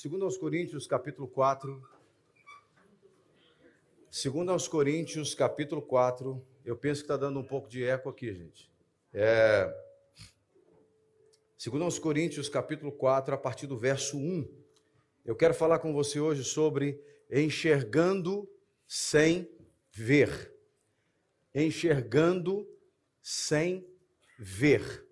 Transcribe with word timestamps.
Segundo 0.00 0.24
aos 0.24 0.38
Coríntios, 0.38 0.86
capítulo 0.86 1.26
4. 1.26 1.82
Segundo 4.08 4.52
aos 4.52 4.68
Coríntios, 4.68 5.34
capítulo 5.34 5.82
4. 5.82 6.40
Eu 6.64 6.76
penso 6.76 7.00
que 7.00 7.06
está 7.06 7.16
dando 7.16 7.40
um 7.40 7.44
pouco 7.44 7.68
de 7.68 7.82
eco 7.82 8.08
aqui, 8.08 8.32
gente. 8.32 8.70
É... 9.12 9.68
Segundo 11.56 11.82
aos 11.82 11.98
Coríntios, 11.98 12.48
capítulo 12.48 12.92
4, 12.92 13.34
a 13.34 13.36
partir 13.36 13.66
do 13.66 13.76
verso 13.76 14.16
1. 14.16 14.48
Eu 15.24 15.34
quero 15.34 15.52
falar 15.52 15.80
com 15.80 15.92
você 15.92 16.20
hoje 16.20 16.44
sobre 16.44 17.02
enxergando 17.28 18.48
sem 18.86 19.50
ver. 19.90 20.54
Enxergando 21.52 22.64
sem 23.20 23.84
ver. 24.38 25.04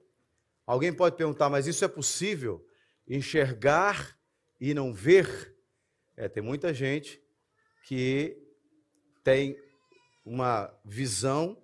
Alguém 0.65 0.93
pode 0.93 1.17
perguntar, 1.17 1.51
mas 1.51 1.67
isso 1.67 1.85
é 1.85 1.89
possível? 1.89 2.65
Enxergar 3.09 4.16
e 4.61 4.73
não 4.75 4.93
ver, 4.93 5.55
é, 6.17 6.29
tem 6.29 6.43
muita 6.43 6.73
gente 6.73 7.23
que 7.85 8.37
tem 9.23 9.57
uma 10.25 10.73
visão 10.85 11.63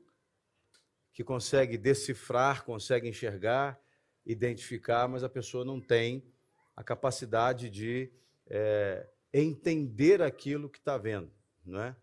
que 1.13 1.25
consegue 1.25 1.77
decifrar, 1.77 2.65
consegue 2.65 3.09
enxergar, 3.09 3.81
identificar, 4.25 5.09
mas 5.09 5.25
a 5.25 5.29
pessoa 5.29 5.65
não 5.65 5.81
tem 5.81 6.25
a 6.77 6.83
capacidade 6.83 7.69
de 7.69 8.11
é, 8.47 9.07
entender 9.33 10.23
aquilo 10.23 10.71
que 10.71 10.79
está 10.79 10.97
vendo, 10.97 11.31
não 11.65 11.81
é? 11.81 11.97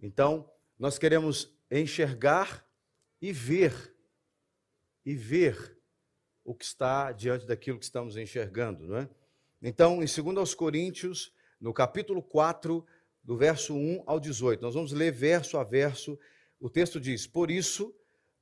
Então, 0.00 0.50
nós 0.78 0.98
queremos 0.98 1.52
enxergar 1.70 2.66
e 3.20 3.32
ver, 3.32 3.94
e 5.04 5.14
ver 5.14 5.78
o 6.44 6.54
que 6.54 6.64
está 6.64 7.10
diante 7.12 7.46
daquilo 7.46 7.78
que 7.78 7.84
estamos 7.84 8.16
enxergando, 8.16 8.86
não 8.86 8.98
é? 8.98 9.08
Então, 9.66 10.02
em 10.02 10.06
2 10.06 10.54
Coríntios, 10.54 11.32
no 11.58 11.72
capítulo 11.72 12.22
4, 12.22 12.84
do 13.22 13.34
verso 13.34 13.74
1 13.74 14.02
ao 14.06 14.20
18, 14.20 14.60
nós 14.60 14.74
vamos 14.74 14.92
ler 14.92 15.10
verso 15.10 15.56
a 15.56 15.64
verso. 15.64 16.18
O 16.60 16.68
texto 16.68 17.00
diz: 17.00 17.26
Por 17.26 17.50
isso, 17.50 17.96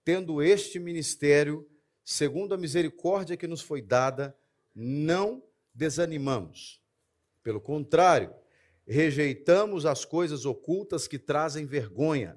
tendo 0.05 0.43
este 0.43 0.81
ministério, 0.81 1.65
segundo 2.05 2.55
a 2.55 2.59
misericórdia 2.59 3.37
que 3.37 3.47
nos 3.47 3.61
foi 3.61 3.81
dada, 3.81 4.37
não 4.75 5.41
desanimamos. 5.73 6.83
Pelo 7.41 7.61
contrário, 7.61 8.35
rejeitamos 8.85 9.87
as 9.87 10.05
coisas 10.05 10.45
ocultas 10.45 11.07
que 11.07 11.21
trazem 11.21 11.67
vergonha, 11.67 12.37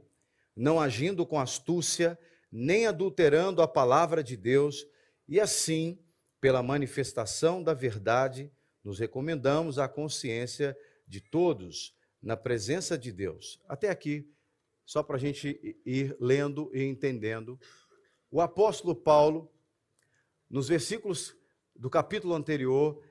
não 0.56 0.80
agindo 0.80 1.26
com 1.26 1.40
astúcia, 1.40 2.20
nem 2.52 2.86
adulterando 2.86 3.64
a 3.64 3.68
palavra 3.68 4.24
de 4.24 4.38
Deus, 4.38 4.86
e 5.28 5.40
assim, 5.40 5.98
pela 6.40 6.62
manifestação 6.62 7.64
da 7.64 7.74
verdade, 7.74 8.52
nos 8.86 9.00
recomendamos 9.00 9.80
à 9.80 9.90
consciência 9.90 10.78
de 11.08 11.20
todos 11.20 11.96
na 12.22 12.38
presença 12.38 12.96
de 12.96 13.12
Deus. 13.12 13.60
Até 13.68 13.90
aqui, 13.90 14.32
só 14.86 15.02
para 15.02 15.16
a 15.16 15.20
gente 15.20 15.82
ir 15.84 16.16
lendo 16.20 16.70
e 16.72 16.84
entendendo. 16.84 17.60
O 18.30 18.40
apóstolo 18.40 18.96
Paulo, 18.96 19.52
nos 20.48 20.68
versículos 20.68 21.36
do 21.76 21.90
capítulo 21.90 22.36
anterior, 22.36 23.04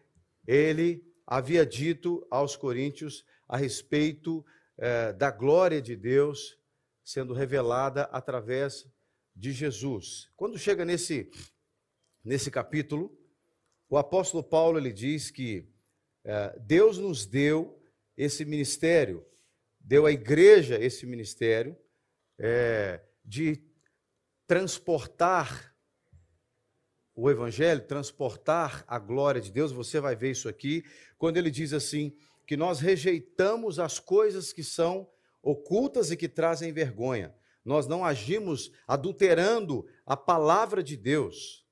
ele 0.47 1.05
havia 1.27 1.67
dito 1.67 2.25
aos 2.31 2.55
coríntios 2.55 3.25
a 3.49 3.57
respeito 3.57 4.47
eh, 4.79 5.13
da 5.13 5.33
glória 5.33 5.83
de 5.83 5.97
Deus 5.97 6.57
sendo 7.03 7.35
revelada 7.35 8.05
através 8.05 8.87
de 9.35 9.53
Jesus. 9.53 10.31
Quando 10.37 10.57
chega 10.57 10.85
nesse, 10.85 11.31
nesse 12.25 12.51
capítulo, 12.51 13.17
o 13.89 13.97
apóstolo 13.97 14.43
Paulo 14.43 14.79
ele 14.79 14.93
diz 14.93 15.31
que 15.31 15.69
é, 16.25 16.59
Deus 16.61 16.99
nos 16.99 17.27
deu 17.27 17.81
esse 18.17 18.45
ministério, 18.45 19.25
deu 19.79 20.07
à 20.07 20.13
igreja 20.13 20.79
esse 20.83 21.05
ministério 21.05 21.77
é, 22.39 23.01
de 23.25 23.63
transportar 24.47 25.75
o 27.15 27.31
evangelho, 27.31 27.87
transportar 27.87 28.85
a 28.89 28.99
glória 28.99 29.41
de 29.41 29.53
Deus. 29.53 29.71
Você 29.71 30.01
vai 30.01 30.17
ver 30.17 30.33
isso 30.33 30.49
aqui 30.49 30.85
quando 31.17 31.37
ele 31.37 31.51
diz 31.51 31.73
assim 31.73 32.17
que 32.47 32.57
nós 32.57 32.81
rejeitamos 32.81 33.79
as 33.79 33.99
coisas 33.99 34.53
que 34.53 34.65
são 34.65 35.09
ocultas 35.43 36.11
e 36.11 36.17
que 36.17 36.29
trazem 36.29 36.73
vergonha. 36.73 37.35
Nós 37.65 37.87
não 37.87 38.05
agimos 38.05 38.71
adulterando 38.87 39.87
a 40.05 40.17
palavra 40.17 40.83
de 40.83 40.97
Deus 40.97 41.64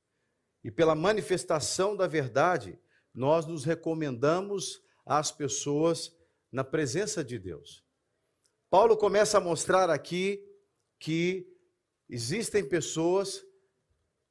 e 0.65 0.71
pela 0.71 0.95
manifestação 0.95 1.97
da 1.97 2.07
verdade, 2.07 2.79
nós 3.15 3.47
nos 3.47 3.65
recomendamos 3.65 4.83
às 5.05 5.33
pessoas 5.33 6.17
na 6.51 6.63
presença 6.63 7.25
de 7.25 7.39
Deus. 7.39 7.85
Paulo 8.71 8.97
começa 8.97 9.39
a 9.39 9.41
mostrar 9.41 9.91
aqui 9.91 10.43
que 10.99 11.47
existem 12.09 12.67
pessoas 12.67 13.45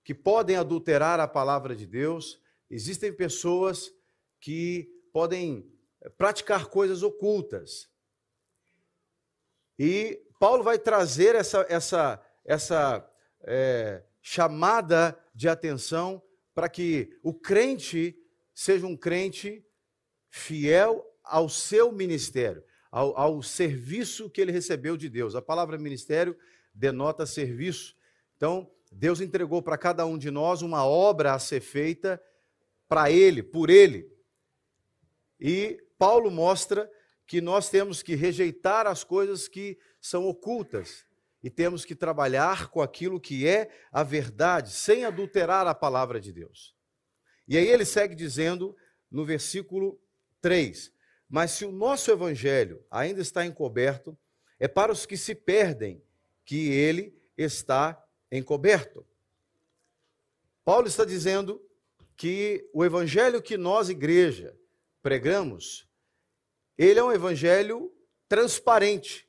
que 0.03 0.15
podem 0.15 0.55
adulterar 0.55 1.19
a 1.19 1.27
palavra 1.27 1.75
de 1.75 1.85
Deus, 1.85 2.41
existem 2.69 3.13
pessoas 3.13 3.91
que 4.39 4.89
podem 5.11 5.71
praticar 6.17 6.67
coisas 6.67 7.03
ocultas. 7.03 7.89
E 9.77 10.23
Paulo 10.39 10.63
vai 10.63 10.79
trazer 10.79 11.35
essa, 11.35 11.65
essa, 11.69 12.25
essa 12.43 13.11
é, 13.41 14.03
chamada 14.21 15.17
de 15.33 15.49
atenção 15.49 16.21
para 16.53 16.69
que 16.69 17.17
o 17.23 17.33
crente 17.33 18.15
seja 18.53 18.85
um 18.85 18.95
crente 18.95 19.65
fiel 20.29 21.05
ao 21.23 21.49
seu 21.49 21.91
ministério, 21.91 22.63
ao, 22.91 23.17
ao, 23.17 23.41
serviço 23.41 24.29
que 24.29 24.41
ele 24.41 24.51
recebeu 24.51 24.95
de 24.95 25.09
Deus. 25.09 25.35
A 25.35 25.41
palavra 25.41 25.77
ministério 25.77 26.37
denota 26.73 27.25
serviço. 27.25 27.95
Então, 28.37 28.69
Deus 28.91 29.21
entregou 29.21 29.61
para 29.61 29.77
cada 29.77 30.05
um 30.05 30.17
de 30.17 30.29
nós 30.29 30.61
uma 30.61 30.85
obra 30.85 31.33
a 31.33 31.39
ser 31.39 31.61
feita 31.61 32.21
para 32.87 33.09
ele, 33.09 33.41
por 33.41 33.69
ele. 33.69 34.11
E 35.39 35.81
Paulo 35.97 36.29
mostra 36.29 36.91
que 37.25 37.39
nós 37.39 37.69
temos 37.69 38.03
que 38.03 38.15
rejeitar 38.15 38.85
as 38.85 39.03
coisas 39.03 39.47
que 39.47 39.79
são 39.99 40.25
ocultas 40.27 41.05
e 41.43 41.49
temos 41.49 41.83
que 41.83 41.95
trabalhar 41.95 42.69
com 42.69 42.81
aquilo 42.81 43.19
que 43.19 43.47
é 43.47 43.69
a 43.91 44.03
verdade, 44.03 44.71
sem 44.71 45.05
adulterar 45.05 45.65
a 45.67 45.73
palavra 45.73 46.19
de 46.19 46.31
Deus. 46.31 46.75
E 47.47 47.57
aí 47.57 47.67
ele 47.67 47.85
segue 47.85 48.15
dizendo 48.15 48.75
no 49.09 49.25
versículo 49.25 49.99
3: 50.39 50.91
Mas 51.29 51.51
se 51.51 51.65
o 51.65 51.71
nosso 51.71 52.11
evangelho 52.11 52.85
ainda 52.89 53.21
está 53.21 53.45
encoberto, 53.45 54.17
é 54.59 54.67
para 54.67 54.91
os 54.91 55.05
que 55.05 55.17
se 55.17 55.33
perdem 55.33 56.03
que 56.45 56.69
ele 56.69 57.19
está 57.37 58.01
encoberto. 58.31 59.05
Paulo 60.63 60.87
está 60.87 61.03
dizendo 61.03 61.61
que 62.15 62.69
o 62.71 62.85
evangelho 62.85 63.41
que 63.41 63.57
nós, 63.57 63.89
igreja, 63.89 64.55
pregamos, 65.01 65.87
ele 66.77 66.99
é 66.99 67.03
um 67.03 67.11
evangelho 67.11 67.91
transparente. 68.29 69.27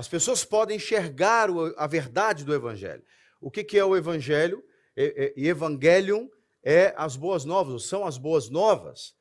As 0.00 0.08
pessoas 0.08 0.46
podem 0.46 0.78
enxergar 0.78 1.50
a 1.76 1.86
verdade 1.86 2.42
do 2.42 2.54
Evangelho. 2.54 3.02
O 3.38 3.50
que, 3.50 3.76
é 3.76 3.84
o 3.84 3.94
Evangelho? 3.94 4.64
E 4.96 5.46
Evangelium 5.46 6.26
é 6.64 6.94
as 6.96 7.16
boas 7.16 7.44
novas, 7.44 7.84
são 7.84 8.06
as 8.06 8.16
boas 8.16 8.48
novas. 8.48 9.14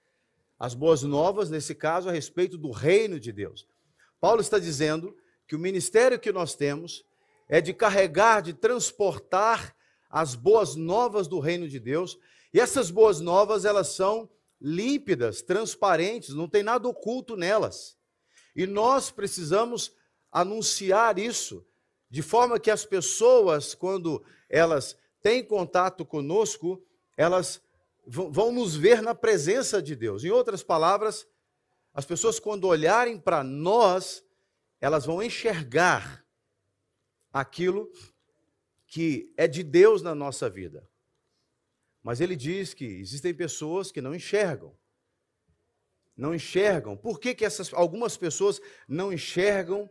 As 0.57 0.73
boas 0.73 1.03
novas, 1.03 1.49
nesse 1.49 1.75
caso, 1.75 2.07
a 2.07 2.13
respeito 2.13 2.57
do 2.57 2.71
reino 2.71 3.19
de 3.19 3.33
Deus. 3.33 3.67
Paulo 4.21 4.39
está 4.39 4.57
dizendo 4.57 5.13
que 5.45 5.53
o 5.53 5.59
ministério 5.59 6.17
que 6.17 6.31
nós 6.31 6.55
temos 6.55 7.03
é 7.49 7.59
de 7.59 7.73
carregar, 7.73 8.41
de 8.41 8.53
transportar 8.53 9.75
as 10.09 10.33
boas 10.33 10.77
novas 10.77 11.27
do 11.27 11.41
reino 11.41 11.67
de 11.67 11.77
Deus. 11.77 12.17
E 12.53 12.59
essas 12.61 12.89
boas 12.89 13.19
novas, 13.19 13.65
elas 13.65 13.89
são 13.89 14.29
límpidas, 14.61 15.41
transparentes, 15.41 16.33
não 16.33 16.47
tem 16.47 16.63
nada 16.63 16.87
oculto 16.87 17.35
nelas. 17.35 17.97
E 18.55 18.65
nós 18.65 19.11
precisamos 19.11 19.98
anunciar 20.31 21.17
isso, 21.17 21.65
de 22.09 22.21
forma 22.21 22.59
que 22.59 22.71
as 22.71 22.85
pessoas, 22.85 23.75
quando 23.75 24.23
elas 24.49 24.97
têm 25.21 25.43
contato 25.43 26.05
conosco, 26.05 26.83
elas 27.15 27.61
vão 28.05 28.51
nos 28.51 28.75
ver 28.75 29.01
na 29.01 29.13
presença 29.13 29.81
de 29.81 29.95
Deus. 29.95 30.23
Em 30.23 30.31
outras 30.31 30.63
palavras, 30.63 31.27
as 31.93 32.05
pessoas, 32.05 32.39
quando 32.39 32.65
olharem 32.65 33.19
para 33.19 33.43
nós, 33.43 34.23
elas 34.81 35.05
vão 35.05 35.21
enxergar 35.21 36.25
aquilo 37.31 37.91
que 38.87 39.31
é 39.37 39.47
de 39.47 39.63
Deus 39.63 40.01
na 40.01 40.15
nossa 40.15 40.49
vida. 40.49 40.89
Mas 42.01 42.21
ele 42.21 42.35
diz 42.35 42.73
que 42.73 42.85
existem 42.85 43.33
pessoas 43.33 43.91
que 43.91 44.01
não 44.01 44.15
enxergam. 44.15 44.75
Não 46.15 46.33
enxergam. 46.33 46.97
Por 46.97 47.19
que, 47.19 47.35
que 47.35 47.45
essas, 47.45 47.73
algumas 47.73 48.17
pessoas 48.17 48.59
não 48.87 49.13
enxergam 49.13 49.89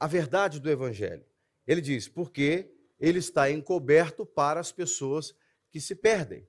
a 0.00 0.06
verdade 0.06 0.58
do 0.58 0.70
Evangelho. 0.70 1.24
Ele 1.66 1.82
diz, 1.82 2.08
porque 2.08 2.74
ele 2.98 3.18
está 3.18 3.50
encoberto 3.50 4.24
para 4.24 4.58
as 4.58 4.72
pessoas 4.72 5.34
que 5.70 5.78
se 5.78 5.94
perdem. 5.94 6.48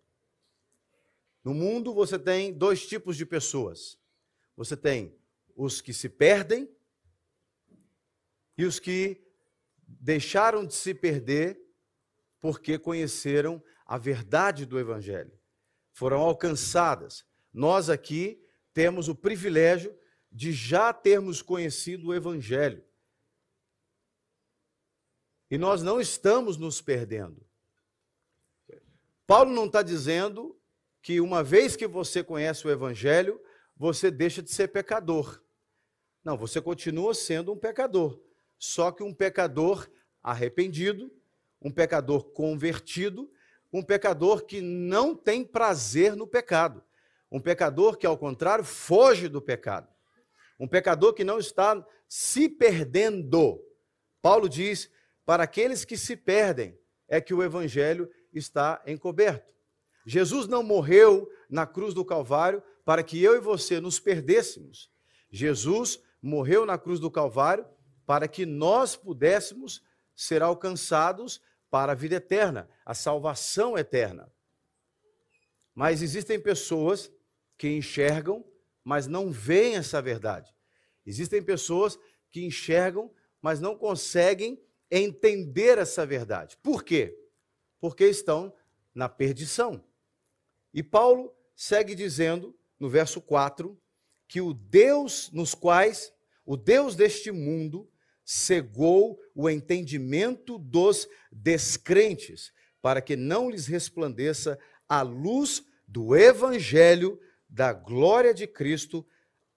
No 1.44 1.54
mundo 1.54 1.94
você 1.94 2.18
tem 2.18 2.54
dois 2.54 2.88
tipos 2.88 3.18
de 3.18 3.26
pessoas. 3.26 4.00
Você 4.56 4.78
tem 4.78 5.14
os 5.56 5.82
que 5.82 5.94
se 5.94 6.08
perdem 6.08 6.70
e 8.58 8.64
os 8.64 8.80
que 8.80 9.22
deixaram 9.86 10.66
de 10.66 10.74
se 10.74 10.94
perder 10.94 11.60
porque 12.40 12.80
conheceram 12.80 13.62
a 13.86 13.98
verdade 13.98 14.66
do 14.66 14.80
Evangelho. 14.80 15.38
Foram 15.92 16.22
alcançadas. 16.22 17.26
Nós 17.54 17.90
aqui 17.90 18.42
temos 18.74 19.10
o 19.10 19.16
privilégio 19.16 19.96
de 20.32 20.54
já 20.54 20.94
termos 20.94 21.42
conhecido 21.42 22.08
o 22.08 22.14
Evangelho. 22.14 22.84
E 25.52 25.58
nós 25.58 25.84
não 25.84 26.00
estamos 26.00 26.56
nos 26.56 26.82
perdendo. 26.82 27.46
Paulo 29.28 29.52
não 29.52 29.66
está 29.66 29.82
dizendo 29.82 30.58
que 31.02 31.20
uma 31.20 31.44
vez 31.44 31.76
que 31.76 31.86
você 31.86 32.24
conhece 32.24 32.66
o 32.66 32.72
Evangelho, 32.72 33.38
você 33.76 34.10
deixa 34.10 34.42
de 34.42 34.50
ser 34.50 34.70
pecador. 34.70 35.44
Não, 36.24 36.38
você 36.38 36.62
continua 36.62 37.14
sendo 37.14 37.52
um 37.52 37.58
pecador. 37.58 38.18
Só 38.58 38.94
que 38.94 39.04
um 39.04 39.14
pecador 39.14 39.90
arrependido, 40.24 41.12
um 41.62 41.72
pecador 41.72 42.32
convertido, 42.32 43.30
um 43.74 43.84
pecador 43.84 44.46
que 44.46 44.62
não 44.62 45.14
tem 45.14 45.44
prazer 45.44 46.16
no 46.16 46.26
pecado. 46.26 46.82
Um 47.30 47.42
pecador 47.42 47.98
que, 47.98 48.06
ao 48.06 48.18
contrário, 48.18 48.64
foge 48.64 49.28
do 49.28 49.42
pecado. 49.42 49.90
Um 50.58 50.68
pecador 50.68 51.14
que 51.14 51.26
não 51.26 51.40
está 51.40 51.86
se 52.08 52.48
perdendo. 52.48 53.62
Paulo 54.22 54.48
diz 54.48 54.90
para 55.32 55.44
aqueles 55.44 55.86
que 55.86 55.96
se 55.96 56.18
perdem, 56.18 56.78
é 57.08 57.22
que 57.22 57.34
o 57.34 57.42
evangelho 57.42 58.12
está 58.34 58.82
encoberto. 58.86 59.56
Jesus 60.06 60.46
não 60.46 60.62
morreu 60.62 61.26
na 61.50 61.66
cruz 61.66 61.94
do 61.94 62.04
Calvário 62.04 62.62
para 62.84 63.02
que 63.02 63.24
eu 63.24 63.38
e 63.38 63.40
você 63.40 63.80
nos 63.80 63.98
perdêssemos. 63.98 64.92
Jesus 65.32 66.04
morreu 66.22 66.66
na 66.66 66.78
cruz 66.78 67.00
do 67.00 67.10
Calvário 67.10 67.66
para 68.06 68.28
que 68.28 68.46
nós 68.46 68.98
pudéssemos 68.98 69.82
ser 70.14 70.44
alcançados 70.44 71.42
para 71.70 71.94
a 71.94 71.96
vida 71.96 72.16
eterna, 72.16 72.70
a 72.86 72.94
salvação 72.94 73.78
eterna. 73.78 74.30
Mas 75.74 76.02
existem 76.02 76.42
pessoas 76.42 77.10
que 77.58 77.70
enxergam, 77.70 78.44
mas 78.84 79.08
não 79.08 79.32
veem 79.32 79.78
essa 79.78 80.02
verdade. 80.02 80.54
Existem 81.06 81.42
pessoas 81.42 81.98
que 82.30 82.44
enxergam, 82.44 83.10
mas 83.42 83.62
não 83.62 83.78
conseguem 83.78 84.62
entender 84.92 85.78
essa 85.78 86.06
verdade. 86.06 86.58
Por 86.62 86.84
quê? 86.84 87.18
Porque 87.80 88.06
estão 88.06 88.54
na 88.94 89.08
perdição. 89.08 89.84
E 90.74 90.84
Paulo 90.84 91.34
segue 91.56 91.96
dizendo, 91.96 92.56
no 92.78 92.90
verso 92.90 93.22
4, 93.22 93.80
que 94.28 94.42
o 94.42 94.54
Deus 94.54 95.32
nos 95.32 95.56
quais, 95.56 96.14
o 96.46 96.58
Deus 96.58 96.96
deste 96.96 97.32
mundo, 97.32 97.90
cegou 98.24 99.20
o 99.34 99.50
entendimento 99.50 100.58
dos 100.58 101.08
descrentes, 101.32 102.52
para 102.82 103.02
que 103.02 103.16
não 103.16 103.50
lhes 103.50 103.68
resplandeça 103.68 104.60
a 104.88 105.02
luz 105.02 105.64
do 105.88 106.16
evangelho 106.16 107.20
da 107.48 107.74
glória 107.74 108.34
de 108.34 108.48
Cristo, 108.48 109.06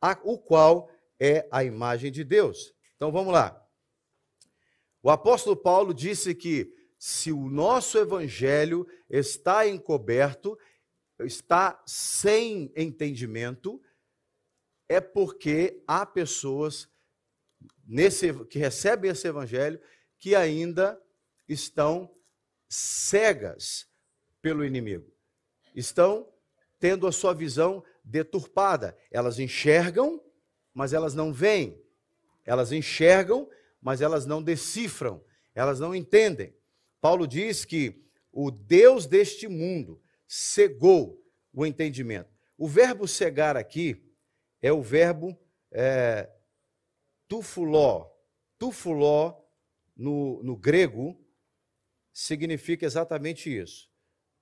a, 0.00 0.18
o 0.24 0.36
qual 0.36 0.90
é 1.18 1.46
a 1.50 1.64
imagem 1.64 2.10
de 2.10 2.24
Deus. 2.24 2.74
Então 2.96 3.12
vamos 3.12 3.32
lá. 3.32 3.63
O 5.04 5.10
apóstolo 5.10 5.54
Paulo 5.54 5.92
disse 5.92 6.34
que 6.34 6.74
se 6.98 7.30
o 7.30 7.50
nosso 7.50 7.98
evangelho 7.98 8.88
está 9.10 9.68
encoberto, 9.68 10.58
está 11.20 11.78
sem 11.84 12.72
entendimento, 12.74 13.82
é 14.88 15.02
porque 15.02 15.82
há 15.86 16.06
pessoas 16.06 16.88
nesse, 17.86 18.32
que 18.46 18.58
recebem 18.58 19.10
esse 19.10 19.28
evangelho 19.28 19.78
que 20.18 20.34
ainda 20.34 20.98
estão 21.46 22.10
cegas 22.66 23.86
pelo 24.40 24.64
inimigo. 24.64 25.12
Estão 25.74 26.26
tendo 26.80 27.06
a 27.06 27.12
sua 27.12 27.34
visão 27.34 27.84
deturpada. 28.02 28.96
Elas 29.10 29.38
enxergam, 29.38 30.18
mas 30.72 30.94
elas 30.94 31.14
não 31.14 31.30
veem. 31.30 31.78
Elas 32.42 32.72
enxergam, 32.72 33.46
mas 33.84 34.00
elas 34.00 34.24
não 34.24 34.42
decifram, 34.42 35.22
elas 35.54 35.78
não 35.78 35.94
entendem. 35.94 36.56
Paulo 37.02 37.28
diz 37.28 37.66
que 37.66 38.02
o 38.32 38.50
Deus 38.50 39.04
deste 39.06 39.46
mundo 39.46 40.02
cegou 40.26 41.22
o 41.52 41.66
entendimento. 41.66 42.34
O 42.56 42.66
verbo 42.66 43.06
cegar 43.06 43.58
aqui 43.58 44.02
é 44.62 44.72
o 44.72 44.80
verbo 44.80 45.38
é, 45.70 46.32
tufuló. 47.28 48.10
Tufuló, 48.58 49.38
no, 49.94 50.42
no 50.42 50.56
grego, 50.56 51.22
significa 52.10 52.86
exatamente 52.86 53.54
isso: 53.54 53.90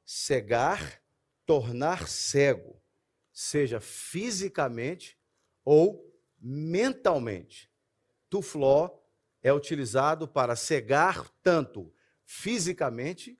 cegar, 0.05 1.03
tornar 1.45 2.06
cego, 2.06 2.81
seja 3.33 3.81
fisicamente 3.81 5.19
ou 5.65 6.09
mentalmente. 6.38 7.69
Tufló 8.31 9.01
é 9.43 9.53
utilizado 9.53 10.29
para 10.29 10.55
cegar 10.55 11.29
tanto 11.43 11.93
fisicamente 12.25 13.39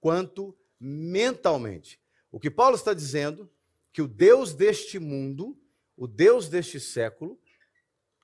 quanto 0.00 0.56
mentalmente. 0.78 2.00
O 2.30 2.40
que 2.40 2.50
Paulo 2.50 2.76
está 2.76 2.92
dizendo 2.92 3.50
que 3.92 4.02
o 4.02 4.08
Deus 4.08 4.54
deste 4.54 4.98
mundo, 4.98 5.58
o 5.96 6.06
Deus 6.06 6.48
deste 6.48 6.78
século, 6.80 7.40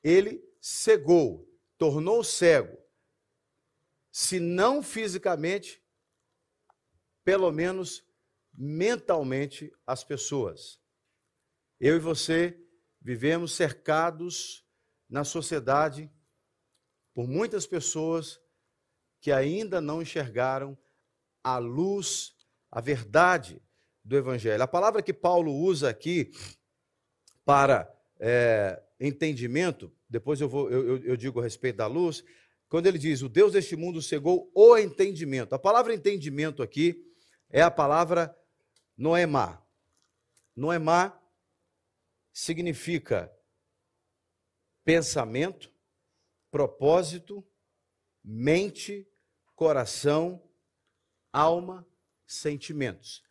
ele 0.03 0.43
cegou, 0.61 1.49
tornou 1.79 2.23
cego, 2.23 2.77
se 4.11 4.39
não 4.39 4.83
fisicamente, 4.83 5.83
pelo 7.25 7.51
menos 7.51 8.05
mentalmente 8.53 9.73
as 9.87 10.05
pessoas. 10.05 10.79
Eu 11.81 11.97
e 11.97 12.01
você 12.01 12.61
vivemos 13.01 13.53
cercados 13.53 14.67
na 15.09 15.25
sociedade 15.25 16.11
por 17.15 17.29
muitas 17.29 17.67
pessoas 17.67 18.41
que 19.21 19.31
ainda 19.31 19.81
não 19.81 20.03
enxergaram 20.03 20.77
a 21.43 21.59
luz, 21.59 22.35
a 22.71 22.81
verdade 22.81 23.63
do 24.05 24.17
Evangelho. 24.17 24.63
A 24.63 24.69
palavra 24.69 25.03
que 25.03 25.13
Paulo 25.13 25.53
usa 25.53 25.89
aqui 25.89 26.31
para 27.45 27.93
é, 28.19 28.83
entendimento, 29.01 29.93
depois 30.09 30.41
eu, 30.41 30.49
vou, 30.49 30.71
eu, 30.71 30.99
eu 30.99 31.17
digo 31.17 31.41
a 31.41 31.43
respeito 31.43 31.77
da 31.77 31.87
luz, 31.87 32.25
quando 32.69 32.87
ele 32.87 32.99
diz: 32.99 33.23
O 33.23 33.29
Deus 33.29 33.53
deste 33.53 33.77
mundo 33.77 34.01
cegou 34.01 34.51
o 34.55 34.77
entendimento. 34.77 35.55
A 35.55 35.59
palavra 35.59 35.95
entendimento 35.95 36.63
aqui 36.63 37.05
é 37.51 37.63
a 37.63 37.71
palavra 37.71 38.35
noemá. 38.97 39.63
Noemá 40.55 41.19
significa 42.33 43.31
pensamento, 44.85 45.72
propósito, 46.53 47.43
mente, 48.23 49.09
coração, 49.57 50.47
alma, 51.33 51.89
sentimentos. 52.27 53.25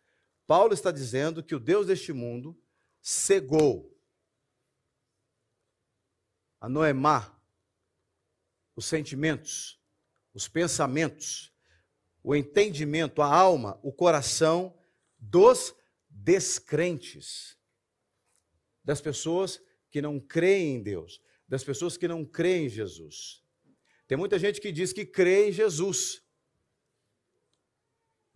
Paulo 0.44 0.74
está 0.74 0.90
dizendo 0.90 1.40
que 1.40 1.54
o 1.54 1.60
Deus 1.60 1.86
deste 1.86 2.12
mundo 2.12 2.60
cegou 3.00 3.96
a 6.60 6.68
Noemá, 6.68 7.40
os 8.74 8.86
sentimentos, 8.86 9.80
os 10.34 10.48
pensamentos, 10.48 11.54
o 12.24 12.34
entendimento, 12.34 13.22
a 13.22 13.32
alma, 13.32 13.78
o 13.84 13.92
coração 13.92 14.76
dos 15.16 15.74
descrentes, 16.08 17.56
das 18.82 19.00
pessoas 19.00 19.62
que 19.92 20.02
não 20.02 20.18
creem 20.18 20.76
em 20.76 20.82
Deus 20.82 21.20
das 21.52 21.62
pessoas 21.62 21.98
que 21.98 22.08
não 22.08 22.24
creem 22.24 22.64
em 22.64 22.68
Jesus. 22.70 23.44
Tem 24.08 24.16
muita 24.16 24.38
gente 24.38 24.58
que 24.58 24.72
diz 24.72 24.90
que 24.90 25.04
crê 25.04 25.50
em 25.50 25.52
Jesus. 25.52 26.24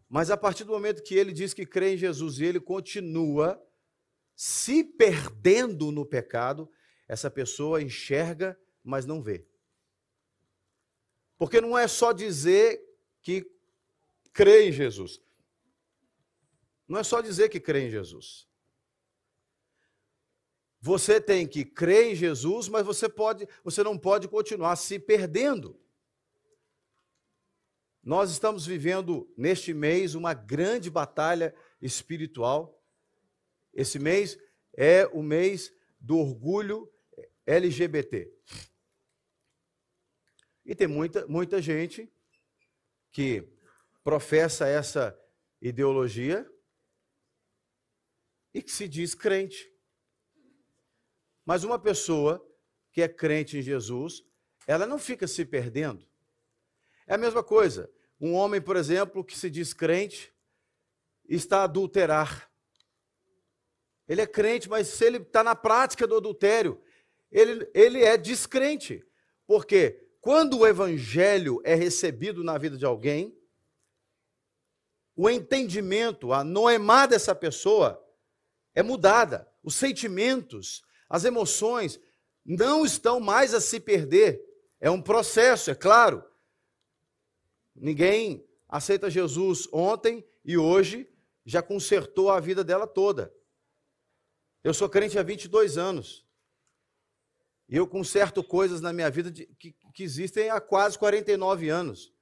Mas 0.06 0.30
a 0.30 0.36
partir 0.36 0.64
do 0.64 0.72
momento 0.72 1.02
que 1.02 1.14
ele 1.14 1.32
diz 1.32 1.54
que 1.54 1.64
crê 1.64 1.94
em 1.94 1.96
Jesus 1.96 2.38
e 2.38 2.44
ele 2.44 2.60
continua 2.60 3.58
se 4.34 4.84
perdendo 4.84 5.90
no 5.90 6.04
pecado, 6.04 6.70
essa 7.08 7.30
pessoa 7.30 7.80
enxerga, 7.80 8.54
mas 8.84 9.06
não 9.06 9.22
vê. 9.22 9.48
Porque 11.38 11.58
não 11.58 11.76
é 11.76 11.88
só 11.88 12.12
dizer 12.12 12.78
que 13.22 13.50
crê 14.30 14.68
em 14.68 14.72
Jesus. 14.72 15.22
Não 16.86 16.98
é 16.98 17.02
só 17.02 17.22
dizer 17.22 17.48
que 17.48 17.60
crê 17.60 17.86
em 17.86 17.90
Jesus. 17.90 18.46
Você 20.86 21.20
tem 21.20 21.48
que 21.48 21.64
crer 21.64 22.12
em 22.12 22.14
Jesus, 22.14 22.68
mas 22.68 22.86
você 22.86 23.08
pode, 23.08 23.48
você 23.64 23.82
não 23.82 23.98
pode 23.98 24.28
continuar 24.28 24.76
se 24.76 25.00
perdendo. 25.00 25.76
Nós 28.00 28.30
estamos 28.30 28.64
vivendo 28.64 29.28
neste 29.36 29.74
mês 29.74 30.14
uma 30.14 30.32
grande 30.32 30.88
batalha 30.88 31.52
espiritual 31.82 32.80
Esse 33.74 33.98
mês 33.98 34.38
é 34.74 35.06
o 35.08 35.24
mês 35.24 35.72
do 35.98 36.18
orgulho 36.18 36.88
LGBT. 37.44 38.32
E 40.64 40.72
tem 40.72 40.86
muita, 40.86 41.26
muita 41.26 41.60
gente 41.60 42.08
que 43.10 43.42
professa 44.04 44.68
essa 44.68 45.20
ideologia 45.60 46.48
e 48.54 48.62
que 48.62 48.70
se 48.70 48.86
diz 48.86 49.12
crente. 49.12 49.75
Mas 51.46 51.62
uma 51.62 51.78
pessoa 51.78 52.44
que 52.92 53.00
é 53.00 53.08
crente 53.08 53.56
em 53.56 53.62
Jesus, 53.62 54.24
ela 54.66 54.84
não 54.84 54.98
fica 54.98 55.28
se 55.28 55.44
perdendo. 55.44 56.04
É 57.06 57.14
a 57.14 57.18
mesma 57.18 57.42
coisa. 57.42 57.88
Um 58.20 58.34
homem, 58.34 58.60
por 58.60 58.76
exemplo, 58.76 59.24
que 59.24 59.38
se 59.38 59.48
diz 59.48 59.72
crente, 59.72 60.34
está 61.28 61.60
a 61.60 61.64
adulterar. 61.64 62.50
Ele 64.08 64.20
é 64.20 64.26
crente, 64.26 64.68
mas 64.68 64.88
se 64.88 65.04
ele 65.04 65.18
está 65.18 65.44
na 65.44 65.54
prática 65.54 66.06
do 66.06 66.16
adultério, 66.16 66.82
ele, 67.30 67.70
ele 67.72 68.02
é 68.02 68.16
descrente. 68.16 69.06
Porque 69.46 70.08
quando 70.20 70.58
o 70.58 70.66
evangelho 70.66 71.60
é 71.64 71.74
recebido 71.74 72.42
na 72.42 72.58
vida 72.58 72.76
de 72.76 72.84
alguém, 72.84 73.36
o 75.14 75.30
entendimento, 75.30 76.32
a 76.32 76.42
noemá 76.42 77.06
dessa 77.06 77.34
pessoa 77.34 78.04
é 78.74 78.82
mudada. 78.82 79.50
Os 79.62 79.74
sentimentos, 79.74 80.84
as 81.08 81.24
emoções 81.24 82.00
não 82.44 82.84
estão 82.84 83.20
mais 83.20 83.54
a 83.54 83.60
se 83.60 83.80
perder. 83.80 84.42
É 84.80 84.90
um 84.90 85.00
processo, 85.00 85.70
é 85.70 85.74
claro. 85.74 86.24
Ninguém 87.74 88.46
aceita 88.68 89.10
Jesus 89.10 89.68
ontem 89.72 90.26
e 90.44 90.56
hoje 90.56 91.08
já 91.44 91.62
consertou 91.62 92.30
a 92.30 92.40
vida 92.40 92.64
dela 92.64 92.86
toda. 92.86 93.32
Eu 94.62 94.74
sou 94.74 94.88
crente 94.88 95.18
há 95.18 95.22
22 95.22 95.78
anos. 95.78 96.26
E 97.68 97.76
eu 97.76 97.86
conserto 97.86 98.44
coisas 98.44 98.80
na 98.80 98.92
minha 98.92 99.10
vida 99.10 99.30
de, 99.30 99.46
que, 99.46 99.72
que 99.92 100.02
existem 100.02 100.50
há 100.50 100.60
quase 100.60 100.98
49 100.98 101.68
anos. 101.68 102.12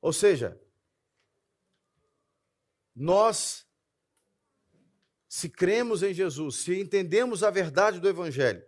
Ou 0.00 0.12
seja, 0.12 0.60
nós, 2.94 3.66
se 5.32 5.48
cremos 5.48 6.02
em 6.02 6.12
Jesus, 6.12 6.56
se 6.56 6.78
entendemos 6.78 7.42
a 7.42 7.50
verdade 7.50 7.98
do 7.98 8.06
Evangelho, 8.06 8.62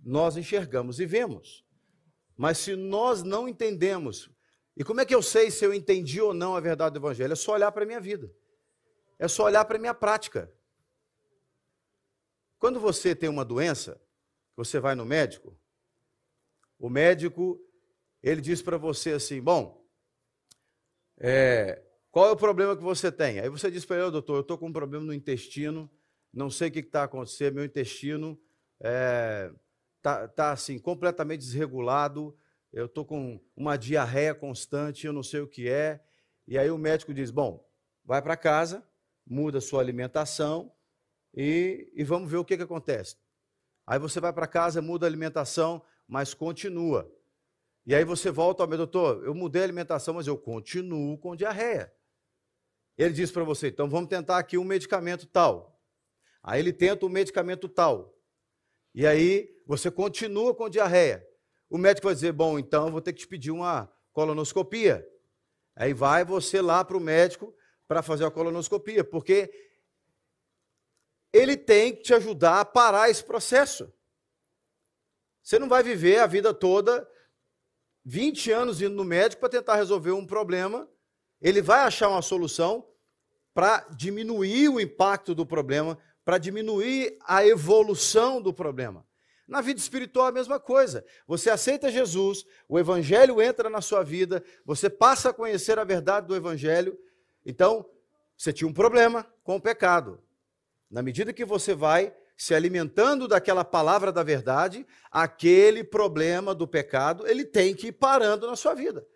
nós 0.00 0.34
enxergamos 0.34 0.98
e 0.98 1.04
vemos. 1.04 1.62
Mas 2.34 2.56
se 2.56 2.74
nós 2.74 3.22
não 3.22 3.46
entendemos, 3.46 4.30
e 4.74 4.82
como 4.82 5.02
é 5.02 5.04
que 5.04 5.14
eu 5.14 5.20
sei 5.20 5.50
se 5.50 5.62
eu 5.62 5.74
entendi 5.74 6.22
ou 6.22 6.32
não 6.32 6.56
a 6.56 6.60
verdade 6.60 6.94
do 6.94 7.00
Evangelho? 7.00 7.34
É 7.34 7.36
só 7.36 7.52
olhar 7.52 7.70
para 7.70 7.82
a 7.82 7.86
minha 7.86 8.00
vida, 8.00 8.34
é 9.18 9.28
só 9.28 9.44
olhar 9.44 9.62
para 9.66 9.76
a 9.76 9.78
minha 9.78 9.92
prática. 9.92 10.50
Quando 12.58 12.80
você 12.80 13.14
tem 13.14 13.28
uma 13.28 13.44
doença, 13.44 14.00
você 14.56 14.80
vai 14.80 14.94
no 14.94 15.04
médico, 15.04 15.54
o 16.78 16.88
médico 16.88 17.62
ele 18.22 18.40
diz 18.40 18.62
para 18.62 18.78
você 18.78 19.12
assim: 19.12 19.38
bom, 19.38 19.86
é, 21.18 21.82
qual 22.12 22.28
é 22.28 22.30
o 22.30 22.36
problema 22.36 22.76
que 22.76 22.82
você 22.82 23.10
tem? 23.10 23.40
Aí 23.40 23.48
você 23.48 23.70
diz 23.70 23.86
para 23.86 23.96
ele, 23.96 24.10
doutor, 24.10 24.34
eu 24.34 24.40
estou 24.42 24.58
com 24.58 24.68
um 24.68 24.72
problema 24.72 25.02
no 25.02 25.14
intestino, 25.14 25.90
não 26.30 26.50
sei 26.50 26.68
o 26.68 26.70
que 26.70 26.80
está 26.80 27.04
acontecendo, 27.04 27.54
meu 27.54 27.64
intestino 27.64 28.38
está 28.78 28.90
é, 28.90 29.52
tá, 30.02 30.28
tá, 30.28 30.52
assim, 30.52 30.78
completamente 30.78 31.40
desregulado, 31.40 32.36
eu 32.70 32.84
estou 32.84 33.06
com 33.06 33.40
uma 33.56 33.78
diarreia 33.78 34.34
constante, 34.34 35.06
eu 35.06 35.12
não 35.12 35.22
sei 35.22 35.40
o 35.40 35.48
que 35.48 35.70
é. 35.70 36.04
E 36.46 36.58
aí 36.58 36.70
o 36.70 36.76
médico 36.76 37.14
diz: 37.14 37.30
bom, 37.30 37.66
vai 38.04 38.20
para 38.20 38.36
casa, 38.36 38.86
muda 39.26 39.58
sua 39.58 39.80
alimentação, 39.80 40.70
e, 41.34 41.90
e 41.94 42.04
vamos 42.04 42.30
ver 42.30 42.36
o 42.36 42.44
que, 42.44 42.58
que 42.58 42.62
acontece. 42.62 43.16
Aí 43.86 43.98
você 43.98 44.20
vai 44.20 44.34
para 44.34 44.46
casa, 44.46 44.82
muda 44.82 45.06
a 45.06 45.08
alimentação, 45.08 45.82
mas 46.06 46.34
continua. 46.34 47.10
E 47.86 47.94
aí 47.94 48.04
você 48.04 48.30
volta 48.30 48.62
ao 48.62 48.68
meu 48.68 48.76
doutor, 48.76 49.24
eu 49.24 49.34
mudei 49.34 49.62
a 49.62 49.64
alimentação, 49.64 50.12
mas 50.12 50.26
eu 50.26 50.36
continuo 50.36 51.16
com 51.16 51.34
diarreia. 51.34 51.90
Ele 52.96 53.14
diz 53.14 53.30
para 53.30 53.44
você, 53.44 53.68
então 53.68 53.88
vamos 53.88 54.08
tentar 54.08 54.38
aqui 54.38 54.58
um 54.58 54.64
medicamento 54.64 55.26
tal. 55.26 55.80
Aí 56.42 56.60
ele 56.60 56.72
tenta 56.72 57.06
um 57.06 57.08
medicamento 57.08 57.68
tal. 57.68 58.14
E 58.94 59.06
aí 59.06 59.48
você 59.66 59.90
continua 59.90 60.54
com 60.54 60.68
diarreia. 60.68 61.26
O 61.70 61.78
médico 61.78 62.06
vai 62.06 62.14
dizer, 62.14 62.32
bom, 62.32 62.58
então 62.58 62.86
eu 62.86 62.92
vou 62.92 63.00
ter 63.00 63.12
que 63.12 63.20
te 63.20 63.26
pedir 63.26 63.50
uma 63.50 63.90
colonoscopia. 64.12 65.06
Aí 65.74 65.94
vai 65.94 66.24
você 66.24 66.60
lá 66.60 66.84
para 66.84 66.96
o 66.96 67.00
médico 67.00 67.54
para 67.88 68.02
fazer 68.02 68.26
a 68.26 68.30
colonoscopia, 68.30 69.02
porque 69.02 69.50
ele 71.32 71.56
tem 71.56 71.94
que 71.94 72.02
te 72.02 72.14
ajudar 72.14 72.60
a 72.60 72.64
parar 72.64 73.08
esse 73.08 73.24
processo. 73.24 73.90
Você 75.42 75.58
não 75.58 75.68
vai 75.68 75.82
viver 75.82 76.18
a 76.18 76.26
vida 76.26 76.52
toda, 76.52 77.08
20 78.04 78.50
anos 78.50 78.82
indo 78.82 78.94
no 78.94 79.04
médico 79.04 79.40
para 79.40 79.48
tentar 79.48 79.76
resolver 79.76 80.12
um 80.12 80.26
problema. 80.26 80.88
Ele 81.42 81.60
vai 81.60 81.80
achar 81.80 82.08
uma 82.08 82.22
solução 82.22 82.86
para 83.52 83.80
diminuir 83.90 84.68
o 84.68 84.80
impacto 84.80 85.34
do 85.34 85.44
problema, 85.44 85.98
para 86.24 86.38
diminuir 86.38 87.18
a 87.26 87.44
evolução 87.44 88.40
do 88.40 88.54
problema. 88.54 89.04
Na 89.46 89.60
vida 89.60 89.80
espiritual 89.80 90.26
é 90.26 90.28
a 90.30 90.32
mesma 90.32 90.60
coisa. 90.60 91.04
Você 91.26 91.50
aceita 91.50 91.90
Jesus, 91.90 92.46
o 92.68 92.78
evangelho 92.78 93.42
entra 93.42 93.68
na 93.68 93.80
sua 93.80 94.02
vida, 94.02 94.42
você 94.64 94.88
passa 94.88 95.30
a 95.30 95.34
conhecer 95.34 95.78
a 95.78 95.84
verdade 95.84 96.28
do 96.28 96.36
evangelho. 96.36 96.96
Então, 97.44 97.84
você 98.36 98.52
tinha 98.52 98.68
um 98.68 98.72
problema 98.72 99.26
com 99.42 99.56
o 99.56 99.60
pecado. 99.60 100.22
Na 100.90 101.02
medida 101.02 101.32
que 101.32 101.44
você 101.44 101.74
vai 101.74 102.14
se 102.36 102.54
alimentando 102.54 103.28
daquela 103.28 103.64
palavra 103.64 104.10
da 104.10 104.22
verdade, 104.22 104.86
aquele 105.10 105.84
problema 105.84 106.54
do 106.54 106.66
pecado, 106.66 107.26
ele 107.26 107.44
tem 107.44 107.74
que 107.74 107.88
ir 107.88 107.92
parando 107.92 108.46
na 108.46 108.56
sua 108.56 108.74
vida. 108.74 109.06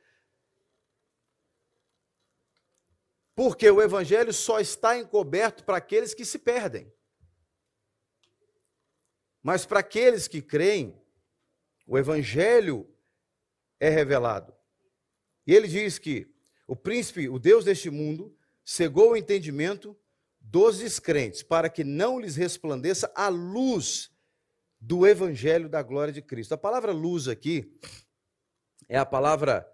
Porque 3.37 3.71
o 3.71 3.83
evangelho 3.83 4.33
só 4.33 4.59
está 4.59 4.99
encoberto 4.99 5.62
para 5.62 5.76
aqueles 5.76 6.14
que 6.14 6.25
se 6.25 6.38
perdem. 6.38 6.90
Mas 9.43 9.66
para 9.66 9.81
aqueles 9.81 10.26
que 10.26 10.40
creem, 10.40 10.99
o 11.87 11.97
evangelho 11.99 12.93
é 13.78 13.90
revelado. 13.90 14.52
E 15.47 15.55
ele 15.55 15.69
diz 15.69 15.99
que 15.99 16.35
o 16.66 16.75
príncipe, 16.75 17.28
o 17.28 17.38
Deus 17.38 17.64
deste 17.64 17.90
mundo, 17.90 18.37
cegou 18.64 19.12
o 19.12 19.16
entendimento 19.16 19.97
dos 20.40 20.78
descrentes, 20.78 21.43
para 21.43 21.69
que 21.69 21.85
não 21.85 22.19
lhes 22.19 22.37
resplandeça 22.37 23.12
a 23.14 23.28
luz 23.28 24.11
do 24.81 25.07
evangelho 25.07 25.69
da 25.69 25.83
glória 25.83 26.12
de 26.12 26.23
Cristo. 26.23 26.55
A 26.55 26.59
palavra 26.59 26.90
luz 26.90 27.28
aqui 27.28 27.78
é 28.88 28.97
a 28.97 29.05
palavra 29.05 29.71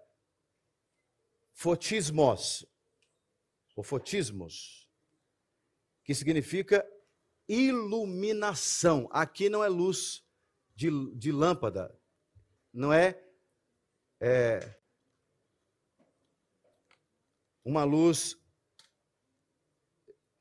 fotismos, 1.53 2.65
ou 3.75 3.83
fotismos, 3.83 4.89
que 6.03 6.13
significa 6.13 6.87
iluminação. 7.47 9.09
Aqui 9.11 9.49
não 9.49 9.63
é 9.63 9.67
luz 9.67 10.23
de, 10.75 10.89
de 11.15 11.31
lâmpada, 11.31 11.97
não 12.71 12.91
é, 12.91 13.21
é 14.19 14.79
uma 17.63 17.83
luz 17.83 18.37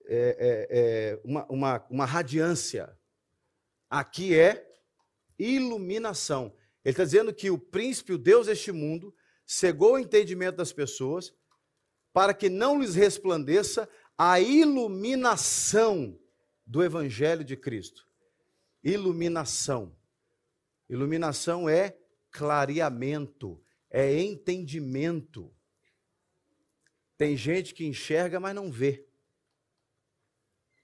é, 0.06 0.36
é, 0.38 0.68
é, 0.70 1.20
uma, 1.24 1.46
uma, 1.46 1.86
uma 1.88 2.04
radiância. 2.04 2.98
Aqui 3.88 4.38
é 4.38 4.68
iluminação. 5.38 6.54
Ele 6.84 6.92
está 6.92 7.04
dizendo 7.04 7.32
que 7.32 7.50
o 7.50 7.58
príncipe, 7.58 8.12
o 8.12 8.18
Deus 8.18 8.46
deste 8.46 8.72
mundo, 8.72 9.14
cegou 9.46 9.94
o 9.94 9.98
entendimento 9.98 10.56
das 10.56 10.72
pessoas 10.72 11.34
para 12.12 12.34
que 12.34 12.48
não 12.48 12.80
lhes 12.80 12.94
resplandeça 12.94 13.88
a 14.16 14.40
iluminação 14.40 16.18
do 16.66 16.82
Evangelho 16.82 17.44
de 17.44 17.56
Cristo. 17.56 18.06
Iluminação. 18.82 19.96
Iluminação 20.88 21.68
é 21.68 21.96
clareamento, 22.30 23.62
é 23.90 24.20
entendimento. 24.20 25.54
Tem 27.16 27.36
gente 27.36 27.72
que 27.72 27.86
enxerga, 27.86 28.40
mas 28.40 28.54
não 28.54 28.70
vê. 28.70 29.06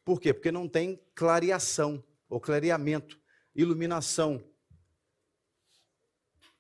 Por 0.05 0.21
quê? 0.21 0.33
Porque 0.33 0.51
não 0.51 0.69
tem 0.69 1.03
clareação, 1.15 2.03
ou 2.29 2.41
clareamento, 2.41 3.21
iluminação. 3.55 4.43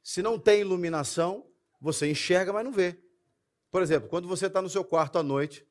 Se 0.02 0.20
não 0.20 0.38
tem 0.38 0.60
iluminação, 0.60 1.50
você 1.80 2.10
enxerga, 2.10 2.52
mas 2.52 2.64
não 2.64 2.72
vê. 2.72 2.98
Por 3.70 3.82
exemplo, 3.82 4.08
quando 4.08 4.26
você 4.26 4.46
está 4.46 4.62
no 4.62 4.68
seu 4.68 4.84
quarto 4.84 5.18
à 5.18 5.22
noite, 5.22 5.66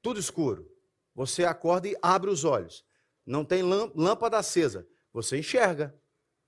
tudo 0.00 0.20
escuro, 0.20 0.70
você 1.14 1.44
acorda 1.44 1.88
e 1.88 1.96
abre 2.00 2.30
os 2.30 2.44
olhos. 2.44 2.84
Não 3.26 3.44
tem 3.44 3.62
lâmpada 3.62 4.38
acesa, 4.38 4.88
você 5.12 5.38
enxerga. 5.38 5.94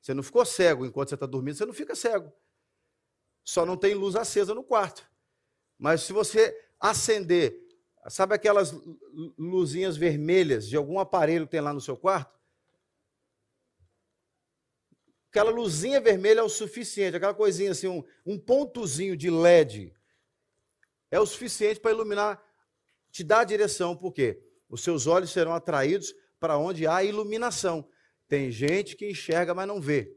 Você 0.01 0.15
não 0.15 0.23
ficou 0.23 0.45
cego 0.47 0.87
enquanto 0.87 1.11
você 1.11 1.15
está 1.15 1.27
dormindo, 1.27 1.57
você 1.57 1.67
não 1.67 1.75
fica 1.75 1.95
cego. 1.95 2.33
Só 3.45 3.67
não 3.67 3.77
tem 3.77 3.95
luz 3.95 4.17
acesa 4.17 4.55
no 4.55 4.65
quarto. 4.65 5.07
Mas 5.79 6.03
se 6.03 6.13
você 6.13 6.57
acender 6.79 7.71
Sabe 8.09 8.35
aquelas 8.35 8.73
luzinhas 9.39 9.97
vermelhas 9.97 10.67
de 10.67 10.77
algum 10.77 10.99
aparelho 10.99 11.45
que 11.45 11.51
tem 11.51 11.61
lá 11.61 11.73
no 11.73 11.81
seu 11.81 11.97
quarto? 11.97 12.39
Aquela 15.29 15.51
luzinha 15.51 16.01
vermelha 16.01 16.41
é 16.41 16.43
o 16.43 16.49
suficiente, 16.49 17.17
aquela 17.17 17.35
coisinha 17.35 17.71
assim, 17.73 17.87
um, 17.87 18.03
um 18.25 18.39
pontozinho 18.39 19.17
de 19.17 19.31
LED 19.31 19.95
é 21.11 21.19
o 21.19 21.27
suficiente 21.27 21.81
para 21.81 21.91
iluminar, 21.91 22.43
te 23.11 23.25
dar 23.25 23.41
a 23.41 23.45
direção, 23.45 23.97
por 23.97 24.13
quê? 24.13 24.43
Os 24.69 24.83
seus 24.83 25.07
olhos 25.07 25.31
serão 25.31 25.53
atraídos 25.53 26.15
para 26.39 26.57
onde 26.57 26.87
há 26.87 27.03
iluminação. 27.03 27.89
Tem 28.29 28.51
gente 28.51 28.95
que 28.95 29.11
enxerga, 29.11 29.53
mas 29.53 29.67
não 29.67 29.81
vê. 29.81 30.17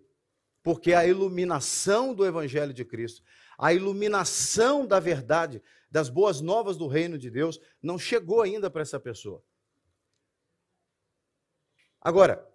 Porque 0.61 0.93
a 0.93 1.05
iluminação 1.05 2.13
do 2.13 2.25
Evangelho 2.25 2.73
de 2.73 2.85
Cristo, 2.85 3.23
a 3.57 3.73
iluminação 3.73 4.85
da 4.85 4.99
verdade, 4.99 5.61
das 5.89 6.09
boas 6.09 6.39
novas 6.39 6.77
do 6.77 6.87
reino 6.87 7.17
de 7.17 7.29
Deus, 7.29 7.59
não 7.81 7.97
chegou 7.97 8.41
ainda 8.41 8.69
para 8.69 8.83
essa 8.83 8.99
pessoa. 8.99 9.43
Agora, 11.99 12.47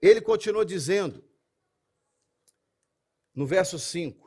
ele 0.00 0.20
continua 0.20 0.64
dizendo, 0.64 1.24
no 3.34 3.46
verso 3.46 3.78
5: 3.78 4.23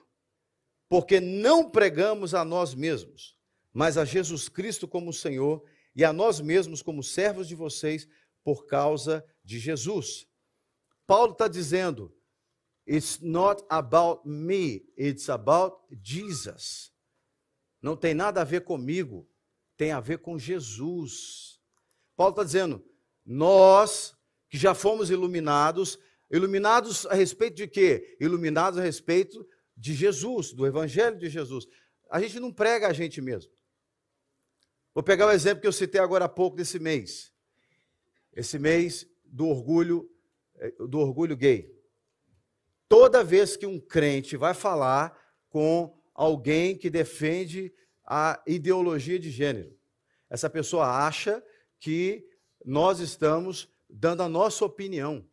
Porque 0.90 1.20
não 1.20 1.70
pregamos 1.70 2.34
a 2.34 2.46
nós 2.46 2.74
mesmos, 2.74 3.36
mas 3.74 3.98
a 3.98 4.06
Jesus 4.06 4.48
Cristo 4.48 4.88
como 4.88 5.12
Senhor 5.12 5.64
e 5.96 6.04
a 6.06 6.14
nós 6.14 6.40
mesmos 6.40 6.82
como 6.82 7.04
servos 7.04 7.48
de 7.48 7.56
vocês 7.56 8.08
por 8.44 8.66
causa 8.66 9.26
de 9.44 9.60
Jesus. 9.60 10.28
Paulo 11.06 11.34
está 11.34 11.48
dizendo: 11.48 12.16
It's 12.88 13.20
not 13.20 13.64
about 13.70 14.28
me, 14.28 14.86
it's 14.98 15.30
about 15.30 15.78
Jesus. 16.02 16.94
Não 17.82 17.96
tem 17.96 18.14
nada 18.14 18.42
a 18.42 18.46
ver 18.46 18.62
comigo, 18.62 19.30
tem 19.76 19.92
a 19.92 20.00
ver 20.00 20.20
com 20.20 20.40
Jesus. 20.40 21.60
Paulo 22.16 22.32
está 22.32 22.44
dizendo: 22.44 22.84
nós 23.26 24.16
que 24.50 24.58
já 24.58 24.74
fomos 24.74 25.10
iluminados, 25.10 26.00
iluminados 26.32 27.06
a 27.08 27.14
respeito 27.14 27.56
de 27.56 27.68
quê? 27.68 28.18
Iluminados 28.20 28.80
a 28.80 28.84
respeito 28.84 29.46
de 29.78 29.94
Jesus, 29.94 30.52
do 30.52 30.66
Evangelho 30.66 31.18
de 31.18 31.30
Jesus. 31.30 31.68
A 32.10 32.20
gente 32.20 32.40
não 32.40 32.52
prega 32.52 32.88
a 32.88 32.94
gente 32.94 33.22
mesmo. 33.22 33.52
Vou 34.94 35.04
pegar 35.04 35.28
o 35.28 35.32
exemplo 35.32 35.62
que 35.62 35.68
eu 35.68 35.72
citei 35.72 36.02
agora 36.02 36.26
há 36.26 36.30
pouco 36.30 36.58
desse 36.58 36.80
mês. 36.80 37.32
Esse 38.34 38.58
mês 38.58 39.08
do 39.24 39.48
orgulho, 39.48 40.10
eh, 40.56 40.74
do 40.80 40.98
orgulho 40.98 41.38
gay. 41.38 41.72
Toda 42.90 43.24
vez 43.24 43.56
que 43.56 43.68
um 43.68 43.80
crente 43.80 44.36
vai 44.36 44.56
falar 44.56 45.16
com 45.50 45.96
alguém 46.16 46.76
que 46.76 46.90
defende 46.90 47.72
a 48.04 48.42
ideologia 48.48 49.20
de 49.20 49.30
gênero, 49.30 49.78
essa 50.30 50.50
pessoa 50.50 51.06
acha 51.06 51.44
que 51.80 52.28
nós 52.66 53.00
estamos 53.00 53.70
dando 53.88 54.24
a 54.24 54.30
nossa 54.30 54.66
opinião. 54.66 55.24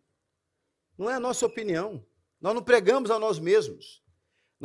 Não 0.99 1.09
é 1.09 1.15
a 1.15 1.21
nossa 1.21 1.47
opinião. 1.47 2.05
Nós 2.41 2.55
não 2.55 2.63
pregamos 2.63 3.11
a 3.11 3.19
nós 3.19 3.39
mesmos. 3.39 4.04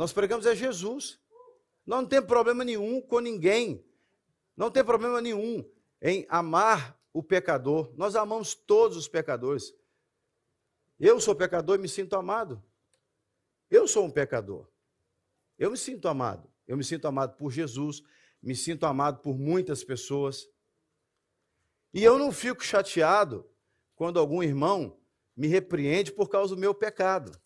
Nós 0.00 0.14
pregamos 0.14 0.46
a 0.46 0.54
Jesus. 0.54 1.20
Nós 1.84 2.00
não 2.00 2.08
temos 2.08 2.26
problema 2.26 2.64
nenhum 2.64 3.02
com 3.02 3.20
ninguém. 3.20 3.84
Não 4.56 4.70
tem 4.70 4.82
problema 4.82 5.20
nenhum 5.20 5.62
em 6.00 6.24
amar 6.30 6.98
o 7.12 7.22
pecador. 7.22 7.92
Nós 7.98 8.16
amamos 8.16 8.54
todos 8.54 8.96
os 8.96 9.06
pecadores. 9.06 9.74
Eu 10.98 11.20
sou 11.20 11.34
pecador 11.34 11.76
e 11.76 11.82
me 11.82 11.86
sinto 11.86 12.16
amado. 12.16 12.64
Eu 13.70 13.86
sou 13.86 14.06
um 14.06 14.10
pecador. 14.10 14.66
Eu 15.58 15.70
me 15.70 15.76
sinto 15.76 16.08
amado. 16.08 16.50
Eu 16.66 16.78
me 16.78 16.84
sinto 16.84 17.06
amado 17.06 17.36
por 17.36 17.50
Jesus, 17.52 18.02
me 18.42 18.56
sinto 18.56 18.86
amado 18.86 19.20
por 19.20 19.36
muitas 19.36 19.84
pessoas. 19.84 20.48
E 21.92 22.02
eu 22.02 22.18
não 22.18 22.32
fico 22.32 22.64
chateado 22.64 23.46
quando 23.94 24.18
algum 24.18 24.42
irmão 24.42 24.98
me 25.36 25.46
repreende 25.46 26.10
por 26.10 26.30
causa 26.30 26.54
do 26.54 26.58
meu 26.58 26.74
pecado. 26.74 27.38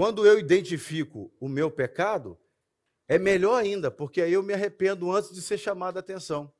Quando 0.00 0.24
eu 0.24 0.38
identifico 0.38 1.30
o 1.38 1.46
meu 1.46 1.70
pecado, 1.70 2.40
é 3.06 3.18
melhor 3.18 3.56
ainda, 3.56 3.90
porque 3.90 4.22
aí 4.22 4.32
eu 4.32 4.42
me 4.42 4.54
arrependo 4.54 5.12
antes 5.12 5.30
de 5.30 5.42
ser 5.42 5.58
chamado 5.58 5.98
a 5.98 6.00
atenção. 6.00 6.50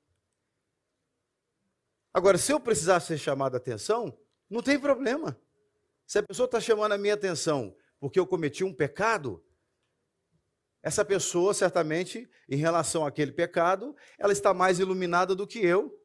Agora, 2.12 2.36
se 2.36 2.52
eu 2.52 2.60
precisar 2.60 3.00
ser 3.00 3.16
chamado 3.16 3.54
a 3.54 3.56
atenção, 3.56 4.14
não 4.50 4.62
tem 4.62 4.78
problema. 4.78 5.40
Se 6.06 6.18
a 6.18 6.22
pessoa 6.22 6.44
está 6.44 6.60
chamando 6.60 6.92
a 6.92 6.98
minha 6.98 7.14
atenção 7.14 7.74
porque 7.98 8.20
eu 8.20 8.26
cometi 8.26 8.62
um 8.62 8.74
pecado, 8.74 9.42
essa 10.82 11.02
pessoa, 11.02 11.54
certamente, 11.54 12.30
em 12.46 12.56
relação 12.56 13.06
àquele 13.06 13.32
pecado, 13.32 13.96
ela 14.18 14.34
está 14.34 14.52
mais 14.52 14.78
iluminada 14.80 15.34
do 15.34 15.46
que 15.46 15.60
eu. 15.60 15.98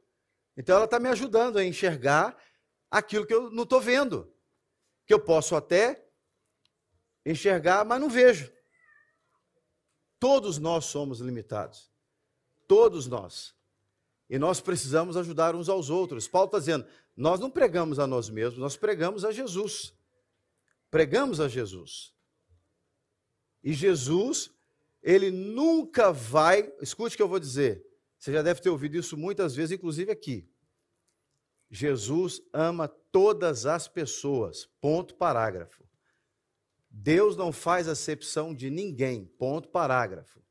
Então, 0.55 0.77
ela 0.77 0.85
está 0.85 1.01
me 1.01 1.09
ajudando 1.09 1.57
a 1.57 1.65
enxergar 1.65 2.41
aquilo 2.89 3.25
que 3.27 3.33
eu 3.33 3.51
não 3.51 3.63
estou 3.63 3.81
vendo. 3.81 4.33
Que 5.05 5.13
eu 5.13 5.19
posso 5.19 5.53
até 5.53 6.04
enxergar, 7.25 7.83
mas 7.83 7.99
não 7.99 8.09
vejo. 8.09 8.51
Todos 10.19 10.57
nós 10.57 10.85
somos 10.85 11.19
limitados. 11.19 11.91
Todos 12.67 13.07
nós. 13.07 13.55
E 14.29 14.39
nós 14.39 14.59
precisamos 14.59 15.17
ajudar 15.17 15.55
uns 15.55 15.69
aos 15.69 15.89
outros. 15.89 16.27
Paulo 16.27 16.47
está 16.47 16.59
dizendo: 16.59 16.85
nós 17.15 17.39
não 17.39 17.49
pregamos 17.49 17.99
a 17.99 18.07
nós 18.07 18.29
mesmos, 18.29 18.59
nós 18.59 18.75
pregamos 18.75 19.23
a 19.23 19.31
Jesus. 19.31 19.93
Pregamos 20.89 21.39
a 21.39 21.47
Jesus. 21.47 22.13
E 23.63 23.73
Jesus 23.73 24.51
ele 25.01 25.29
nunca 25.29 26.11
vai. 26.11 26.73
Escute 26.81 27.13
o 27.13 27.17
que 27.17 27.21
eu 27.21 27.27
vou 27.27 27.39
dizer. 27.39 27.85
Você 28.17 28.33
já 28.33 28.41
deve 28.41 28.59
ter 28.59 28.69
ouvido 28.69 28.97
isso 28.97 29.15
muitas 29.15 29.55
vezes, 29.55 29.73
inclusive 29.73 30.11
aqui. 30.11 30.49
Jesus 31.69 32.41
ama 32.51 32.87
todas 32.87 33.67
as 33.67 33.87
pessoas. 33.87 34.65
Ponto 34.81 35.13
parágrafo. 35.15 35.84
Deus 36.97 37.35
não 37.35 37.51
faz 37.51 37.89
acepção 37.89 38.55
de 38.55 38.69
ninguém. 38.69 39.25
Ponto 39.37 39.67
parágrafo. 39.67 40.41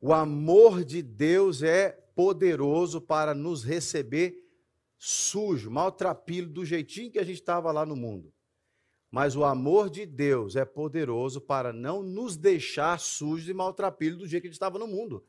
O 0.00 0.12
amor 0.12 0.84
de 0.84 1.02
Deus 1.02 1.60
é 1.60 1.90
poderoso 2.14 3.00
para 3.00 3.34
nos 3.34 3.64
receber 3.64 4.48
sujo, 4.96 5.72
maltrapilho, 5.72 6.48
do 6.48 6.64
jeitinho 6.64 7.10
que 7.10 7.18
a 7.18 7.24
gente 7.24 7.40
estava 7.40 7.72
lá 7.72 7.84
no 7.84 7.96
mundo. 7.96 8.32
Mas 9.10 9.34
o 9.34 9.44
amor 9.44 9.90
de 9.90 10.06
Deus 10.06 10.54
é 10.54 10.64
poderoso 10.64 11.40
para 11.40 11.72
não 11.72 12.00
nos 12.00 12.36
deixar 12.36 13.00
sujos 13.00 13.48
e 13.48 13.54
maltrapilhos 13.54 14.18
do 14.18 14.26
jeito 14.26 14.42
que 14.42 14.46
a 14.46 14.50
gente 14.50 14.54
estava 14.54 14.78
no 14.78 14.86
mundo. 14.86 15.24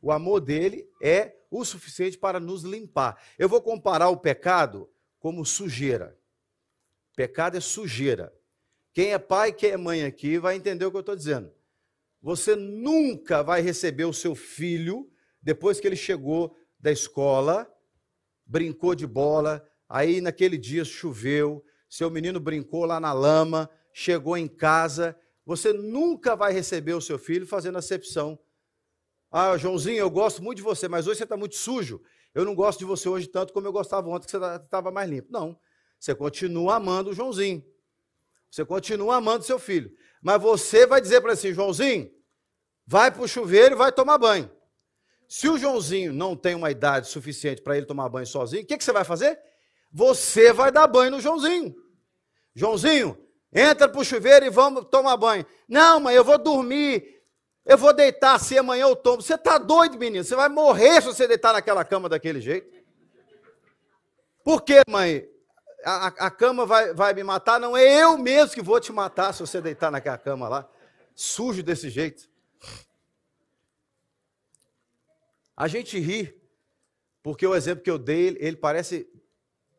O 0.00 0.12
amor 0.12 0.40
dele 0.40 0.88
é 1.02 1.36
o 1.50 1.64
suficiente 1.64 2.16
para 2.16 2.38
nos 2.38 2.62
limpar. 2.62 3.20
Eu 3.36 3.48
vou 3.48 3.60
comparar 3.60 4.08
o 4.08 4.16
pecado 4.16 4.88
como 5.18 5.44
sujeira. 5.44 6.16
Pecado 7.16 7.56
é 7.56 7.60
sujeira. 7.60 8.32
Quem 8.92 9.12
é 9.12 9.18
pai, 9.18 9.52
quem 9.52 9.70
é 9.70 9.76
mãe 9.76 10.04
aqui 10.04 10.38
vai 10.38 10.56
entender 10.56 10.84
o 10.84 10.90
que 10.90 10.96
eu 10.96 11.00
estou 11.00 11.16
dizendo. 11.16 11.52
Você 12.20 12.54
nunca 12.54 13.42
vai 13.42 13.60
receber 13.60 14.04
o 14.04 14.12
seu 14.12 14.34
filho 14.34 15.10
depois 15.40 15.80
que 15.80 15.86
ele 15.86 15.96
chegou 15.96 16.56
da 16.78 16.92
escola, 16.92 17.68
brincou 18.46 18.94
de 18.94 19.06
bola, 19.06 19.66
aí 19.88 20.20
naquele 20.20 20.56
dia 20.56 20.84
choveu, 20.84 21.64
seu 21.88 22.10
menino 22.10 22.38
brincou 22.38 22.84
lá 22.84 23.00
na 23.00 23.12
lama, 23.12 23.68
chegou 23.92 24.36
em 24.36 24.46
casa, 24.46 25.16
você 25.44 25.72
nunca 25.72 26.36
vai 26.36 26.52
receber 26.52 26.94
o 26.94 27.00
seu 27.00 27.18
filho 27.18 27.46
fazendo 27.46 27.78
acepção. 27.78 28.38
Ah, 29.30 29.56
Joãozinho, 29.56 29.98
eu 29.98 30.10
gosto 30.10 30.42
muito 30.42 30.58
de 30.58 30.62
você, 30.62 30.86
mas 30.86 31.06
hoje 31.06 31.18
você 31.18 31.24
está 31.24 31.36
muito 31.36 31.56
sujo. 31.56 32.00
Eu 32.34 32.44
não 32.44 32.54
gosto 32.54 32.80
de 32.80 32.84
você 32.84 33.08
hoje 33.08 33.26
tanto 33.26 33.52
como 33.52 33.66
eu 33.66 33.72
gostava 33.72 34.08
ontem, 34.08 34.26
que 34.26 34.30
você 34.30 34.36
estava 34.62 34.90
mais 34.90 35.08
limpo. 35.08 35.28
Não. 35.30 35.58
Você 35.98 36.14
continua 36.14 36.76
amando 36.76 37.10
o 37.10 37.14
Joãozinho. 37.14 37.64
Você 38.52 38.66
continua 38.66 39.16
amando 39.16 39.44
seu 39.44 39.58
filho. 39.58 39.90
Mas 40.22 40.40
você 40.40 40.86
vai 40.86 41.00
dizer 41.00 41.22
para 41.22 41.32
assim, 41.32 41.54
Joãozinho, 41.54 42.10
vai 42.86 43.10
para 43.10 43.22
o 43.22 43.28
chuveiro 43.28 43.74
e 43.74 43.78
vai 43.78 43.90
tomar 43.90 44.18
banho. 44.18 44.50
Se 45.26 45.48
o 45.48 45.56
Joãozinho 45.56 46.12
não 46.12 46.36
tem 46.36 46.54
uma 46.54 46.70
idade 46.70 47.08
suficiente 47.08 47.62
para 47.62 47.78
ele 47.78 47.86
tomar 47.86 48.10
banho 48.10 48.26
sozinho, 48.26 48.62
o 48.62 48.66
que, 48.66 48.76
que 48.76 48.84
você 48.84 48.92
vai 48.92 49.04
fazer? 49.04 49.40
Você 49.90 50.52
vai 50.52 50.70
dar 50.70 50.86
banho 50.86 51.12
no 51.12 51.20
Joãozinho. 51.20 51.74
Joãozinho, 52.54 53.18
entra 53.50 53.88
para 53.88 54.00
o 54.00 54.04
chuveiro 54.04 54.44
e 54.44 54.50
vamos 54.50 54.84
tomar 54.90 55.16
banho. 55.16 55.46
Não, 55.66 55.98
mãe, 56.00 56.14
eu 56.14 56.22
vou 56.22 56.36
dormir. 56.36 57.22
Eu 57.64 57.78
vou 57.78 57.94
deitar 57.94 58.34
assim, 58.34 58.58
amanhã 58.58 58.82
eu 58.82 58.94
tomo. 58.94 59.22
Você 59.22 59.34
está 59.34 59.56
doido, 59.56 59.96
menino? 59.96 60.22
Você 60.22 60.36
vai 60.36 60.50
morrer 60.50 61.00
se 61.00 61.06
você 61.06 61.26
deitar 61.26 61.54
naquela 61.54 61.86
cama 61.86 62.06
daquele 62.06 62.40
jeito. 62.40 62.70
Por 64.44 64.60
quê, 64.60 64.82
mãe? 64.86 65.31
A, 65.84 66.06
a, 66.06 66.30
cama 66.30 66.64
vai, 66.64 66.94
vai 66.94 67.14
me 67.14 67.22
matar? 67.22 67.58
Não, 67.58 67.76
é 67.76 68.02
eu 68.02 68.16
mesmo 68.18 68.54
que 68.54 68.62
vou 68.62 68.80
te 68.80 68.92
matar 68.92 69.32
se 69.32 69.40
você 69.40 69.60
deitar 69.60 69.90
naquela 69.90 70.18
cama 70.18 70.48
lá, 70.48 70.68
sujo 71.14 71.62
desse 71.62 71.90
jeito. 71.90 72.28
A 75.56 75.68
gente 75.68 75.98
ri, 75.98 76.40
porque 77.22 77.46
o 77.46 77.54
exemplo 77.54 77.84
que 77.84 77.90
eu 77.90 77.98
dei, 77.98 78.36
ele 78.40 78.56
parece 78.56 79.08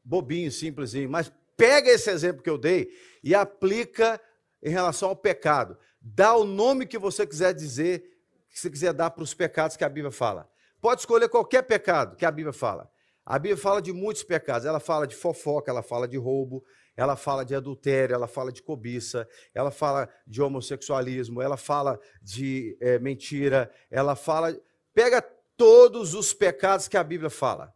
bobinho, 0.04 0.52
simplesinho, 0.52 1.10
mas 1.10 1.32
pega 1.56 1.90
esse 1.90 2.10
exemplo 2.10 2.44
que 2.44 2.50
eu 2.50 2.58
dei 2.58 2.92
e 3.24 3.34
aplica 3.34 4.20
em 4.62 4.70
relação 4.70 5.10
ao 5.10 5.16
pecado. 5.16 5.78
dá 6.00 6.36
o 6.36 6.44
nome 6.44 6.86
que 6.86 6.98
você 6.98 7.26
quiser 7.26 7.54
dizer, 7.54 8.18
que 8.50 8.60
você 8.60 8.70
quiser 8.70 8.94
dar 8.94 9.10
para 9.10 9.24
os 9.24 9.34
pecados 9.34 9.78
que 9.78 9.84
a 9.84 9.90
Bíblia 9.90 10.12
fala. 10.12 10.50
Pode 10.82 11.02
escolher 11.02 11.30
qualquer 11.30 11.64
pecado 11.64 12.16
que 12.18 12.26
a 12.26 12.32
Bíblia 12.32 12.54
fala. 12.54 12.93
A 13.26 13.40
Bíblia 13.40 13.58
fala 13.58 13.82
de 13.82 13.94
muitos 13.94 14.24
pecados. 14.24 14.66
Ela 14.66 14.80
fala 14.80 15.08
de 15.08 15.16
fofoca, 15.16 15.72
ela 15.72 15.82
fala 15.82 16.08
de 16.08 16.18
roubo, 16.18 16.64
ela 16.96 17.16
fala 17.16 17.46
de 17.46 17.56
adultério, 17.56 18.14
ela 18.14 18.28
fala 18.28 18.52
de 18.52 18.62
cobiça, 18.62 19.28
ela 19.54 19.72
fala 19.72 20.10
de 20.28 20.42
homossexualismo, 20.42 21.42
ela 21.42 21.58
fala 21.58 22.00
de 22.22 22.78
é, 22.82 23.00
mentira, 23.00 23.74
ela 23.90 24.16
fala. 24.16 24.58
Pega 24.94 25.22
todos 25.56 26.14
os 26.14 26.34
pecados 26.34 26.88
que 26.88 26.98
a 26.98 27.04
Bíblia 27.04 27.30
fala. 27.30 27.74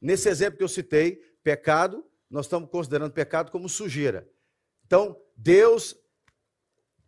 Nesse 0.00 0.28
exemplo 0.28 0.58
que 0.58 0.64
eu 0.64 0.68
citei, 0.68 1.16
pecado, 1.42 2.04
nós 2.30 2.46
estamos 2.46 2.70
considerando 2.70 3.12
pecado 3.12 3.50
como 3.50 3.68
sujeira. 3.68 4.28
Então, 4.86 5.20
Deus, 5.36 5.94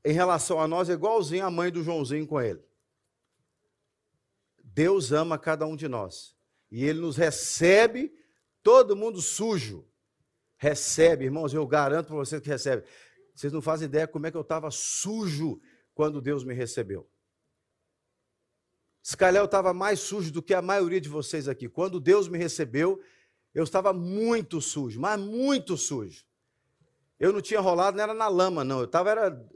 em 0.04 0.12
relação 0.12 0.60
a 0.60 0.68
nós, 0.68 0.90
é 0.90 0.92
igualzinho 0.92 1.46
a 1.46 1.50
mãe 1.50 1.70
do 1.70 1.82
Joãozinho 1.82 2.26
com 2.26 2.40
ele. 2.40 2.62
Deus 4.62 5.12
ama 5.12 5.38
cada 5.38 5.66
um 5.66 5.76
de 5.76 5.88
nós. 5.88 6.36
E 6.70 6.84
ele 6.84 7.00
nos 7.00 7.16
recebe, 7.16 8.14
todo 8.62 8.96
mundo 8.96 9.20
sujo. 9.20 9.86
Recebe, 10.56 11.24
irmãos, 11.24 11.52
eu 11.52 11.66
garanto 11.66 12.08
para 12.08 12.16
vocês 12.16 12.40
que 12.40 12.48
recebe. 12.48 12.86
Vocês 13.34 13.52
não 13.52 13.62
fazem 13.62 13.86
ideia 13.86 14.06
como 14.06 14.26
é 14.26 14.30
que 14.30 14.36
eu 14.36 14.42
estava 14.42 14.70
sujo 14.70 15.60
quando 15.94 16.20
Deus 16.20 16.44
me 16.44 16.54
recebeu. 16.54 17.10
Se 19.02 19.16
calhar 19.16 19.40
eu 19.40 19.46
estava 19.46 19.72
mais 19.72 20.00
sujo 20.00 20.30
do 20.30 20.42
que 20.42 20.52
a 20.52 20.60
maioria 20.60 21.00
de 21.00 21.08
vocês 21.08 21.48
aqui. 21.48 21.68
Quando 21.68 21.98
Deus 21.98 22.28
me 22.28 22.38
recebeu, 22.38 23.02
eu 23.54 23.64
estava 23.64 23.92
muito 23.92 24.60
sujo, 24.60 25.00
mas 25.00 25.18
muito 25.18 25.76
sujo. 25.76 26.24
Eu 27.18 27.32
não 27.32 27.40
tinha 27.40 27.60
rolado, 27.60 27.96
não 27.96 28.04
era 28.04 28.14
na 28.14 28.28
lama, 28.28 28.62
não. 28.62 28.80
Eu 28.80 28.84
estava 28.84 29.10
era 29.10 29.50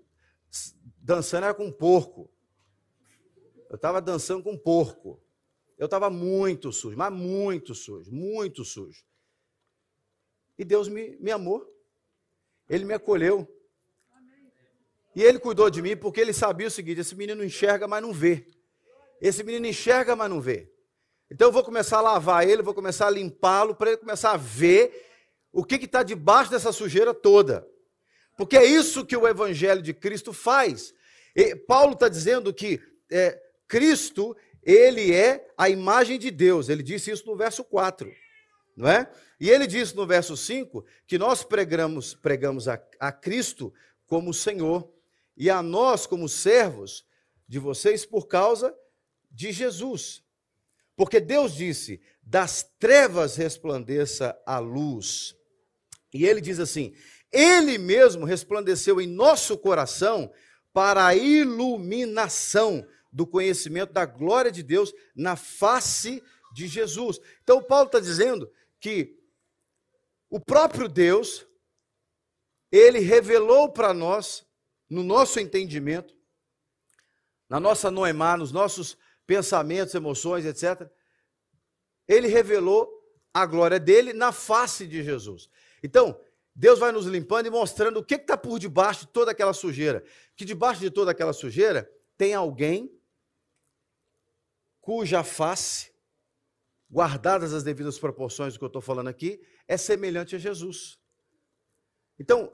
dançando 0.96 1.44
era 1.44 1.54
com 1.54 1.70
porco. 1.70 2.30
Eu 3.68 3.76
estava 3.76 4.00
dançando 4.00 4.42
com 4.42 4.56
porco. 4.56 5.23
Eu 5.76 5.86
estava 5.86 6.08
muito 6.08 6.72
sujo, 6.72 6.96
mas 6.96 7.12
muito 7.12 7.74
sujo, 7.74 8.10
muito 8.12 8.64
sujo. 8.64 9.04
E 10.58 10.64
Deus 10.64 10.88
me, 10.88 11.16
me 11.18 11.30
amou. 11.30 11.66
Ele 12.68 12.84
me 12.84 12.94
acolheu. 12.94 13.48
E 15.14 15.22
ele 15.22 15.38
cuidou 15.38 15.70
de 15.70 15.82
mim 15.82 15.96
porque 15.96 16.20
ele 16.20 16.32
sabia 16.32 16.68
o 16.68 16.70
seguinte: 16.70 17.00
esse 17.00 17.14
menino 17.14 17.44
enxerga, 17.44 17.86
mas 17.86 18.02
não 18.02 18.12
vê. 18.12 18.46
Esse 19.20 19.42
menino 19.42 19.66
enxerga, 19.66 20.14
mas 20.14 20.30
não 20.30 20.40
vê. 20.40 20.70
Então 21.30 21.48
eu 21.48 21.52
vou 21.52 21.64
começar 21.64 21.98
a 21.98 22.02
lavar 22.02 22.48
ele, 22.48 22.62
vou 22.62 22.74
começar 22.74 23.06
a 23.06 23.10
limpá-lo, 23.10 23.74
para 23.74 23.90
ele 23.90 23.96
começar 23.96 24.32
a 24.32 24.36
ver 24.36 24.92
o 25.52 25.64
que 25.64 25.76
está 25.76 26.02
debaixo 26.02 26.50
dessa 26.50 26.72
sujeira 26.72 27.14
toda. 27.14 27.66
Porque 28.36 28.56
é 28.56 28.64
isso 28.64 29.06
que 29.06 29.16
o 29.16 29.26
Evangelho 29.26 29.82
de 29.82 29.94
Cristo 29.94 30.32
faz. 30.32 30.92
E 31.34 31.54
Paulo 31.54 31.92
está 31.92 32.08
dizendo 32.08 32.52
que 32.52 32.80
é, 33.10 33.40
Cristo, 33.68 34.36
ele 34.64 35.12
é 35.12 35.46
a 35.56 35.68
imagem 35.68 36.18
de 36.18 36.30
Deus. 36.30 36.68
Ele 36.68 36.82
disse 36.82 37.10
isso 37.10 37.26
no 37.26 37.36
verso 37.36 37.62
4. 37.64 38.10
Não 38.76 38.88
é? 38.88 39.10
E 39.38 39.50
ele 39.50 39.66
disse 39.66 39.94
no 39.94 40.06
verso 40.06 40.36
5 40.36 40.84
que 41.06 41.18
nós 41.18 41.44
pregamos, 41.44 42.14
pregamos 42.14 42.66
a, 42.68 42.80
a 42.98 43.12
Cristo 43.12 43.72
como 44.06 44.34
Senhor 44.34 44.90
e 45.36 45.50
a 45.50 45.62
nós 45.62 46.06
como 46.06 46.28
servos 46.28 47.04
de 47.46 47.58
vocês 47.58 48.04
por 48.04 48.26
causa 48.26 48.74
de 49.30 49.52
Jesus. 49.52 50.22
Porque 50.96 51.20
Deus 51.20 51.54
disse: 51.54 52.00
das 52.22 52.62
trevas 52.78 53.36
resplandeça 53.36 54.36
a 54.46 54.58
luz. 54.58 55.36
E 56.12 56.24
ele 56.24 56.40
diz 56.40 56.58
assim: 56.58 56.94
Ele 57.32 57.78
mesmo 57.78 58.24
resplandeceu 58.24 59.00
em 59.00 59.06
nosso 59.06 59.58
coração 59.58 60.32
para 60.72 61.06
a 61.06 61.14
iluminação 61.14 62.86
do 63.14 63.24
conhecimento 63.24 63.92
da 63.92 64.04
glória 64.04 64.50
de 64.50 64.60
Deus 64.60 64.92
na 65.14 65.36
face 65.36 66.20
de 66.52 66.66
Jesus. 66.66 67.20
Então, 67.44 67.62
Paulo 67.62 67.86
está 67.86 68.00
dizendo 68.00 68.50
que 68.80 69.16
o 70.28 70.40
próprio 70.40 70.88
Deus, 70.88 71.46
ele 72.72 72.98
revelou 72.98 73.72
para 73.72 73.94
nós, 73.94 74.44
no 74.90 75.04
nosso 75.04 75.38
entendimento, 75.38 76.12
na 77.48 77.60
nossa 77.60 77.88
noemá, 77.88 78.36
nos 78.36 78.50
nossos 78.50 78.98
pensamentos, 79.24 79.94
emoções, 79.94 80.44
etc. 80.44 80.90
Ele 82.08 82.26
revelou 82.26 82.90
a 83.32 83.46
glória 83.46 83.78
dele 83.78 84.12
na 84.12 84.32
face 84.32 84.88
de 84.88 85.04
Jesus. 85.04 85.48
Então, 85.84 86.20
Deus 86.54 86.80
vai 86.80 86.90
nos 86.90 87.06
limpando 87.06 87.46
e 87.46 87.50
mostrando 87.50 87.98
o 87.98 88.04
que 88.04 88.16
está 88.16 88.36
por 88.36 88.58
debaixo 88.58 89.06
de 89.06 89.12
toda 89.12 89.30
aquela 89.30 89.52
sujeira. 89.52 90.04
Que 90.36 90.44
debaixo 90.44 90.80
de 90.80 90.90
toda 90.90 91.12
aquela 91.12 91.32
sujeira 91.32 91.88
tem 92.16 92.34
alguém 92.34 92.90
cuja 94.84 95.24
face, 95.24 95.90
guardadas 96.90 97.54
as 97.54 97.64
devidas 97.64 97.98
proporções 97.98 98.52
do 98.52 98.58
que 98.58 98.64
eu 98.64 98.68
estou 98.68 98.82
falando 98.82 99.08
aqui, 99.08 99.40
é 99.66 99.78
semelhante 99.78 100.36
a 100.36 100.38
Jesus. 100.38 100.98
Então, 102.18 102.52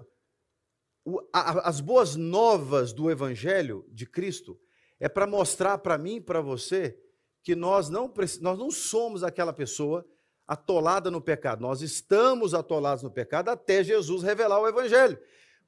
as 1.33 1.81
boas 1.81 2.15
novas 2.15 2.93
do 2.93 3.11
Evangelho 3.11 3.85
de 3.89 4.07
Cristo 4.07 4.57
é 5.01 5.09
para 5.09 5.27
mostrar 5.27 5.79
para 5.79 5.99
mim 5.99 6.17
e 6.17 6.21
para 6.21 6.41
você 6.41 6.97
que 7.43 7.57
nós 7.57 7.89
não, 7.89 8.07
nós 8.41 8.59
não 8.59 8.71
somos 8.71 9.25
aquela 9.25 9.53
pessoa 9.53 10.07
atolada 10.47 11.11
no 11.11 11.21
pecado. 11.21 11.61
Nós 11.61 11.83
estamos 11.83 12.55
atolados 12.55 13.03
no 13.03 13.11
pecado 13.11 13.49
até 13.49 13.83
Jesus 13.83 14.23
revelar 14.23 14.61
o 14.61 14.69
Evangelho. 14.69 15.19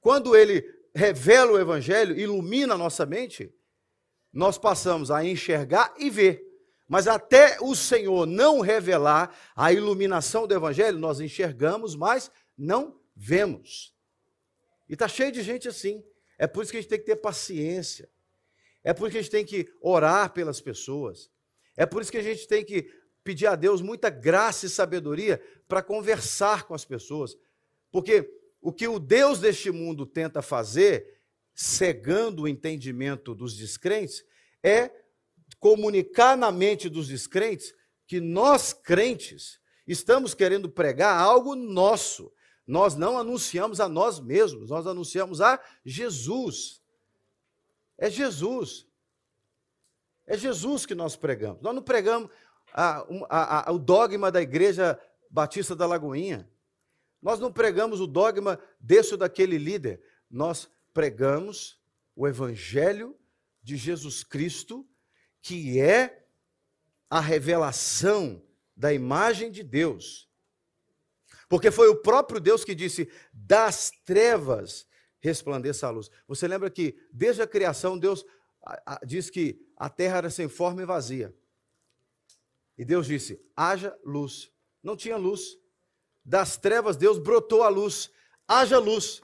Quando 0.01 0.37
ele 0.37 0.63
revela 0.95 1.51
o 1.51 1.59
Evangelho, 1.59 2.17
ilumina 2.17 2.75
a 2.75 2.79
nossa 2.79 3.05
mente, 3.05 3.53
nós 4.33 4.57
passamos 4.57 5.11
a 5.11 5.25
enxergar 5.25 5.93
e 5.99 6.09
ver. 6.09 6.52
Mas 6.93 7.09
até 7.09 7.57
o 7.59 7.75
Senhor 7.75 8.27
não 8.27 8.61
revelar 8.61 9.35
a 9.57 9.73
iluminação 9.73 10.47
do 10.47 10.53
Evangelho, 10.53 10.99
nós 10.99 11.21
enxergamos, 11.21 11.97
mas 11.97 12.31
não 12.55 13.01
vemos. 13.17 13.95
E 14.91 14.93
está 14.93 15.09
cheio 15.09 15.33
de 15.33 15.43
gente 15.43 15.67
assim. 15.67 16.05
É 16.37 16.47
por 16.47 16.63
isso 16.63 16.71
que 16.71 16.77
a 16.77 16.81
gente 16.83 16.91
tem 16.91 16.99
que 16.99 17.07
ter 17.07 17.17
paciência. 17.17 18.11
É 18.85 18.93
por 18.93 19.07
isso 19.07 19.13
que 19.13 19.19
a 19.19 19.23
gente 19.23 19.31
tem 19.31 19.43
que 19.43 19.73
orar 19.81 20.35
pelas 20.35 20.61
pessoas. 20.61 21.31
É 21.79 21.87
por 21.87 22.03
isso 22.03 22.13
que 22.13 22.19
a 22.19 22.23
gente 22.23 22.47
tem 22.47 22.63
que 22.63 22.93
pedir 23.25 23.47
a 23.47 23.57
Deus 23.57 23.81
muita 23.81 24.11
graça 24.11 24.67
e 24.67 24.69
sabedoria 24.69 25.43
para 25.67 25.83
conversar 25.83 26.65
com 26.65 26.75
as 26.75 26.85
pessoas. 26.85 27.39
Porque 27.91 28.31
o 28.61 28.71
que 28.71 28.87
o 28.87 28.99
Deus 28.99 29.39
deste 29.39 29.71
mundo 29.71 30.05
tenta 30.05 30.43
fazer, 30.43 31.23
cegando 31.55 32.43
o 32.43 32.49
entendimento 32.49 33.35
dos 33.35 33.57
descrentes, 33.57 34.23
é 34.63 34.91
comunicar 35.55 36.37
na 36.37 36.51
mente 36.51 36.89
dos 36.89 37.09
descrentes 37.09 37.75
que 38.07 38.21
nós, 38.21 38.73
crentes, 38.73 39.59
estamos 39.87 40.35
querendo 40.35 40.69
pregar 40.69 41.19
algo 41.21 41.55
nosso. 41.55 42.33
Nós 42.67 42.95
não 42.97 43.19
anunciamos 43.19 43.81
a 43.81 43.89
nós 43.89 44.21
mesmos, 44.21 44.71
nós 44.71 44.87
anunciamos 44.87 45.41
a 45.41 45.61
Jesus. 45.85 46.83
É 47.99 48.11
Jesus. 48.11 48.87
É 50.27 50.37
Jesus 50.37 50.87
que 50.87 50.95
nós 50.95 51.17
pregamos. 51.17 51.61
Nós 51.63 51.75
não 51.75 51.83
pregamos 51.83 52.31
a, 52.73 53.07
a, 53.29 53.71
a, 53.71 53.73
o 53.73 53.79
dogma 53.79 54.31
da 54.31 54.41
Igreja 54.41 54.99
Batista 55.31 55.75
da 55.75 55.87
Lagoinha. 55.87 56.49
Nós 57.21 57.39
não 57.39 57.53
pregamos 57.53 58.01
o 58.01 58.07
dogma 58.07 58.59
desse 58.81 59.13
ou 59.13 59.19
daquele 59.19 59.59
líder. 59.59 60.03
Nós 60.31 60.69
pregamos 60.93 61.81
o 62.15 62.27
Evangelho 62.27 63.17
de 63.63 63.77
Jesus 63.77 64.25
Cristo, 64.25 64.87
que 65.43 65.81
é 65.81 66.25
a 67.11 67.21
revelação 67.21 68.43
da 68.75 68.95
imagem 68.95 69.51
de 69.51 69.63
Deus. 69.63 70.31
Porque 71.49 71.71
foi 71.71 71.89
o 71.89 71.97
próprio 71.97 72.41
Deus 72.41 72.65
que 72.65 72.75
disse: 72.75 73.11
das 73.33 73.91
trevas 74.05 74.87
resplandeça 75.21 75.87
a 75.87 75.91
luz. 75.91 76.11
Você 76.27 76.49
lembra 76.49 76.71
que 76.71 76.97
desde 77.13 77.43
a 77.43 77.47
criação 77.47 77.99
Deus 77.99 78.25
diz 79.05 79.29
que 79.29 79.61
a 79.77 79.91
terra 79.91 80.19
era 80.19 80.31
sem 80.31 80.49
forma 80.49 80.83
e 80.83 80.87
vazia. 80.87 81.35
E 82.79 82.85
Deus 82.85 83.07
disse: 83.07 83.45
haja 83.57 83.97
luz. 84.05 84.51
Não 84.83 84.97
tinha 84.97 85.17
luz. 85.17 85.59
Das 86.25 86.57
trevas 86.57 86.97
Deus 86.97 87.19
brotou 87.19 87.63
a 87.63 87.69
luz. 87.69 88.11
Haja 88.47 88.79
luz. 88.79 89.23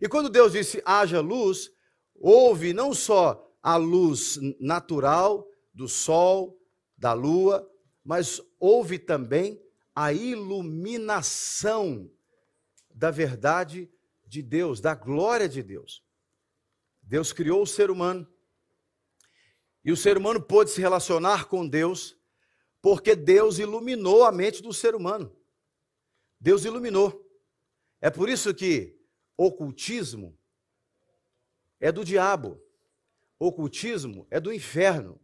E 0.00 0.08
quando 0.08 0.28
Deus 0.28 0.52
disse 0.52 0.82
haja 0.84 1.20
luz, 1.20 1.72
houve 2.14 2.72
não 2.72 2.94
só 2.94 3.45
a 3.66 3.74
luz 3.74 4.38
natural 4.60 5.44
do 5.74 5.88
sol, 5.88 6.56
da 6.96 7.12
lua, 7.12 7.68
mas 8.04 8.40
houve 8.60 8.96
também 8.96 9.60
a 9.92 10.12
iluminação 10.12 12.08
da 12.94 13.10
verdade 13.10 13.90
de 14.24 14.40
Deus, 14.40 14.80
da 14.80 14.94
glória 14.94 15.48
de 15.48 15.64
Deus. 15.64 16.00
Deus 17.02 17.32
criou 17.32 17.60
o 17.60 17.66
ser 17.66 17.90
humano. 17.90 18.24
E 19.84 19.90
o 19.90 19.96
ser 19.96 20.16
humano 20.16 20.40
pôde 20.40 20.70
se 20.70 20.80
relacionar 20.80 21.46
com 21.46 21.66
Deus, 21.66 22.16
porque 22.80 23.16
Deus 23.16 23.58
iluminou 23.58 24.22
a 24.22 24.30
mente 24.30 24.62
do 24.62 24.72
ser 24.72 24.94
humano. 24.94 25.36
Deus 26.38 26.64
iluminou. 26.64 27.20
É 28.00 28.10
por 28.10 28.28
isso 28.28 28.54
que 28.54 28.96
ocultismo 29.36 30.38
é 31.80 31.90
do 31.90 32.04
diabo. 32.04 32.64
Ocultismo 33.38 34.26
é 34.30 34.40
do 34.40 34.52
inferno. 34.52 35.20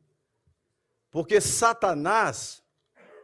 Porque 1.11 1.41
Satanás, 1.41 2.63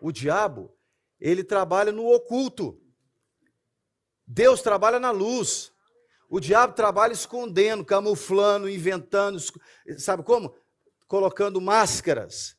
o 0.00 0.12
diabo, 0.12 0.76
ele 1.20 1.42
trabalha 1.42 1.90
no 1.92 2.06
oculto. 2.06 2.80
Deus 4.26 4.62
trabalha 4.62 5.00
na 5.00 5.10
luz. 5.10 5.72
O 6.28 6.38
diabo 6.38 6.74
trabalha 6.74 7.12
escondendo, 7.12 7.84
camuflando, 7.84 8.68
inventando, 8.68 9.38
sabe 9.96 10.22
como? 10.22 10.54
Colocando 11.06 11.60
máscaras. 11.60 12.56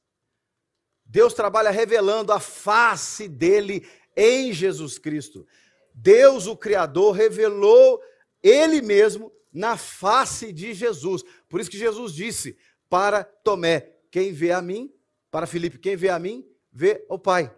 Deus 1.05 1.33
trabalha 1.33 1.69
revelando 1.69 2.31
a 2.31 2.39
face 2.39 3.27
dele 3.27 3.87
em 4.15 4.51
Jesus 4.51 4.97
Cristo. 4.97 5.47
Deus, 5.93 6.47
o 6.47 6.57
Criador, 6.57 7.15
revelou 7.15 8.01
ele 8.41 8.81
mesmo 8.81 9.31
na 9.51 9.77
face 9.77 10.51
de 10.51 10.73
Jesus. 10.73 11.23
Por 11.47 11.59
isso 11.59 11.69
que 11.69 11.77
Jesus 11.77 12.13
disse 12.13 12.57
para 12.89 13.23
Tomé: 13.23 13.95
Quem 14.12 14.31
vê 14.31 14.51
a 14.51 14.62
mim, 14.62 14.93
para 15.31 15.47
Filipe, 15.47 15.77
quem 15.77 15.95
vê 15.95 16.09
a 16.09 16.19
mim, 16.19 16.47
vê 16.71 17.05
o 17.09 17.17
Pai. 17.17 17.53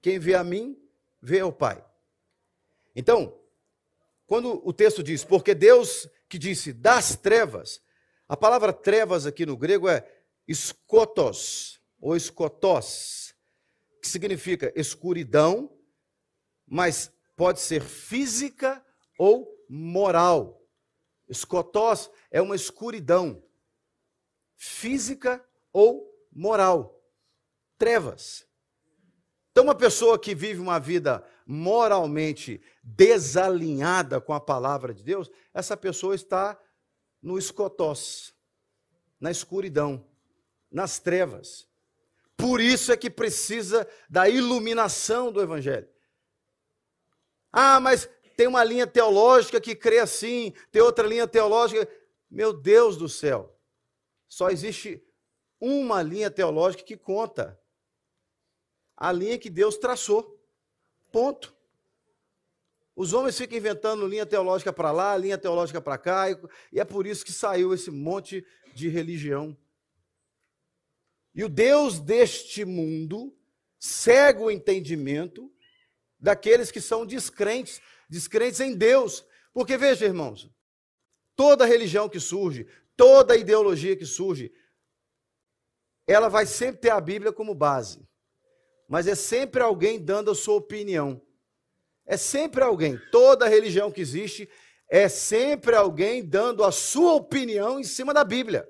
Quem 0.00 0.18
vê 0.18 0.34
a 0.34 0.42
mim, 0.42 0.76
vê 1.20 1.42
o 1.42 1.52
Pai. 1.52 1.84
Então, 2.94 3.38
quando 4.26 4.66
o 4.66 4.72
texto 4.72 5.02
diz, 5.02 5.24
porque 5.24 5.54
Deus 5.54 6.08
que 6.28 6.38
disse 6.38 6.72
das 6.72 7.14
trevas, 7.16 7.82
a 8.28 8.36
palavra 8.36 8.72
trevas 8.72 9.26
aqui 9.26 9.44
no 9.44 9.56
grego 9.56 9.88
é 9.88 10.06
escotos, 10.48 11.80
ou 12.00 12.16
escotós, 12.16 13.34
que 14.00 14.08
significa 14.08 14.72
escuridão, 14.74 15.70
mas 16.66 17.12
pode 17.36 17.60
ser 17.60 17.82
física 17.82 18.84
ou 19.18 19.48
moral. 19.68 20.61
Escotós 21.32 22.10
é 22.30 22.42
uma 22.42 22.54
escuridão 22.54 23.42
física 24.54 25.42
ou 25.72 26.06
moral. 26.30 27.02
Trevas. 27.78 28.46
Então, 29.50 29.64
uma 29.64 29.74
pessoa 29.74 30.18
que 30.18 30.34
vive 30.34 30.60
uma 30.60 30.78
vida 30.78 31.26
moralmente 31.46 32.62
desalinhada 32.82 34.20
com 34.20 34.34
a 34.34 34.40
palavra 34.40 34.92
de 34.92 35.02
Deus, 35.02 35.30
essa 35.54 35.74
pessoa 35.74 36.14
está 36.14 36.60
no 37.20 37.38
escotós, 37.38 38.34
na 39.18 39.30
escuridão, 39.30 40.06
nas 40.70 40.98
trevas. 40.98 41.66
Por 42.36 42.60
isso 42.60 42.92
é 42.92 42.96
que 42.96 43.08
precisa 43.08 43.88
da 44.08 44.28
iluminação 44.28 45.32
do 45.32 45.40
Evangelho. 45.40 45.88
Ah, 47.50 47.80
mas 47.80 48.08
tem 48.36 48.46
uma 48.46 48.64
linha 48.64 48.86
teológica 48.86 49.60
que 49.60 49.74
crê 49.74 49.98
assim, 49.98 50.52
tem 50.70 50.82
outra 50.82 51.06
linha 51.06 51.26
teológica. 51.26 51.88
Meu 52.30 52.52
Deus 52.52 52.96
do 52.96 53.08
céu, 53.08 53.54
só 54.28 54.50
existe 54.50 55.04
uma 55.60 56.02
linha 56.02 56.30
teológica 56.30 56.82
que 56.82 56.96
conta 56.96 57.60
a 58.96 59.12
linha 59.12 59.38
que 59.38 59.50
Deus 59.50 59.76
traçou. 59.76 60.40
Ponto. 61.10 61.54
Os 62.94 63.12
homens 63.12 63.36
ficam 63.36 63.58
inventando 63.58 64.06
linha 64.06 64.26
teológica 64.26 64.72
para 64.72 64.92
lá, 64.92 65.16
linha 65.16 65.38
teológica 65.38 65.80
para 65.80 65.98
cá, 65.98 66.26
e 66.72 66.78
é 66.78 66.84
por 66.84 67.06
isso 67.06 67.24
que 67.24 67.32
saiu 67.32 67.72
esse 67.72 67.90
monte 67.90 68.46
de 68.74 68.88
religião. 68.88 69.56
E 71.34 71.42
o 71.42 71.48
Deus 71.48 71.98
deste 72.00 72.64
mundo 72.64 73.34
cega 73.78 74.40
o 74.40 74.50
entendimento 74.50 75.50
daqueles 76.20 76.70
que 76.70 76.80
são 76.80 77.04
descrentes, 77.04 77.80
descrentes 78.12 78.60
em 78.60 78.76
Deus. 78.76 79.24
Porque 79.52 79.76
veja, 79.76 80.04
irmãos, 80.04 80.50
toda 81.34 81.66
religião 81.66 82.08
que 82.08 82.20
surge, 82.20 82.66
toda 82.96 83.36
ideologia 83.36 83.96
que 83.96 84.06
surge, 84.06 84.52
ela 86.06 86.28
vai 86.28 86.46
sempre 86.46 86.82
ter 86.82 86.90
a 86.90 87.00
Bíblia 87.00 87.32
como 87.32 87.54
base 87.54 88.06
mas 88.92 89.06
é 89.06 89.14
sempre 89.14 89.62
alguém 89.62 89.98
dando 89.98 90.30
a 90.30 90.34
sua 90.34 90.56
opinião. 90.56 91.18
É 92.04 92.18
sempre 92.18 92.62
alguém. 92.62 93.00
Toda 93.10 93.48
religião 93.48 93.90
que 93.90 94.02
existe 94.02 94.46
é 94.86 95.08
sempre 95.08 95.74
alguém 95.74 96.22
dando 96.22 96.62
a 96.62 96.70
sua 96.70 97.14
opinião 97.14 97.80
em 97.80 97.84
cima 97.84 98.12
da 98.12 98.22
Bíblia. 98.22 98.68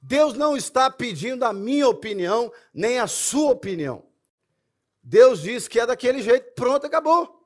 Deus 0.00 0.34
não 0.34 0.56
está 0.56 0.90
pedindo 0.90 1.44
a 1.44 1.52
minha 1.52 1.88
opinião, 1.88 2.52
nem 2.74 2.98
a 2.98 3.06
sua 3.06 3.52
opinião. 3.52 4.04
Deus 5.00 5.42
diz 5.42 5.68
que 5.68 5.78
é 5.78 5.86
daquele 5.86 6.20
jeito, 6.20 6.52
pronto, 6.56 6.84
acabou. 6.84 7.41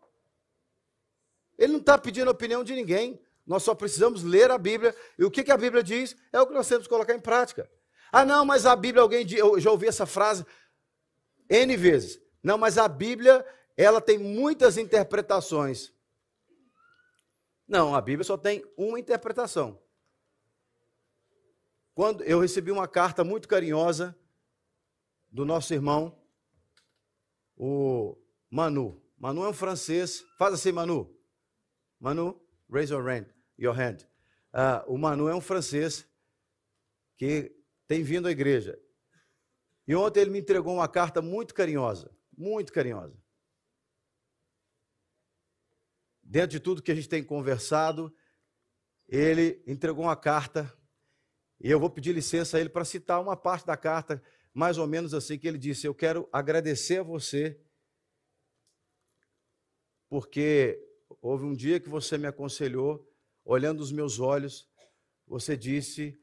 Ele 1.58 1.72
não 1.72 1.80
está 1.80 1.96
pedindo 1.96 2.28
a 2.28 2.32
opinião 2.32 2.62
de 2.62 2.74
ninguém. 2.74 3.20
Nós 3.46 3.62
só 3.62 3.74
precisamos 3.74 4.22
ler 4.22 4.50
a 4.50 4.58
Bíblia. 4.58 4.94
E 5.18 5.24
o 5.24 5.30
que, 5.30 5.44
que 5.44 5.52
a 5.52 5.56
Bíblia 5.56 5.82
diz 5.82 6.16
é 6.32 6.40
o 6.40 6.46
que 6.46 6.54
nós 6.54 6.68
temos 6.68 6.84
que 6.84 6.92
colocar 6.92 7.14
em 7.14 7.20
prática. 7.20 7.70
Ah, 8.12 8.24
não, 8.24 8.44
mas 8.44 8.66
a 8.66 8.74
Bíblia, 8.74 9.02
alguém, 9.02 9.26
eu 9.32 9.58
já 9.60 9.70
ouvi 9.70 9.86
essa 9.86 10.06
frase, 10.06 10.44
N 11.48 11.76
vezes. 11.76 12.20
Não, 12.42 12.56
mas 12.56 12.78
a 12.78 12.88
Bíblia, 12.88 13.44
ela 13.76 14.00
tem 14.00 14.18
muitas 14.18 14.76
interpretações. 14.76 15.92
Não, 17.66 17.94
a 17.94 18.00
Bíblia 18.00 18.24
só 18.24 18.36
tem 18.36 18.64
uma 18.76 18.98
interpretação. 18.98 19.80
Quando 21.94 22.22
eu 22.24 22.40
recebi 22.40 22.70
uma 22.70 22.86
carta 22.86 23.24
muito 23.24 23.48
carinhosa 23.48 24.16
do 25.30 25.44
nosso 25.44 25.72
irmão, 25.72 26.16
o 27.56 28.16
Manu. 28.50 29.02
Manu 29.18 29.44
é 29.44 29.48
um 29.48 29.54
francês. 29.54 30.24
Faz 30.38 30.54
assim, 30.54 30.72
Manu. 30.72 31.15
Manu, 31.98 32.40
raise 32.68 32.92
your 32.92 33.02
hand. 33.08 33.26
Your 33.58 33.74
hand. 33.74 34.06
Uh, 34.52 34.92
o 34.92 34.98
Manu 34.98 35.28
é 35.28 35.34
um 35.34 35.40
francês 35.40 36.08
que 37.16 37.54
tem 37.86 38.02
vindo 38.02 38.28
à 38.28 38.30
igreja. 38.30 38.78
E 39.86 39.94
ontem 39.94 40.20
ele 40.20 40.30
me 40.30 40.40
entregou 40.40 40.74
uma 40.74 40.88
carta 40.88 41.22
muito 41.22 41.54
carinhosa, 41.54 42.14
muito 42.36 42.72
carinhosa. 42.72 43.16
Dentro 46.22 46.50
de 46.50 46.60
tudo 46.60 46.82
que 46.82 46.90
a 46.90 46.94
gente 46.94 47.08
tem 47.08 47.22
conversado, 47.22 48.14
ele 49.08 49.62
entregou 49.66 50.04
uma 50.04 50.16
carta, 50.16 50.72
e 51.60 51.70
eu 51.70 51.78
vou 51.78 51.88
pedir 51.88 52.12
licença 52.12 52.56
a 52.56 52.60
ele 52.60 52.68
para 52.68 52.84
citar 52.84 53.20
uma 53.20 53.36
parte 53.36 53.64
da 53.64 53.76
carta, 53.76 54.20
mais 54.52 54.76
ou 54.76 54.86
menos 54.86 55.14
assim, 55.14 55.38
que 55.38 55.46
ele 55.46 55.58
disse: 55.58 55.86
Eu 55.86 55.94
quero 55.94 56.28
agradecer 56.32 56.98
a 56.98 57.02
você, 57.04 57.60
porque 60.08 60.85
houve 61.26 61.44
um 61.44 61.54
dia 61.54 61.80
que 61.80 61.88
você 61.88 62.16
me 62.16 62.26
aconselhou, 62.26 63.04
olhando 63.44 63.80
os 63.80 63.90
meus 63.90 64.20
olhos, 64.20 64.68
você 65.26 65.56
disse 65.56 66.18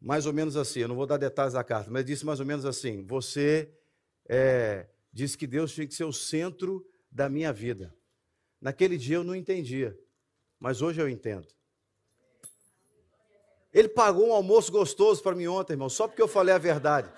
mais 0.00 0.26
ou 0.26 0.32
menos 0.32 0.56
assim, 0.56 0.80
eu 0.80 0.88
não 0.88 0.96
vou 0.96 1.06
dar 1.06 1.16
detalhes 1.16 1.54
da 1.54 1.64
carta, 1.64 1.90
mas 1.90 2.04
disse 2.04 2.26
mais 2.26 2.40
ou 2.40 2.46
menos 2.46 2.64
assim: 2.66 3.06
Você 3.06 3.74
é, 4.28 4.86
disse 5.12 5.36
que 5.36 5.46
Deus 5.46 5.72
tinha 5.72 5.86
que 5.86 5.94
ser 5.94 6.04
o 6.04 6.12
centro 6.12 6.86
da 7.10 7.28
minha 7.28 7.52
vida. 7.52 7.94
Naquele 8.60 8.98
dia 8.98 9.16
eu 9.16 9.24
não 9.24 9.34
entendia, 9.34 9.98
mas 10.58 10.82
hoje 10.82 11.00
eu 11.00 11.08
entendo. 11.08 11.46
Ele 13.72 13.88
pagou 13.88 14.28
um 14.28 14.32
almoço 14.32 14.70
gostoso 14.70 15.22
para 15.22 15.34
mim 15.34 15.46
ontem, 15.46 15.72
irmão, 15.72 15.88
só 15.88 16.06
porque 16.06 16.22
eu 16.22 16.28
falei 16.28 16.54
a 16.54 16.58
verdade. 16.58 17.10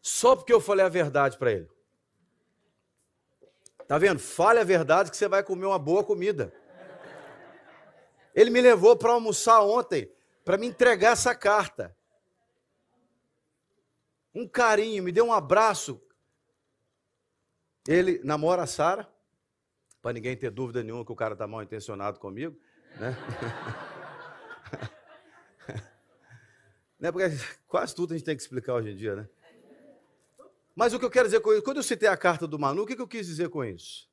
Só 0.00 0.34
porque 0.34 0.52
eu 0.52 0.60
falei 0.60 0.84
a 0.84 0.88
verdade 0.88 1.36
para 1.36 1.52
ele. 1.52 1.68
Tá 3.88 3.96
vendo? 3.96 4.20
Fale 4.20 4.60
a 4.60 4.64
verdade 4.64 5.10
que 5.10 5.16
você 5.16 5.26
vai 5.26 5.42
comer 5.42 5.64
uma 5.64 5.78
boa 5.78 6.04
comida. 6.04 6.52
Ele 8.34 8.50
me 8.50 8.60
levou 8.60 8.94
para 8.94 9.12
almoçar 9.12 9.62
ontem 9.62 10.12
para 10.44 10.58
me 10.58 10.66
entregar 10.66 11.12
essa 11.12 11.34
carta. 11.34 11.96
Um 14.34 14.46
carinho, 14.46 15.02
me 15.02 15.10
deu 15.10 15.24
um 15.24 15.32
abraço. 15.32 16.00
Ele 17.88 18.20
namora 18.22 18.62
a 18.62 18.66
Sara, 18.66 19.08
para 20.02 20.12
ninguém 20.12 20.36
ter 20.36 20.50
dúvida 20.50 20.82
nenhuma 20.82 21.04
que 21.04 21.10
o 21.10 21.16
cara 21.16 21.32
está 21.32 21.46
mal 21.46 21.62
intencionado 21.62 22.20
comigo, 22.20 22.60
né? 23.00 23.16
né? 27.00 27.10
Porque 27.10 27.24
quase 27.66 27.94
tudo 27.94 28.12
a 28.12 28.16
gente 28.18 28.26
tem 28.26 28.36
que 28.36 28.42
explicar 28.42 28.74
hoje 28.74 28.90
em 28.90 28.96
dia, 28.96 29.16
né? 29.16 29.28
Mas 30.78 30.94
o 30.94 30.98
que 31.00 31.04
eu 31.04 31.10
quero 31.10 31.26
dizer 31.26 31.40
com 31.40 31.52
isso, 31.52 31.62
quando 31.64 31.78
eu 31.78 31.82
citei 31.82 32.08
a 32.08 32.16
carta 32.16 32.46
do 32.46 32.56
Manu, 32.56 32.82
o 32.82 32.86
que 32.86 32.94
eu 32.94 33.08
quis 33.08 33.26
dizer 33.26 33.48
com 33.48 33.64
isso? 33.64 34.08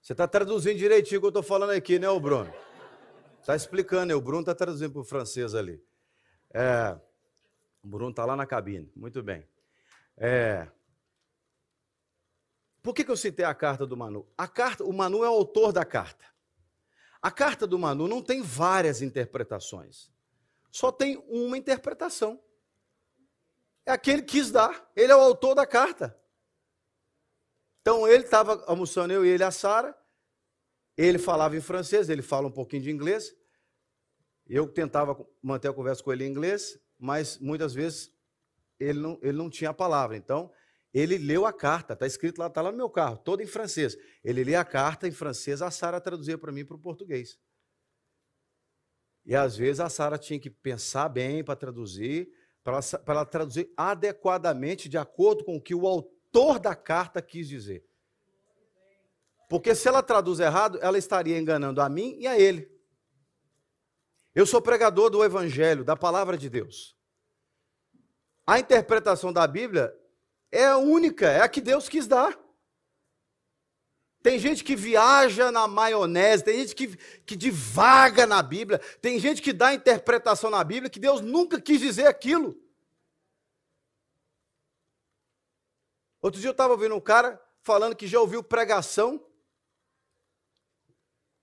Você 0.00 0.12
está 0.12 0.28
traduzindo 0.28 0.78
direitinho 0.78 1.18
o 1.18 1.22
que 1.22 1.26
eu 1.26 1.30
estou 1.30 1.42
falando 1.42 1.70
aqui, 1.70 1.98
né, 1.98 2.08
o 2.08 2.20
Bruno? 2.20 2.54
Está 3.40 3.56
explicando, 3.56 4.06
né? 4.06 4.14
o 4.14 4.20
Bruno 4.20 4.42
está 4.42 4.54
traduzindo 4.54 4.92
para 4.92 5.00
o 5.00 5.04
francês 5.04 5.56
ali. 5.56 5.84
É, 6.54 6.96
o 7.82 7.88
Bruno 7.88 8.10
está 8.10 8.24
lá 8.24 8.36
na 8.36 8.46
cabine. 8.46 8.88
Muito 8.94 9.24
bem. 9.24 9.44
É, 10.16 10.68
por 12.80 12.94
que, 12.94 13.02
que 13.02 13.10
eu 13.10 13.16
citei 13.16 13.44
a 13.44 13.56
carta 13.56 13.84
do 13.84 13.96
Manu? 13.96 14.24
A 14.38 14.46
carta, 14.46 14.84
o 14.84 14.92
Manu 14.92 15.24
é 15.24 15.28
o 15.28 15.32
autor 15.32 15.72
da 15.72 15.84
carta. 15.84 16.24
A 17.20 17.32
carta 17.32 17.66
do 17.66 17.76
Manu 17.76 18.06
não 18.06 18.22
tem 18.22 18.40
várias 18.40 19.02
interpretações. 19.02 20.12
Só 20.70 20.92
tem 20.92 21.16
uma 21.26 21.58
interpretação. 21.58 22.40
É 23.86 23.92
aquele 23.92 24.20
que 24.20 24.38
quis 24.38 24.50
dar. 24.50 24.90
Ele 24.94 25.12
é 25.12 25.16
o 25.16 25.20
autor 25.20 25.54
da 25.54 25.64
carta. 25.64 26.18
Então 27.80 28.06
ele 28.06 28.24
estava 28.24 28.64
almoçando, 28.66 29.12
eu 29.12 29.24
e 29.24 29.28
ele, 29.28 29.44
a 29.44 29.50
Sara. 29.52 29.96
Ele 30.96 31.18
falava 31.18 31.56
em 31.56 31.60
francês, 31.60 32.08
ele 32.08 32.22
fala 32.22 32.48
um 32.48 32.52
pouquinho 32.52 32.82
de 32.82 32.90
inglês. 32.90 33.32
Eu 34.48 34.66
tentava 34.66 35.16
manter 35.40 35.68
a 35.68 35.72
conversa 35.72 36.02
com 36.02 36.12
ele 36.12 36.24
em 36.24 36.30
inglês, 36.30 36.80
mas 36.98 37.38
muitas 37.38 37.72
vezes 37.74 38.12
ele 38.78 38.98
não, 38.98 39.18
ele 39.22 39.36
não 39.38 39.48
tinha 39.48 39.70
a 39.70 39.74
palavra. 39.74 40.16
Então, 40.16 40.50
ele 40.92 41.18
leu 41.18 41.44
a 41.46 41.52
carta, 41.52 41.92
está 41.92 42.06
escrito 42.06 42.38
lá, 42.38 42.46
está 42.46 42.62
lá 42.62 42.70
no 42.70 42.76
meu 42.76 42.88
carro, 42.88 43.18
toda 43.18 43.42
em 43.42 43.46
francês. 43.46 43.96
Ele 44.24 44.42
lia 44.42 44.60
a 44.60 44.64
carta 44.64 45.06
em 45.06 45.12
francês, 45.12 45.60
a 45.60 45.70
Sara 45.70 46.00
traduzia 46.00 46.38
para 46.38 46.50
mim 46.50 46.64
para 46.64 46.76
o 46.76 46.80
português. 46.80 47.38
E 49.24 49.34
às 49.34 49.56
vezes 49.56 49.78
a 49.78 49.88
Sara 49.88 50.16
tinha 50.16 50.40
que 50.40 50.48
pensar 50.48 51.08
bem 51.08 51.44
para 51.44 51.54
traduzir, 51.54 52.32
para 53.04 53.24
traduzir 53.24 53.72
adequadamente, 53.76 54.88
de 54.88 54.98
acordo 54.98 55.44
com 55.44 55.56
o 55.56 55.60
que 55.60 55.74
o 55.74 55.86
autor 55.86 56.58
da 56.58 56.74
carta 56.74 57.22
quis 57.22 57.46
dizer. 57.48 57.86
Porque 59.48 59.72
se 59.72 59.86
ela 59.86 60.02
traduz 60.02 60.40
errado, 60.40 60.76
ela 60.82 60.98
estaria 60.98 61.38
enganando 61.38 61.80
a 61.80 61.88
mim 61.88 62.16
e 62.18 62.26
a 62.26 62.36
ele. 62.36 62.68
Eu 64.34 64.44
sou 64.44 64.60
pregador 64.60 65.08
do 65.08 65.24
Evangelho, 65.24 65.84
da 65.84 65.96
palavra 65.96 66.36
de 66.36 66.50
Deus. 66.50 66.96
A 68.44 68.58
interpretação 68.58 69.32
da 69.32 69.46
Bíblia 69.46 69.96
é 70.50 70.66
a 70.66 70.76
única, 70.76 71.28
é 71.28 71.42
a 71.42 71.48
que 71.48 71.60
Deus 71.60 71.88
quis 71.88 72.08
dar. 72.08 72.36
Tem 74.26 74.40
gente 74.40 74.64
que 74.64 74.74
viaja 74.74 75.52
na 75.52 75.68
maionese, 75.68 76.42
tem 76.42 76.58
gente 76.58 76.74
que, 76.74 76.96
que 77.24 77.36
divaga 77.36 78.26
na 78.26 78.42
Bíblia, 78.42 78.80
tem 79.00 79.20
gente 79.20 79.40
que 79.40 79.52
dá 79.52 79.72
interpretação 79.72 80.50
na 80.50 80.64
Bíblia 80.64 80.90
que 80.90 80.98
Deus 80.98 81.20
nunca 81.20 81.60
quis 81.60 81.78
dizer 81.78 82.08
aquilo. 82.08 82.60
Outro 86.20 86.40
dia 86.40 86.48
eu 86.48 86.50
estava 86.50 86.72
ouvindo 86.72 86.96
um 86.96 87.00
cara 87.00 87.40
falando 87.62 87.94
que 87.94 88.08
já 88.08 88.18
ouviu 88.18 88.42
pregação 88.42 89.24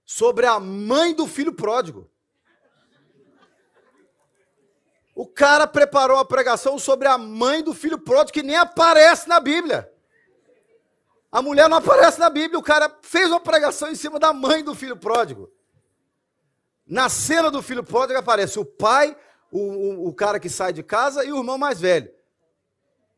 sobre 0.04 0.46
a 0.46 0.60
mãe 0.60 1.16
do 1.16 1.26
filho 1.26 1.54
pródigo. 1.54 2.12
O 5.16 5.26
cara 5.26 5.66
preparou 5.68 6.18
a 6.18 6.26
pregação 6.26 6.78
sobre 6.78 7.08
a 7.08 7.18
mãe 7.18 7.64
do 7.64 7.74
filho 7.74 7.98
pródigo 7.98 8.34
que 8.34 8.44
nem 8.44 8.58
aparece 8.58 9.30
na 9.30 9.40
Bíblia. 9.40 9.93
A 11.34 11.42
mulher 11.42 11.68
não 11.68 11.78
aparece 11.78 12.20
na 12.20 12.30
Bíblia, 12.30 12.60
o 12.60 12.64
cara 12.64 12.96
fez 13.02 13.28
uma 13.28 13.40
pregação 13.40 13.90
em 13.90 13.96
cima 13.96 14.20
da 14.20 14.32
mãe 14.32 14.64
do 14.64 14.76
filho 14.76 14.96
pródigo. 14.96 15.52
Na 16.86 17.10
cena 17.10 17.50
do 17.50 17.60
filho 17.60 17.84
pródigo 17.84 18.20
aparece 18.20 18.60
o 18.60 18.66
pai, 18.66 19.18
o, 19.52 19.60
o, 19.60 20.08
o 20.10 20.14
cara 20.14 20.40
que 20.40 20.48
sai 20.48 20.72
de 20.72 20.84
casa 20.84 21.26
e 21.26 21.32
o 21.32 21.38
irmão 21.38 21.58
mais 21.58 21.82
velho. 21.82 22.14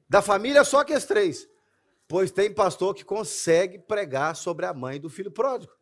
Da 0.07 0.21
família, 0.21 0.63
só 0.63 0.81
que 0.85 0.93
os 0.93 1.03
três. 1.03 1.45
Pois 2.07 2.31
tem 2.31 2.53
pastor 2.53 2.95
que 2.95 3.03
consegue 3.03 3.79
pregar 3.79 4.33
sobre 4.33 4.65
a 4.65 4.73
mãe 4.73 4.97
do 4.97 5.09
filho 5.09 5.29
pródigo. 5.29 5.73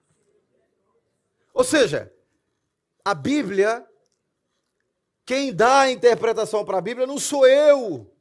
Ou 1.54 1.64
seja, 1.64 2.12
a 3.06 3.14
Bíblia, 3.14 3.88
quem 5.24 5.54
dá 5.54 5.82
a 5.82 5.92
interpretação 5.92 6.66
para 6.66 6.80
a 6.80 6.82
Bíblia 6.82 7.06
não 7.06 7.20
sou 7.20 7.46
eu, 7.46 8.12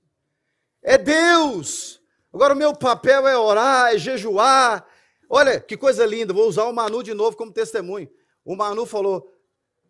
é 0.83 0.99
Deus. 0.99 2.02
Agora, 2.33 2.55
o 2.55 2.57
meu 2.57 2.75
papel 2.75 3.29
é 3.29 3.37
orar, 3.37 3.95
é 3.95 3.99
jejuar. 3.99 4.87
Olha 5.29 5.61
que 5.61 5.77
coisa 5.77 6.07
linda, 6.07 6.33
vou 6.33 6.49
usar 6.49 6.65
o 6.65 6.73
Manu 6.73 7.03
de 7.03 7.15
novo 7.15 7.37
como 7.37 7.53
testemunho. 7.53 8.11
O 8.45 8.57
Manu 8.57 8.87
falou: 8.87 9.33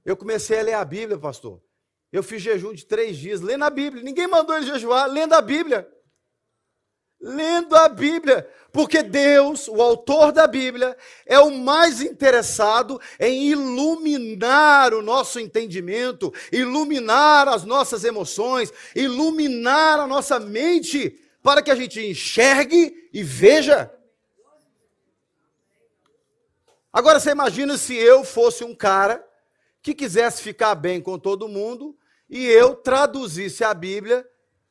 Eu 0.05 0.16
comecei 0.16 0.59
a 0.59 0.62
ler 0.62 0.74
a 0.74 0.85
Bíblia, 0.85 1.18
pastor. 1.18 1.62
Eu 2.11 2.22
fiz 2.22 2.42
jejum 2.42 2.74
de 2.74 2.85
três 2.85 3.16
dias, 3.16 3.40
lendo 3.40 3.64
a 3.64 3.70
Bíblia. 3.70 4.02
Ninguém 4.02 4.26
mandou 4.26 4.57
ele 4.57 4.66
jejuar, 4.66 5.09
lendo 5.09 5.33
a 5.35 5.40
Bíblia 5.40 5.88
lendo 7.22 7.76
a 7.76 7.88
Bíblia, 7.88 8.48
porque 8.72 9.02
Deus, 9.02 9.68
o 9.68 9.81
autor 9.81 10.33
da 10.33 10.46
Bíblia, 10.46 10.96
é 11.24 11.38
o 11.38 11.57
mais 11.57 12.02
interessado 12.02 13.00
em 13.20 13.44
iluminar 13.44 14.92
o 14.92 15.00
nosso 15.00 15.38
entendimento, 15.38 16.35
iluminar 16.50 17.46
as 17.46 17.62
nossas 17.64 18.02
emoções, 18.02 18.72
iluminar 18.96 20.00
a 20.00 20.07
nossa 20.07 20.40
mente, 20.40 21.16
para 21.42 21.62
que 21.62 21.70
a 21.70 21.74
gente 21.74 22.00
enxergue 22.00 23.09
e 23.12 23.22
veja. 23.22 23.92
Agora 26.92 27.18
você 27.18 27.31
imagina 27.31 27.76
se 27.76 27.94
eu 27.94 28.22
fosse 28.22 28.62
um 28.62 28.74
cara 28.74 29.26
que 29.83 29.94
quisesse 29.94 30.42
ficar 30.42 30.74
bem 30.74 31.00
com 31.00 31.18
todo 31.18 31.48
mundo 31.48 31.96
e 32.31 32.46
eu 32.46 32.74
traduzisse 32.74 33.64
a 33.64 33.74
Bíblia 33.74 34.26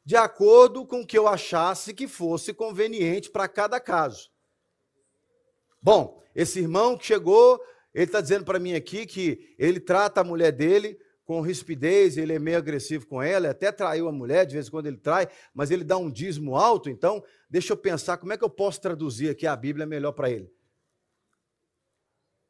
de 0.06 0.16
acordo 0.16 0.86
com 0.86 1.02
o 1.02 1.06
que 1.06 1.18
eu 1.18 1.28
achasse 1.28 1.94
que 1.94 2.08
fosse 2.08 2.54
conveniente 2.54 3.30
para 3.30 3.48
cada 3.48 3.80
caso. 3.80 4.32
Bom, 5.82 6.24
esse 6.34 6.60
irmão 6.60 6.98
que 6.98 7.06
chegou, 7.06 7.62
ele 7.94 8.06
está 8.06 8.22
dizendo 8.22 8.46
para 8.46 8.60
mim 8.60 8.74
aqui 8.74 9.06
que 9.06 9.56
ele 9.58 9.80
trata 9.80 10.22
a 10.22 10.24
mulher 10.24 10.52
dele 10.52 10.98
com 11.32 11.40
rispidez, 11.40 12.18
ele 12.18 12.34
é 12.34 12.40
meio 12.40 12.58
agressivo 12.58 13.08
com 13.08 13.24
ela, 13.24 13.50
até 13.50 13.72
traiu 13.72 14.10
a 14.10 14.12
mulher, 14.12 14.46
de 14.46 14.52
vez 14.52 14.68
em 14.68 14.70
quando 14.70 14.88
ele 14.88 14.98
trai, 14.98 15.30
mas 15.54 15.72
ele 15.72 15.82
dá 15.82 15.96
um 15.96 16.12
dízimo 16.12 16.58
alto, 16.58 16.90
então 16.90 17.24
deixa 17.50 17.72
eu 17.72 17.78
pensar 17.78 18.18
como 18.18 18.34
é 18.34 18.38
que 18.38 18.44
eu 18.44 18.50
posso 18.50 18.82
traduzir 18.82 19.30
aqui 19.30 19.48
a 19.48 19.56
Bíblia 19.56 19.86
melhor 19.86 20.12
para 20.12 20.30
ele. 20.30 20.54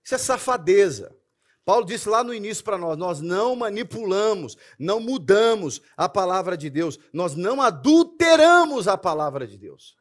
Isso 0.04 0.16
é 0.16 0.18
safadeza. 0.18 1.16
Paulo 1.64 1.86
disse 1.86 2.10
lá 2.10 2.24
no 2.24 2.34
início 2.34 2.64
para 2.64 2.76
nós: 2.76 2.98
nós 2.98 3.22
não 3.22 3.56
manipulamos, 3.56 4.58
não 4.80 5.00
mudamos 5.00 5.80
a 5.96 6.10
palavra 6.10 6.58
de 6.58 6.68
Deus, 6.68 6.98
nós 7.14 7.36
não 7.36 7.62
adulteramos 7.62 8.88
a 8.88 8.98
palavra 8.98 9.46
de 9.46 9.60
Deus. 9.60 9.96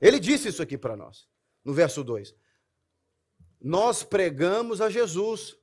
Ele 0.00 0.18
disse 0.18 0.48
isso 0.48 0.62
aqui 0.62 0.78
para 0.78 0.96
nós, 0.96 1.28
no 1.62 1.74
verso 1.74 2.02
2. 2.02 2.34
Nós 3.60 4.02
pregamos 4.02 4.80
a 4.80 4.88
Jesus. 4.88 5.58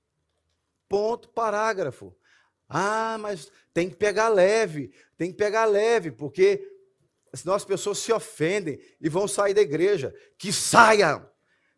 Ponto, 0.87 1.27
parágrafo. 1.29 2.15
Ah, 2.67 3.17
mas 3.19 3.51
tem 3.73 3.89
que 3.89 3.95
pegar 3.95 4.27
leve, 4.27 4.91
tem 5.17 5.31
que 5.31 5.37
pegar 5.37 5.65
leve, 5.65 6.11
porque 6.11 6.65
senão 7.33 7.53
as 7.53 7.65
pessoas 7.65 7.99
se 7.99 8.11
ofendem 8.11 8.79
e 8.99 9.09
vão 9.09 9.27
sair 9.27 9.53
da 9.53 9.61
igreja. 9.61 10.13
Que 10.37 10.51
saiam, 10.51 11.29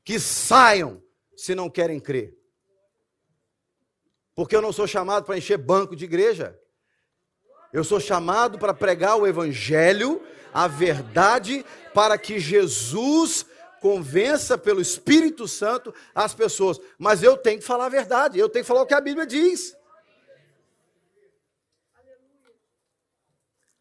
que 0.04 0.20
saiam, 0.20 1.02
se 1.36 1.54
não 1.54 1.70
querem 1.70 2.00
crer. 2.00 2.36
Porque 4.34 4.56
eu 4.56 4.62
não 4.62 4.72
sou 4.72 4.88
chamado 4.88 5.26
para 5.26 5.38
encher 5.38 5.58
banco 5.58 5.96
de 5.96 6.06
igreja. 6.06 6.60
Eu 7.74 7.84
sou 7.84 8.00
chamado 8.00 8.58
para 8.58 8.74
pregar 8.74 9.18
o 9.18 9.28
evangelho, 9.28 10.22
a 10.54 10.68
verdade, 10.68 11.66
para 11.94 12.18
que 12.18 12.40
Jesus 12.40 13.46
convença 13.80 14.58
pelo 14.58 14.82
Espírito 14.82 15.48
Santo 15.48 15.94
as 16.16 16.34
pessoas. 16.34 16.80
Mas 16.98 17.22
eu 17.22 17.38
tenho 17.38 17.60
que 17.60 17.66
falar 17.66 17.86
a 17.86 17.90
verdade, 17.90 18.40
eu 18.40 18.50
tenho 18.50 18.64
que 18.64 18.68
falar 18.68 18.82
o 18.82 18.86
que 18.88 18.94
a 18.94 19.02
Bíblia 19.02 19.28
diz. 19.28 19.77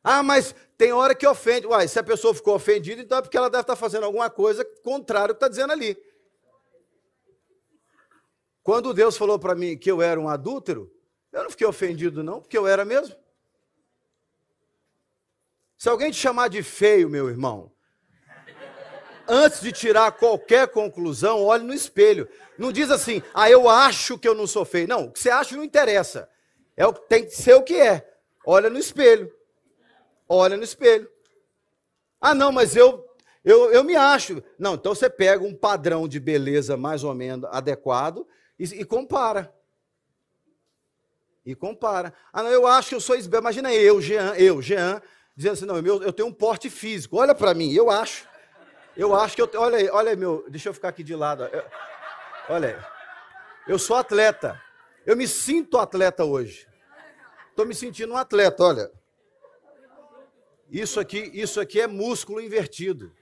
Ah, 0.09 0.23
mas 0.23 0.55
tem 0.79 0.93
hora 0.93 1.17
que 1.17 1.27
ofende. 1.27 1.67
Uai, 1.67 1.89
se 1.89 1.99
a 1.99 2.03
pessoa 2.05 2.33
ficou 2.33 2.55
ofendida, 2.55 3.03
então 3.03 3.19
é 3.19 3.23
porque 3.23 3.37
ela 3.37 3.51
deve 3.51 3.63
estar 3.63 3.75
fazendo 3.75 4.05
alguma 4.05 4.31
coisa 4.31 4.65
contrária 4.85 5.33
ao 5.33 5.35
que 5.35 5.39
está 5.39 5.49
dizendo 5.49 5.73
ali. 5.73 6.01
Quando 8.63 8.95
Deus 8.95 9.17
falou 9.17 9.37
para 9.37 9.57
mim 9.57 9.77
que 9.77 9.91
eu 9.91 10.01
era 10.01 10.21
um 10.21 10.29
adúltero, 10.29 10.89
eu 11.33 11.43
não 11.43 11.51
fiquei 11.51 11.67
ofendido, 11.67 12.23
não, 12.23 12.41
porque 12.41 12.57
eu 12.57 12.69
era 12.69 12.85
mesmo. 12.85 13.17
Se 15.77 15.89
alguém 15.89 16.13
te 16.13 16.19
chamar 16.19 16.51
de 16.51 16.63
feio, 16.63 17.11
meu 17.11 17.29
irmão, 17.29 17.73
antes 19.27 19.61
de 19.61 19.73
tirar 19.73 20.13
qualquer 20.13 20.69
conclusão, 20.69 21.43
olhe 21.43 21.65
no 21.65 21.75
espelho. 21.75 22.29
Não 22.57 22.71
diz 22.71 22.93
assim, 22.93 23.25
ah, 23.35 23.51
eu 23.51 23.69
acho 23.69 24.17
que 24.17 24.29
eu 24.29 24.37
não 24.37 24.47
sou 24.47 24.65
feio. 24.65 24.87
Não, 24.87 25.07
o 25.07 25.11
que 25.11 25.19
você 25.19 25.31
acha 25.31 25.57
não 25.57 25.65
interessa. 25.65 26.31
É 26.77 26.87
o, 26.87 26.93
tem 26.93 27.25
que 27.25 27.33
ser 27.33 27.55
o 27.55 27.63
que 27.65 27.75
é. 27.75 28.09
Olha 28.47 28.71
no 28.71 28.79
espelho. 28.79 29.36
Olha 30.29 30.57
no 30.57 30.65
espelho. 30.65 31.11
Ah, 32.21 32.35
não, 32.35 32.51
mas 32.51 32.75
eu, 32.75 33.07
eu, 33.45 33.73
eu 33.73 33.85
me 33.85 33.95
acho. 33.95 34.43
Não, 34.59 34.75
então 34.75 34.95
você 34.95 35.09
pega 35.09 35.45
um 35.45 35.55
padrão 35.55 36.09
de 36.09 36.19
beleza 36.19 36.77
mais 36.77 37.05
ou 37.05 37.15
menos 37.15 37.49
adequado 37.53 38.27
e, 38.59 38.65
e 38.65 38.85
compara. 38.85 39.55
E 41.45 41.55
compara. 41.55 42.13
Ah, 42.33 42.43
não, 42.43 42.51
eu 42.51 42.67
acho 42.67 42.89
que 42.89 42.95
eu 42.97 43.01
sou 43.01 43.15
esbelto. 43.15 43.45
Imagina 43.45 43.73
eu, 43.73 44.01
Jean, 44.01 44.35
eu, 44.35 44.61
Jean, 44.61 45.01
dizendo 45.37 45.53
assim, 45.53 45.67
não, 45.67 45.79
eu, 45.79 46.03
eu 46.03 46.13
tenho 46.13 46.29
um 46.29 46.33
porte 46.33 46.69
físico. 46.69 47.19
Olha 47.19 47.35
para 47.35 47.55
mim, 47.55 47.73
eu 47.73 47.89
acho. 47.89 48.27
Eu 48.97 49.15
acho 49.15 49.37
que 49.37 49.43
eu. 49.43 49.51
Olha 49.55 49.79
aí, 49.79 49.89
olha 49.91 50.11
aí, 50.11 50.17
meu. 50.17 50.45
Deixa 50.49 50.71
eu 50.71 50.75
ficar 50.75 50.89
aqui 50.89 51.05
de 51.05 51.15
lado. 51.15 51.45
Eu, 51.45 51.65
olha 52.49 52.69
aí. 52.69 52.97
Eu 53.69 53.79
sou 53.79 53.97
atleta. 53.97 54.61
Eu 55.05 55.17
me 55.17 55.29
sinto 55.29 55.79
atleta 55.79 56.25
hoje. 56.25 56.67
Estou 57.51 57.65
me 57.65 57.75
sentindo 57.75 58.13
um 58.13 58.17
atleta, 58.17 58.65
olha. 58.65 58.91
Isso 60.71 60.99
aqui, 60.99 61.31
isso 61.33 61.61
aqui 61.61 61.81
é 61.81 61.87
músculo 61.87 62.41
invertido. 62.41 63.13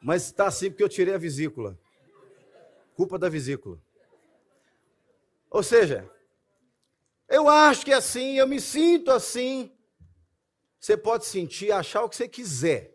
Mas 0.00 0.26
está 0.26 0.46
assim 0.46 0.70
porque 0.70 0.82
eu 0.82 0.88
tirei 0.88 1.14
a 1.14 1.18
vesícula 1.18 1.78
culpa 3.00 3.18
da 3.18 3.30
vesícula. 3.30 3.80
Ou 5.48 5.62
seja, 5.62 6.06
eu 7.26 7.48
acho 7.48 7.82
que 7.82 7.92
é 7.92 7.94
assim, 7.94 8.36
eu 8.36 8.46
me 8.46 8.60
sinto 8.60 9.10
assim. 9.10 9.72
Você 10.78 10.98
pode 10.98 11.24
sentir, 11.24 11.72
achar 11.72 12.02
o 12.02 12.10
que 12.10 12.16
você 12.16 12.28
quiser. 12.28 12.94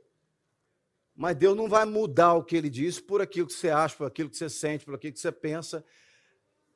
Mas 1.16 1.36
Deus 1.36 1.58
não 1.58 1.68
vai 1.68 1.86
mudar 1.86 2.36
o 2.36 2.44
que 2.44 2.56
ele 2.56 2.70
diz 2.70 3.00
por 3.00 3.20
aquilo 3.20 3.48
que 3.48 3.54
você 3.54 3.72
acha, 3.72 3.96
por 3.96 4.06
aquilo 4.06 4.30
que 4.30 4.38
você 4.38 4.48
sente, 4.48 4.86
por 4.86 4.94
aquilo 4.94 5.14
que 5.14 5.20
você 5.20 5.32
pensa. 5.32 5.84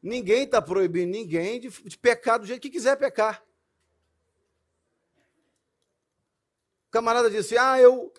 Ninguém 0.02 0.46
está 0.46 0.60
proibindo 0.60 1.12
ninguém 1.12 1.60
de, 1.60 1.70
de 1.70 1.98
pecar 2.00 2.40
do 2.40 2.48
jeito 2.48 2.64
que 2.64 2.72
quiser 2.72 2.96
pecar. 2.96 3.46
O 6.90 6.92
camarada 6.92 7.30
disse: 7.30 7.56
Ah, 7.56 7.80
eu, 7.80 8.12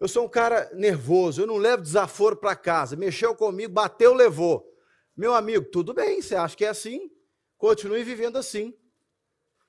eu 0.00 0.08
sou 0.08 0.24
um 0.24 0.28
cara 0.28 0.70
nervoso, 0.72 1.42
eu 1.42 1.46
não 1.46 1.58
levo 1.58 1.82
desaforo 1.82 2.36
para 2.36 2.56
casa. 2.56 2.96
Mexeu 2.96 3.34
comigo, 3.36 3.70
bateu, 3.70 4.14
levou. 4.14 4.66
Meu 5.14 5.34
amigo, 5.34 5.66
tudo 5.66 5.92
bem, 5.92 6.22
você 6.22 6.34
acha 6.34 6.56
que 6.56 6.64
é 6.64 6.70
assim? 6.70 7.10
Continue 7.58 8.02
vivendo 8.02 8.38
assim. 8.38 8.74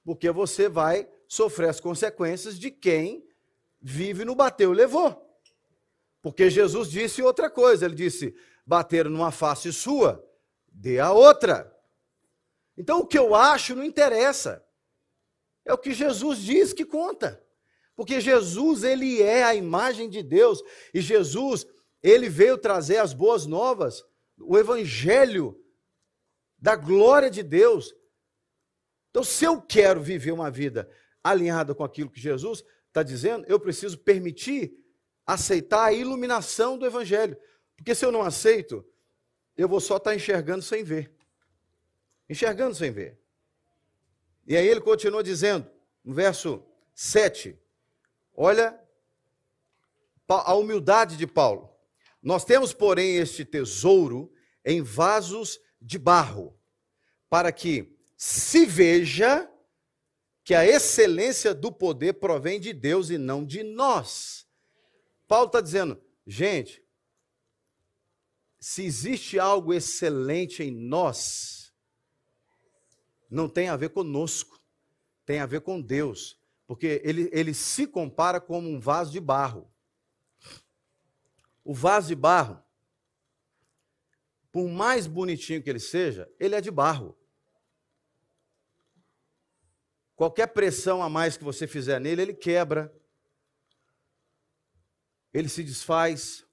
Porque 0.05 0.31
você 0.31 0.69
vai 0.69 1.09
sofrer 1.27 1.67
as 1.67 1.81
consequências 1.81 2.57
de 2.57 2.71
quem 2.71 3.27
vive 3.81 4.23
no 4.23 4.35
bateu, 4.35 4.71
levou. 4.71 5.21
Porque 6.21 6.49
Jesus 6.49 6.89
disse 6.89 7.21
outra 7.21 7.49
coisa, 7.49 7.85
ele 7.85 7.95
disse: 7.95 8.33
bater 8.65 9.09
numa 9.09 9.31
face 9.31 9.73
sua, 9.73 10.25
dê 10.71 10.97
a 10.97 11.11
outra. 11.11 11.69
Então 12.77 12.99
o 12.99 13.05
que 13.05 13.19
eu 13.19 13.35
acho 13.35 13.75
não 13.75 13.83
interessa. 13.83 14.65
É 15.66 15.74
o 15.74 15.78
que 15.78 15.93
Jesus 15.93 16.39
diz 16.39 16.74
que 16.74 16.86
conta. 16.86 17.41
Porque 17.95 18.20
Jesus, 18.20 18.84
ele 18.84 19.22
é 19.22 19.43
a 19.43 19.55
imagem 19.55 20.09
de 20.09 20.24
Deus 20.24 20.64
e 20.93 20.99
Jesus, 20.99 21.66
ele 22.01 22.28
veio 22.28 22.57
trazer 22.57 22.97
as 22.97 23.14
boas 23.14 23.45
novas, 23.45 24.03
o 24.39 24.57
evangelho 24.57 25.59
da 26.57 26.76
glória 26.76 27.30
de 27.30 27.43
Deus. 27.43 27.95
Então, 29.09 29.24
se 29.24 29.45
eu 29.45 29.61
quero 29.61 30.01
viver 30.01 30.32
uma 30.32 30.49
vida 30.49 30.89
alinhada 31.24 31.76
com 31.76 31.84
aquilo 31.84 32.09
que 32.09 32.20
Jesus 32.20 32.64
está 32.88 33.03
dizendo, 33.03 33.45
eu 33.47 33.59
preciso 33.59 33.97
permitir 33.97 34.74
aceitar 35.26 35.86
a 35.86 35.93
iluminação 35.93 36.78
do 36.78 36.86
evangelho. 36.86 37.38
Porque 37.76 37.93
se 37.93 38.05
eu 38.05 38.11
não 38.11 38.22
aceito, 38.22 38.86
eu 39.55 39.68
vou 39.68 39.80
só 39.80 39.97
estar 39.97 40.11
tá 40.11 40.16
enxergando 40.16 40.61
sem 40.61 40.84
ver. 40.84 41.14
Enxergando 42.30 42.76
sem 42.76 42.91
ver. 42.91 43.20
E 44.45 44.57
aí 44.57 44.67
ele 44.67 44.81
continua 44.81 45.23
dizendo, 45.23 45.69
no 46.03 46.13
verso 46.13 46.63
7, 46.93 47.57
olha 48.35 48.79
a 50.27 50.53
humildade 50.55 51.15
de 51.15 51.27
Paulo. 51.27 51.69
Nós 52.21 52.43
temos, 52.43 52.73
porém, 52.73 53.17
este 53.17 53.45
tesouro 53.45 54.33
em 54.65 54.81
vasos 54.81 55.59
de 55.81 55.97
barro, 55.97 56.57
para 57.29 57.51
que 57.51 57.97
se 58.15 58.65
veja 58.65 59.49
que 60.43 60.53
a 60.53 60.65
excelência 60.65 61.53
do 61.53 61.71
poder 61.71 62.13
provém 62.13 62.59
de 62.59 62.73
Deus 62.73 63.09
e 63.09 63.17
não 63.17 63.45
de 63.45 63.63
nós. 63.63 64.45
Paulo 65.27 65.47
está 65.47 65.61
dizendo, 65.61 66.01
gente, 66.27 66.83
se 68.59 68.83
existe 68.85 69.39
algo 69.39 69.73
excelente 69.73 70.63
em 70.63 70.71
nós, 70.71 71.62
não 73.34 73.49
tem 73.49 73.67
a 73.67 73.75
ver 73.75 73.89
conosco, 73.89 74.61
tem 75.25 75.39
a 75.39 75.45
ver 75.47 75.61
com 75.61 75.81
Deus, 75.81 76.39
porque 76.67 77.01
ele, 77.03 77.29
ele 77.34 77.53
se 77.53 77.88
compara 77.88 78.39
como 78.39 78.69
um 78.69 78.79
vaso 78.79 79.11
de 79.11 79.19
barro. 79.19 79.73
O 81.63 81.73
vaso 81.73 82.09
de 82.09 82.15
barro, 82.15 82.63
por 84.51 84.69
mais 84.69 85.07
bonitinho 85.07 85.63
que 85.63 85.69
ele 85.69 85.79
seja, 85.79 86.31
ele 86.39 86.53
é 86.53 86.61
de 86.61 86.69
barro. 86.69 87.17
Qualquer 90.15 90.47
pressão 90.47 91.01
a 91.01 91.09
mais 91.09 91.36
que 91.36 91.43
você 91.43 91.65
fizer 91.65 91.99
nele, 91.99 92.21
ele 92.21 92.34
quebra. 92.36 92.93
Ele 95.34 95.49
se 95.49 95.63
desfaz. 95.63 96.45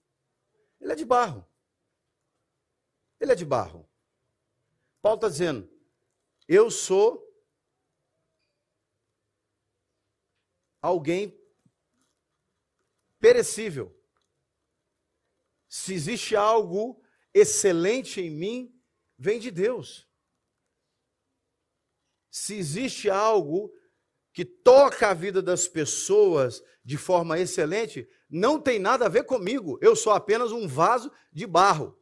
Ele 0.80 0.92
é 0.92 0.96
de 0.96 1.04
barro. 1.04 1.46
Ele 3.20 3.32
é 3.32 3.34
de 3.34 3.44
barro. 3.44 3.86
Paulo 5.02 5.16
está 5.16 5.28
dizendo: 5.28 5.70
eu 6.50 6.70
sou 6.70 7.24
alguém 10.82 11.40
perecível. 13.20 13.96
Se 15.68 15.94
existe 15.94 16.34
algo 16.34 17.00
excelente 17.32 18.20
em 18.20 18.30
mim, 18.30 18.74
vem 19.16 19.38
de 19.38 19.50
Deus. 19.50 20.08
Se 22.28 22.56
existe 22.56 23.08
algo 23.08 23.72
que 24.32 24.44
toca 24.44 25.10
a 25.10 25.14
vida 25.14 25.40
das 25.40 25.68
pessoas 25.68 26.62
de 26.84 26.96
forma 26.96 27.38
excelente, 27.38 28.08
não 28.28 28.60
tem 28.60 28.80
nada 28.80 29.06
a 29.06 29.08
ver 29.08 29.24
comigo. 29.24 29.78
Eu 29.80 29.94
sou 29.94 30.12
apenas 30.12 30.50
um 30.50 30.66
vaso 30.66 31.12
de 31.32 31.46
barro 31.46 32.00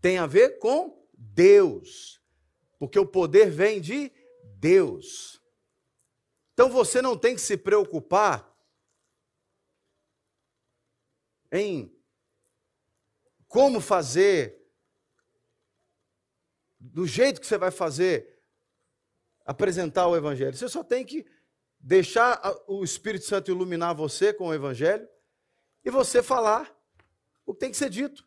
tem 0.00 0.18
a 0.18 0.26
ver 0.26 0.58
com 0.58 1.06
Deus, 1.12 2.19
porque 2.80 2.98
o 2.98 3.06
poder 3.06 3.50
vem 3.50 3.78
de 3.78 4.10
Deus. 4.56 5.38
Então 6.54 6.70
você 6.70 7.02
não 7.02 7.16
tem 7.16 7.34
que 7.34 7.40
se 7.42 7.58
preocupar 7.58 8.50
em 11.52 11.94
como 13.46 13.82
fazer, 13.82 14.66
do 16.78 17.06
jeito 17.06 17.38
que 17.38 17.46
você 17.46 17.58
vai 17.58 17.70
fazer, 17.70 18.42
apresentar 19.44 20.06
o 20.06 20.16
Evangelho. 20.16 20.56
Você 20.56 20.68
só 20.68 20.82
tem 20.82 21.04
que 21.04 21.26
deixar 21.78 22.40
o 22.66 22.82
Espírito 22.82 23.26
Santo 23.26 23.50
iluminar 23.50 23.94
você 23.94 24.32
com 24.32 24.48
o 24.48 24.54
Evangelho 24.54 25.06
e 25.84 25.90
você 25.90 26.22
falar 26.22 26.74
o 27.44 27.52
que 27.52 27.60
tem 27.60 27.70
que 27.70 27.76
ser 27.76 27.90
dito 27.90 28.26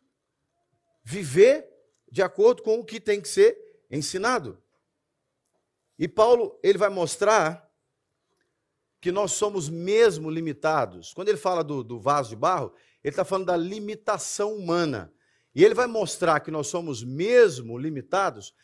viver 1.02 1.68
de 2.08 2.22
acordo 2.22 2.62
com 2.62 2.78
o 2.78 2.84
que 2.84 3.00
tem 3.00 3.20
que 3.20 3.28
ser 3.28 3.63
ensinado. 3.96 4.62
E 5.98 6.08
Paulo, 6.08 6.58
ele 6.62 6.78
vai 6.78 6.88
mostrar 6.88 7.70
que 9.00 9.12
nós 9.12 9.32
somos 9.32 9.68
mesmo 9.68 10.30
limitados. 10.30 11.12
Quando 11.12 11.28
ele 11.28 11.38
fala 11.38 11.62
do, 11.62 11.84
do 11.84 12.00
vaso 12.00 12.30
de 12.30 12.36
barro, 12.36 12.74
ele 13.02 13.12
está 13.12 13.24
falando 13.24 13.46
da 13.46 13.56
limitação 13.56 14.54
humana. 14.54 15.12
E 15.54 15.64
ele 15.64 15.74
vai 15.74 15.86
mostrar 15.86 16.40
que 16.40 16.50
nós 16.50 16.66
somos 16.66 17.04
mesmo 17.04 17.78
limitados 17.78 18.54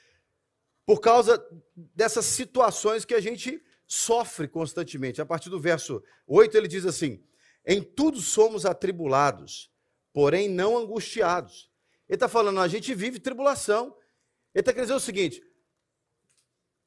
por 0.84 1.00
causa 1.00 1.44
dessas 1.76 2.24
situações 2.24 3.04
que 3.04 3.14
a 3.14 3.20
gente 3.20 3.62
sofre 3.86 4.48
constantemente. 4.48 5.20
A 5.20 5.26
partir 5.26 5.50
do 5.50 5.60
verso 5.60 6.02
8, 6.26 6.56
ele 6.56 6.66
diz 6.66 6.84
assim: 6.84 7.22
Em 7.64 7.82
tudo 7.82 8.20
somos 8.20 8.66
atribulados, 8.66 9.70
porém 10.12 10.48
não 10.48 10.76
angustiados 10.76 11.70
ele 12.10 12.16
está 12.16 12.28
falando, 12.28 12.58
a 12.58 12.66
gente 12.66 12.92
vive 12.92 13.20
tribulação. 13.20 13.96
Ele 14.54 14.62
está 14.62 14.72
querendo 14.72 14.86
dizer 14.88 14.96
o 14.96 15.00
seguinte: 15.00 15.42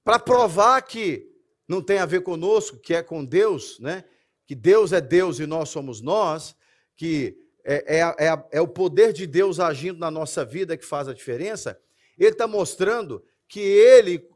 para 0.04 0.20
provar 0.20 0.82
que 0.82 1.30
não 1.68 1.82
tem 1.82 1.98
a 1.98 2.06
ver 2.06 2.22
conosco, 2.22 2.78
que 2.78 2.94
é 2.94 3.02
com 3.02 3.24
Deus, 3.24 3.80
né? 3.80 4.04
que 4.46 4.56
Deus 4.56 4.92
é 4.92 5.00
Deus 5.00 5.40
e 5.40 5.46
nós 5.46 5.70
somos 5.70 6.02
nós, 6.02 6.56
que 6.96 7.38
é, 7.64 8.00
é, 8.00 8.28
é, 8.28 8.46
é 8.52 8.62
o 8.62 8.68
poder 8.68 9.14
de 9.14 9.26
Deus 9.26 9.60
agindo 9.60 9.98
na 9.98 10.12
nossa 10.12 10.44
vida 10.44 10.78
que 10.78 10.86
faz 10.86 11.08
a 11.08 11.14
diferença, 11.14 11.80
ele 12.18 12.32
está 12.32 12.46
mostrando 12.46 13.24
que 13.48 13.62
ele, 13.62 14.28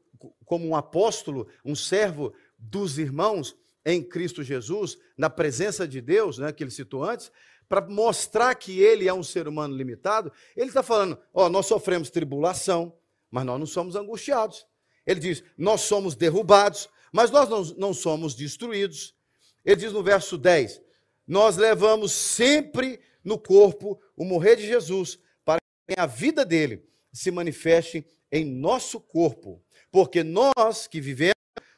como 0.45 0.67
um 0.67 0.75
apóstolo, 0.75 1.47
um 1.63 1.75
servo 1.75 2.33
dos 2.57 2.97
irmãos 2.97 3.55
em 3.85 4.01
Cristo 4.01 4.43
Jesus, 4.43 4.97
na 5.17 5.29
presença 5.29 5.87
de 5.87 6.01
Deus, 6.01 6.37
né, 6.37 6.51
que 6.51 6.63
ele 6.63 6.71
citou 6.71 7.03
antes, 7.03 7.31
para 7.69 7.81
mostrar 7.81 8.55
que 8.55 8.79
ele 8.79 9.07
é 9.07 9.13
um 9.13 9.23
ser 9.23 9.47
humano 9.47 9.75
limitado, 9.75 10.31
ele 10.55 10.69
está 10.69 10.81
falando: 10.81 11.19
ó, 11.33 11.49
nós 11.49 11.65
sofremos 11.65 12.09
tribulação, 12.09 12.97
mas 13.29 13.45
nós 13.45 13.59
não 13.59 13.65
somos 13.65 13.95
angustiados. 13.95 14.65
Ele 15.05 15.19
diz: 15.19 15.43
nós 15.57 15.81
somos 15.81 16.15
derrubados, 16.15 16.89
mas 17.11 17.31
nós 17.31 17.49
não, 17.49 17.63
não 17.77 17.93
somos 17.93 18.35
destruídos. 18.35 19.15
Ele 19.63 19.77
diz 19.77 19.91
no 19.91 20.03
verso 20.03 20.37
10: 20.37 20.81
nós 21.27 21.57
levamos 21.57 22.13
sempre 22.13 22.99
no 23.23 23.37
corpo 23.37 24.01
o 24.15 24.23
morrer 24.23 24.55
de 24.55 24.65
Jesus, 24.65 25.19
para 25.43 25.59
que 25.87 25.99
a 25.99 26.05
vida 26.05 26.45
dele 26.45 26.87
se 27.11 27.29
manifeste 27.29 28.05
em 28.31 28.45
nosso 28.45 28.99
corpo. 28.99 29.61
Porque 29.91 30.23
nós 30.23 30.87
que 30.87 31.01
vivemos 31.01 31.33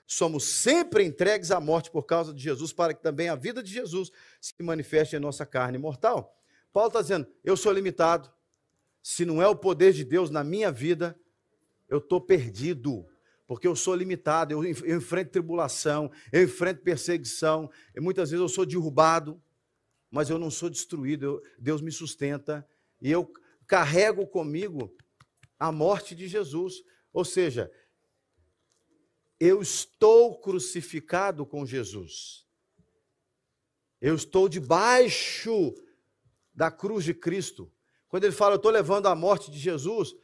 somos 0.06 0.44
sempre 0.44 1.04
entregues 1.04 1.52
à 1.52 1.60
morte 1.60 1.90
por 1.90 2.04
causa 2.04 2.34
de 2.34 2.42
Jesus, 2.42 2.74
para 2.74 2.94
que 2.94 3.02
também 3.02 3.30
a 3.30 3.36
vida 3.36 3.62
de 3.64 3.72
Jesus 3.72 4.12
se 4.40 4.54
manifeste 4.60 5.16
em 5.16 5.20
nossa 5.20 5.46
carne 5.46 5.78
mortal. 5.78 6.36
Paulo 6.72 6.90
está 6.90 7.02
dizendo: 7.02 7.28
eu 7.44 7.58
sou 7.58 7.72
limitado. 7.72 8.32
Se 9.02 9.26
não 9.26 9.42
é 9.42 9.48
o 9.48 9.56
poder 9.56 9.94
de 9.94 10.04
Deus 10.04 10.30
na 10.30 10.44
minha 10.44 10.72
vida, 10.72 11.18
eu 11.90 11.98
estou 11.98 12.22
perdido, 12.22 13.06
porque 13.48 13.68
eu 13.68 13.76
sou 13.76 13.96
limitado. 13.96 14.54
Eu, 14.54 14.64
enfrento 14.64 15.32
tribulação, 15.32 16.12
eu 16.32 16.44
enfrento 16.44 16.84
perseguição, 16.84 17.70
e 17.96 18.00
muitas 18.00 18.30
vezes 18.30 18.42
eu 18.42 18.48
sou 18.48 18.66
derrubado, 18.66 19.42
mas 20.12 20.30
eu 20.30 20.38
não 20.38 20.52
sou 20.52 20.70
destruído. 20.70 21.24
Eu, 21.26 21.44
Deus 21.58 21.82
me 21.82 21.92
sustenta 21.92 22.68
e 23.02 23.12
eu 23.12 23.32
carrego 23.68 24.26
comigo 24.28 24.96
a 25.58 25.72
morte 25.72 26.16
de 26.16 26.28
Jesus. 26.28 26.76
Ou 27.12 27.26
seja, 27.26 27.72
eu 29.40 29.62
estou 29.62 30.40
crucificado 30.40 31.46
com 31.46 31.66
Jesus. 31.66 32.46
Eu 34.02 34.16
estou 34.16 34.48
debaixo 34.48 35.74
da 36.54 36.70
cruz 36.70 37.04
de 37.04 37.14
Cristo. 37.14 37.72
Quando 38.08 38.24
ele 38.24 38.34
fala, 38.34 38.54
eu 38.54 38.58
estou 38.58 38.72
levando 38.72 39.08
a 39.08 39.16
morte 39.16 39.50
de 39.50 39.58
Jesus 39.58 40.16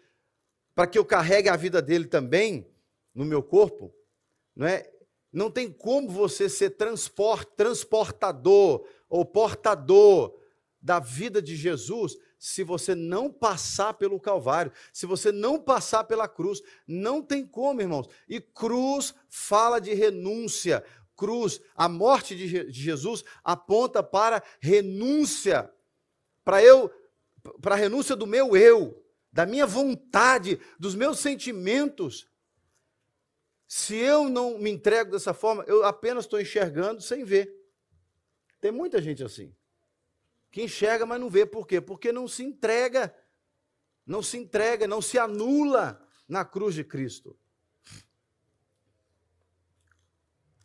para 0.76 0.86
que 0.86 1.00
eu 1.00 1.06
carregue 1.06 1.48
a 1.48 1.56
vida 1.56 1.82
dele 1.82 2.06
também 2.06 2.68
no 3.14 3.24
meu 3.24 3.42
corpo, 3.42 3.96
não 4.54 4.68
é? 4.68 4.92
Não 5.32 5.50
tem 5.50 5.72
como 5.72 6.10
você 6.10 6.48
ser 6.50 6.72
transport, 6.72 7.48
transportador 7.56 8.86
ou 9.10 9.26
portador 9.26 10.38
da 10.82 11.00
vida 11.00 11.42
de 11.42 11.56
Jesus 11.56 12.18
se 12.38 12.64
você 12.64 12.94
não 12.94 13.32
passar 13.32 13.96
pelo 13.96 14.20
Calvário, 14.20 14.72
se 14.94 15.06
você 15.06 15.32
não 15.32 15.60
passar 15.60 16.04
pela 16.04 16.28
cruz. 16.28 16.62
Não 16.88 17.22
tem 17.22 17.46
como, 17.46 17.82
irmãos. 17.82 18.08
E 18.30 18.40
cruz 18.40 19.16
fala 19.28 19.80
de 19.80 19.94
renúncia. 19.94 20.84
Cruz, 21.16 21.60
a 21.76 21.90
morte 21.90 22.36
de 22.36 22.72
Jesus 22.72 23.24
aponta 23.44 24.04
para 24.04 24.44
renúncia. 24.60 25.72
Para 26.44 26.62
eu, 26.64 26.92
para 27.62 27.76
a 27.76 27.78
renúncia 27.78 28.16
do 28.16 28.28
meu 28.28 28.56
eu, 28.56 29.05
da 29.36 29.46
minha 29.46 29.68
vontade, 29.68 30.62
dos 30.80 30.96
meus 30.96 31.20
sentimentos. 31.20 32.26
Se 33.68 33.94
eu 33.94 34.30
não 34.30 34.58
me 34.58 34.70
entrego 34.70 35.12
dessa 35.12 35.34
forma, 35.34 35.66
eu 35.68 35.84
apenas 35.84 36.24
estou 36.24 36.40
enxergando 36.40 37.02
sem 37.02 37.26
ver. 37.26 37.54
Tem 38.62 38.72
muita 38.72 39.02
gente 39.02 39.22
assim 39.22 39.54
que 40.50 40.64
enxerga, 40.64 41.06
mas 41.06 41.20
não 41.20 41.30
vê. 41.30 41.46
Por 41.46 41.68
quê? 41.68 41.82
Porque 41.82 42.14
não 42.14 42.30
se 42.30 42.44
entrega, 42.44 43.14
não 44.06 44.24
se 44.24 44.38
entrega, 44.38 44.88
não 44.88 45.02
se 45.02 45.20
anula 45.20 46.02
na 46.30 46.46
cruz 46.46 46.74
de 46.74 46.86
Cristo. 46.86 47.38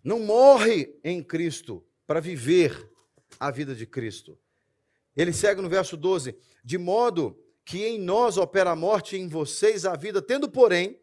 Não 0.02 0.20
morre 0.20 0.96
em 1.02 1.24
Cristo 1.24 1.84
para 2.06 2.20
viver 2.20 2.88
a 3.40 3.50
vida 3.50 3.74
de 3.74 3.84
Cristo. 3.84 4.38
Ele 5.16 5.32
segue 5.32 5.60
no 5.60 5.68
verso 5.68 5.96
12: 5.96 6.38
de 6.62 6.78
modo 6.78 7.36
que 7.64 7.84
em 7.84 7.98
nós 7.98 8.36
opera 8.36 8.70
a 8.70 8.76
morte 8.76 9.16
e 9.16 9.20
em 9.20 9.28
vocês 9.28 9.84
a 9.84 9.94
vida, 9.96 10.20
tendo, 10.20 10.48
porém, 10.48 10.98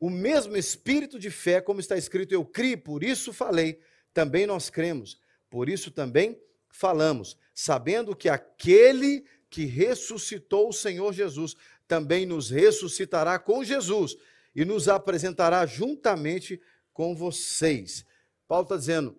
o 0.00 0.08
mesmo 0.08 0.56
espírito 0.56 1.18
de 1.18 1.30
fé, 1.30 1.60
como 1.60 1.80
está 1.80 1.96
escrito, 1.96 2.32
eu 2.32 2.44
criei, 2.44 2.76
por 2.76 3.02
isso 3.02 3.32
falei, 3.32 3.80
também 4.12 4.46
nós 4.46 4.70
cremos, 4.70 5.20
por 5.50 5.68
isso 5.68 5.90
também 5.90 6.40
falamos, 6.70 7.36
sabendo 7.54 8.14
que 8.14 8.28
aquele 8.28 9.24
que 9.50 9.64
ressuscitou 9.64 10.68
o 10.68 10.72
Senhor 10.72 11.12
Jesus 11.12 11.56
também 11.86 12.26
nos 12.26 12.50
ressuscitará 12.50 13.38
com 13.38 13.64
Jesus 13.64 14.16
e 14.54 14.64
nos 14.64 14.88
apresentará 14.88 15.64
juntamente 15.64 16.60
com 16.92 17.14
vocês. 17.14 18.04
Paulo 18.46 18.64
está 18.64 18.76
dizendo: 18.76 19.18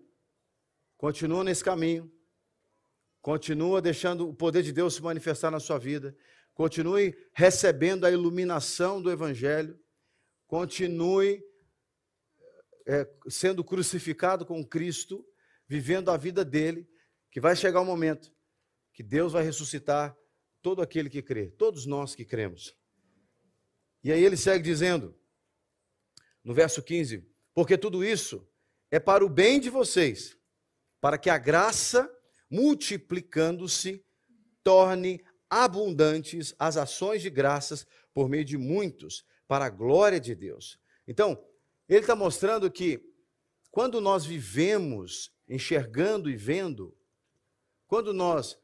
continua 0.98 1.44
nesse 1.44 1.64
caminho, 1.64 2.12
continua 3.22 3.82
deixando 3.82 4.30
o 4.30 4.34
poder 4.34 4.64
de 4.64 4.72
Deus 4.72 4.96
se 4.96 5.02
manifestar 5.02 5.50
na 5.50 5.60
sua 5.60 5.80
vida, 5.80 6.16
continue 6.60 7.16
recebendo 7.32 8.04
a 8.06 8.12
iluminação 8.12 9.02
do 9.02 9.10
Evangelho, 9.10 9.80
continue 10.46 11.42
é, 12.86 13.10
sendo 13.30 13.64
crucificado 13.64 14.46
com 14.46 14.62
Cristo, 14.62 15.26
vivendo 15.70 16.12
a 16.12 16.18
vida 16.18 16.44
dele 16.44 16.86
que 17.32 17.40
vai 17.40 17.56
chegar 17.56 17.80
o 17.80 17.84
um 17.84 17.86
momento 17.86 18.30
que 18.92 19.02
Deus 19.02 19.32
vai 19.32 19.42
ressuscitar 19.42 20.14
todo 20.62 20.82
aquele 20.82 21.10
que 21.10 21.22
crê, 21.22 21.50
todos 21.50 21.86
nós 21.86 22.14
que 22.14 22.26
cremos. 22.26 22.76
E 24.04 24.12
aí 24.12 24.22
ele 24.22 24.36
segue 24.36 24.62
dizendo, 24.62 25.18
no 26.44 26.54
verso 26.54 26.84
15: 26.84 27.26
Porque 27.54 27.78
tudo 27.78 28.04
isso 28.04 28.46
é 28.92 29.00
para 29.00 29.24
o 29.24 29.30
bem 29.30 29.62
de 29.62 29.70
vocês, 29.70 30.38
para 31.00 31.18
que 31.18 31.30
a 31.30 31.38
graça, 31.38 32.14
multiplicando-se, 32.52 34.06
torne 34.62 35.24
abundantes 35.50 36.54
as 36.60 36.78
ações 36.78 37.22
de 37.22 37.30
graças 37.30 37.86
por 38.14 38.30
meio 38.30 38.46
de 38.46 38.58
muitos, 38.58 39.26
para 39.48 39.66
a 39.66 39.70
glória 39.70 40.20
de 40.20 40.36
Deus. 40.36 40.80
Então, 41.08 41.44
ele 41.88 42.02
está 42.02 42.16
mostrando 42.16 42.70
que 42.70 43.04
quando 43.72 44.00
nós 44.00 44.26
vivemos 44.26 45.32
enxergando 45.48 46.30
e 46.30 46.36
vendo, 46.36 46.96
quando 47.88 48.14
nós 48.14 48.60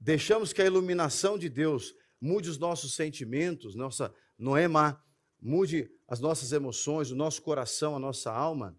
deixamos 0.00 0.52
que 0.52 0.60
a 0.60 0.66
iluminação 0.66 1.38
de 1.38 1.48
Deus 1.48 1.94
mude 2.20 2.50
os 2.50 2.58
nossos 2.58 2.94
sentimentos, 2.94 3.74
nossa 3.74 4.12
noema, 4.36 5.02
mude 5.40 5.90
as 6.08 6.20
nossas 6.20 6.52
emoções, 6.52 7.10
o 7.10 7.16
nosso 7.16 7.42
coração, 7.42 7.94
a 7.94 7.98
nossa 7.98 8.32
alma, 8.32 8.76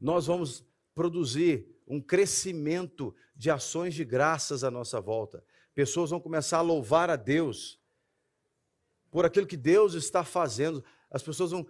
nós 0.00 0.26
vamos 0.26 0.64
produzir 0.94 1.66
um 1.86 2.00
crescimento 2.00 3.14
de 3.34 3.50
ações 3.50 3.94
de 3.94 4.04
graças 4.04 4.62
à 4.62 4.70
nossa 4.70 5.00
volta. 5.00 5.44
Pessoas 5.80 6.10
vão 6.10 6.20
começar 6.20 6.58
a 6.58 6.60
louvar 6.60 7.08
a 7.08 7.16
Deus 7.16 7.80
por 9.10 9.24
aquilo 9.24 9.46
que 9.46 9.56
Deus 9.56 9.94
está 9.94 10.22
fazendo. 10.22 10.84
As 11.10 11.22
pessoas 11.22 11.52
vão, 11.52 11.66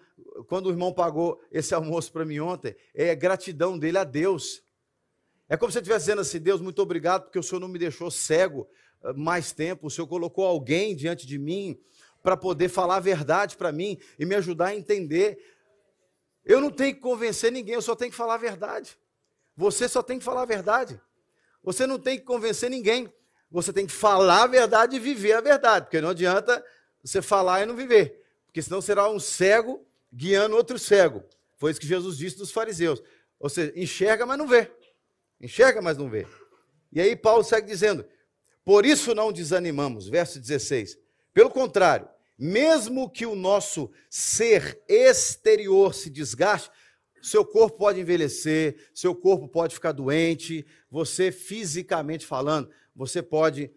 quando 0.48 0.66
o 0.66 0.70
irmão 0.70 0.92
pagou 0.92 1.40
esse 1.48 1.72
almoço 1.76 2.12
para 2.12 2.24
mim 2.24 2.40
ontem, 2.40 2.74
é 2.92 3.14
gratidão 3.14 3.78
dele 3.78 3.98
a 3.98 4.02
Deus. 4.02 4.64
É 5.48 5.56
como 5.56 5.70
se 5.70 5.74
você 5.74 5.78
estivesse 5.78 6.06
dizendo 6.06 6.22
assim: 6.22 6.40
Deus, 6.40 6.60
muito 6.60 6.82
obrigado 6.82 7.22
porque 7.22 7.38
o 7.38 7.42
Senhor 7.42 7.60
não 7.60 7.68
me 7.68 7.78
deixou 7.78 8.10
cego 8.10 8.68
ah, 9.00 9.12
mais 9.12 9.52
tempo, 9.52 9.86
o 9.86 9.90
Senhor 9.90 10.08
colocou 10.08 10.44
alguém 10.44 10.96
diante 10.96 11.24
de 11.24 11.38
mim 11.38 11.80
para 12.20 12.36
poder 12.36 12.68
falar 12.68 12.96
a 12.96 13.00
verdade 13.00 13.56
para 13.56 13.70
mim 13.70 13.96
e 14.18 14.26
me 14.26 14.34
ajudar 14.34 14.66
a 14.66 14.74
entender. 14.74 15.38
Eu 16.44 16.60
não 16.60 16.72
tenho 16.72 16.96
que 16.96 17.00
convencer 17.00 17.52
ninguém, 17.52 17.76
eu 17.76 17.82
só 17.82 17.94
tenho 17.94 18.10
que 18.10 18.16
falar 18.16 18.34
a 18.34 18.38
verdade. 18.38 18.98
Você 19.56 19.88
só 19.88 20.02
tem 20.02 20.18
que 20.18 20.24
falar 20.24 20.42
a 20.42 20.46
verdade. 20.46 21.00
Você 21.62 21.86
não 21.86 21.96
tem 21.96 22.18
que 22.18 22.24
convencer 22.24 22.68
ninguém. 22.68 23.08
Você 23.50 23.72
tem 23.72 23.86
que 23.86 23.92
falar 23.92 24.44
a 24.44 24.46
verdade 24.46 24.96
e 24.96 25.00
viver 25.00 25.32
a 25.32 25.40
verdade, 25.40 25.86
porque 25.86 26.00
não 26.00 26.10
adianta 26.10 26.64
você 27.02 27.20
falar 27.20 27.62
e 27.62 27.66
não 27.66 27.74
viver, 27.74 28.22
porque 28.46 28.62
senão 28.62 28.80
será 28.80 29.08
um 29.10 29.18
cego 29.18 29.84
guiando 30.12 30.56
outro 30.56 30.78
cego. 30.78 31.24
Foi 31.56 31.70
isso 31.70 31.80
que 31.80 31.86
Jesus 31.86 32.16
disse 32.16 32.38
dos 32.38 32.52
fariseus. 32.52 33.02
Ou 33.38 33.48
seja, 33.48 33.72
enxerga, 33.74 34.24
mas 34.24 34.38
não 34.38 34.46
vê. 34.46 34.70
Enxerga, 35.40 35.82
mas 35.82 35.96
não 35.96 36.08
vê. 36.08 36.26
E 36.92 37.00
aí 37.00 37.16
Paulo 37.16 37.42
segue 37.42 37.66
dizendo: 37.66 38.04
Por 38.64 38.84
isso 38.84 39.14
não 39.14 39.32
desanimamos, 39.32 40.08
verso 40.08 40.38
16. 40.38 40.98
Pelo 41.32 41.50
contrário, 41.50 42.08
mesmo 42.38 43.10
que 43.10 43.26
o 43.26 43.34
nosso 43.34 43.90
ser 44.08 44.82
exterior 44.88 45.94
se 45.94 46.10
desgaste, 46.10 46.70
seu 47.22 47.44
corpo 47.44 47.78
pode 47.78 48.00
envelhecer, 48.00 48.90
seu 48.94 49.14
corpo 49.14 49.48
pode 49.48 49.74
ficar 49.74 49.92
doente, 49.92 50.66
você 50.90 51.30
fisicamente 51.30 52.26
falando, 52.26 52.70
você 52.94 53.22
pode 53.22 53.70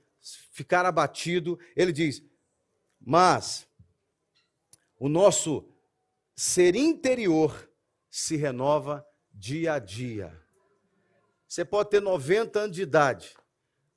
ficar 0.51 0.85
abatido. 0.85 1.59
Ele 1.75 1.91
diz: 1.91 2.23
Mas 2.99 3.67
o 4.97 5.09
nosso 5.09 5.67
ser 6.35 6.75
interior 6.75 7.69
se 8.09 8.35
renova 8.35 9.05
dia 9.33 9.73
a 9.73 9.79
dia. 9.79 10.39
Você 11.47 11.65
pode 11.65 11.89
ter 11.89 12.01
90 12.01 12.59
anos 12.59 12.75
de 12.75 12.81
idade, 12.81 13.35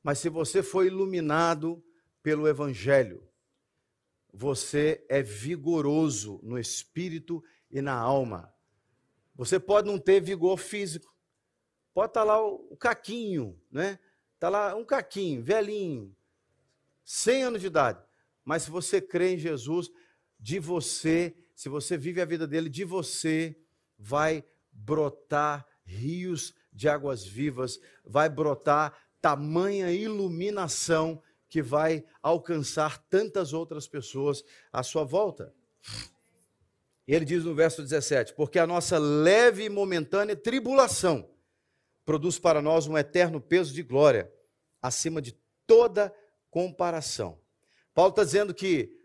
mas 0.03 0.19
se 0.19 0.29
você 0.29 0.63
foi 0.63 0.89
iluminado 0.89 1.83
pelo 2.23 2.47
Evangelho, 2.49 3.27
você 4.33 5.05
é 5.09 5.23
vigoroso 5.23 6.39
no 6.43 6.59
espírito 6.59 7.43
e 7.71 7.81
na 7.81 7.95
alma. 7.95 8.53
Você 9.37 9.61
pode 9.61 9.87
não 9.87 9.99
ter 9.99 10.21
vigor 10.21 10.57
físico. 10.57 11.15
Pode 11.93 12.11
estar 12.11 12.25
lá 12.25 12.45
o, 12.45 12.77
caquinho, 12.77 13.59
né? 13.71 13.99
Está 14.35 14.49
lá 14.49 14.75
um 14.75 14.85
caquinho, 14.85 15.43
velhinho, 15.43 16.15
100 17.05 17.43
anos 17.45 17.61
de 17.61 17.69
idade. 17.69 18.03
Mas 18.45 18.65
se 18.65 18.71
você 18.71 19.01
crê 19.01 19.35
em 19.35 19.39
Jesus, 19.39 19.91
de 20.39 20.59
você, 20.59 21.35
se 21.55 21.69
você 21.69 21.97
vive 21.97 22.21
a 22.21 22.25
vida 22.25 22.47
dele, 22.47 22.69
de 22.69 22.85
você 22.85 23.59
vai 23.99 24.45
brotar 24.71 25.67
rios 25.85 26.55
de 26.73 26.89
águas 26.89 27.25
vivas, 27.25 27.81
vai 28.05 28.29
brotar 28.29 28.95
tamanha 29.21 29.91
iluminação 29.91 31.23
que 31.49 31.63
vai 31.63 32.05
alcançar 32.23 32.99
tantas 33.09 33.53
outras 33.53 33.89
pessoas 33.89 34.45
à 34.73 34.83
sua 34.83 35.05
volta. 35.05 35.55
E 37.07 37.15
ele 37.15 37.25
diz 37.25 37.45
no 37.45 37.55
verso 37.55 37.83
17: 37.83 38.35
Porque 38.35 38.59
a 38.59 38.67
nossa 38.67 38.99
leve 38.99 39.65
e 39.65 39.69
momentânea 39.69 40.35
tribulação 40.35 41.31
produz 42.05 42.39
para 42.39 42.61
nós 42.61 42.87
um 42.87 42.97
eterno 42.97 43.41
peso 43.41 43.73
de 43.73 43.83
glória, 43.83 44.33
acima 44.81 45.21
de 45.23 45.33
toda 45.67 46.15
comparação. 46.51 47.39
Paulo 47.95 48.11
está 48.11 48.25
dizendo 48.25 48.55
que 48.55 48.97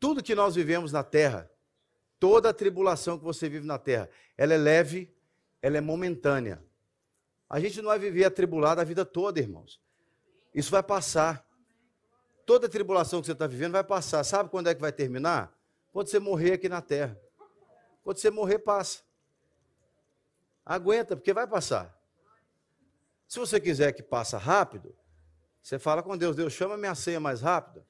tudo 0.00 0.22
que 0.22 0.34
nós 0.34 0.54
vivemos 0.54 0.92
na 0.92 1.02
terra, 1.02 1.50
toda 2.18 2.50
a 2.50 2.54
tribulação 2.54 3.18
que 3.18 3.24
você 3.24 3.48
vive 3.48 3.66
na 3.66 3.78
terra, 3.78 4.08
ela 4.36 4.54
é 4.54 4.56
leve, 4.56 5.14
ela 5.60 5.76
é 5.76 5.80
momentânea. 5.80 6.62
A 7.48 7.58
gente 7.60 7.80
não 7.80 7.88
vai 7.88 7.98
viver 7.98 8.24
atribulado 8.24 8.80
a 8.80 8.84
vida 8.84 9.04
toda, 9.04 9.40
irmãos. 9.40 9.80
Isso 10.54 10.70
vai 10.70 10.82
passar. 10.82 11.46
Toda 12.44 12.66
a 12.66 12.70
tribulação 12.70 13.20
que 13.20 13.26
você 13.26 13.32
está 13.32 13.46
vivendo 13.46 13.72
vai 13.72 13.84
passar. 13.84 14.22
Sabe 14.24 14.50
quando 14.50 14.68
é 14.68 14.74
que 14.74 14.80
vai 14.80 14.92
terminar? 14.92 15.56
Quando 15.92 16.08
você 16.08 16.18
morrer 16.18 16.52
aqui 16.52 16.68
na 16.68 16.82
terra. 16.82 17.18
Quando 18.08 18.20
você 18.20 18.30
morrer, 18.30 18.60
passa. 18.60 19.02
Aguenta, 20.64 21.14
porque 21.14 21.30
vai 21.34 21.46
passar. 21.46 21.94
Se 23.28 23.38
você 23.38 23.60
quiser 23.60 23.92
que 23.92 24.02
passa 24.02 24.38
rápido, 24.38 24.96
você 25.62 25.78
fala 25.78 26.02
com 26.02 26.16
Deus, 26.16 26.34
Deus, 26.34 26.54
chama 26.54 26.78
minha 26.78 26.94
senha 26.94 27.20
mais 27.20 27.42
rápida. 27.42 27.86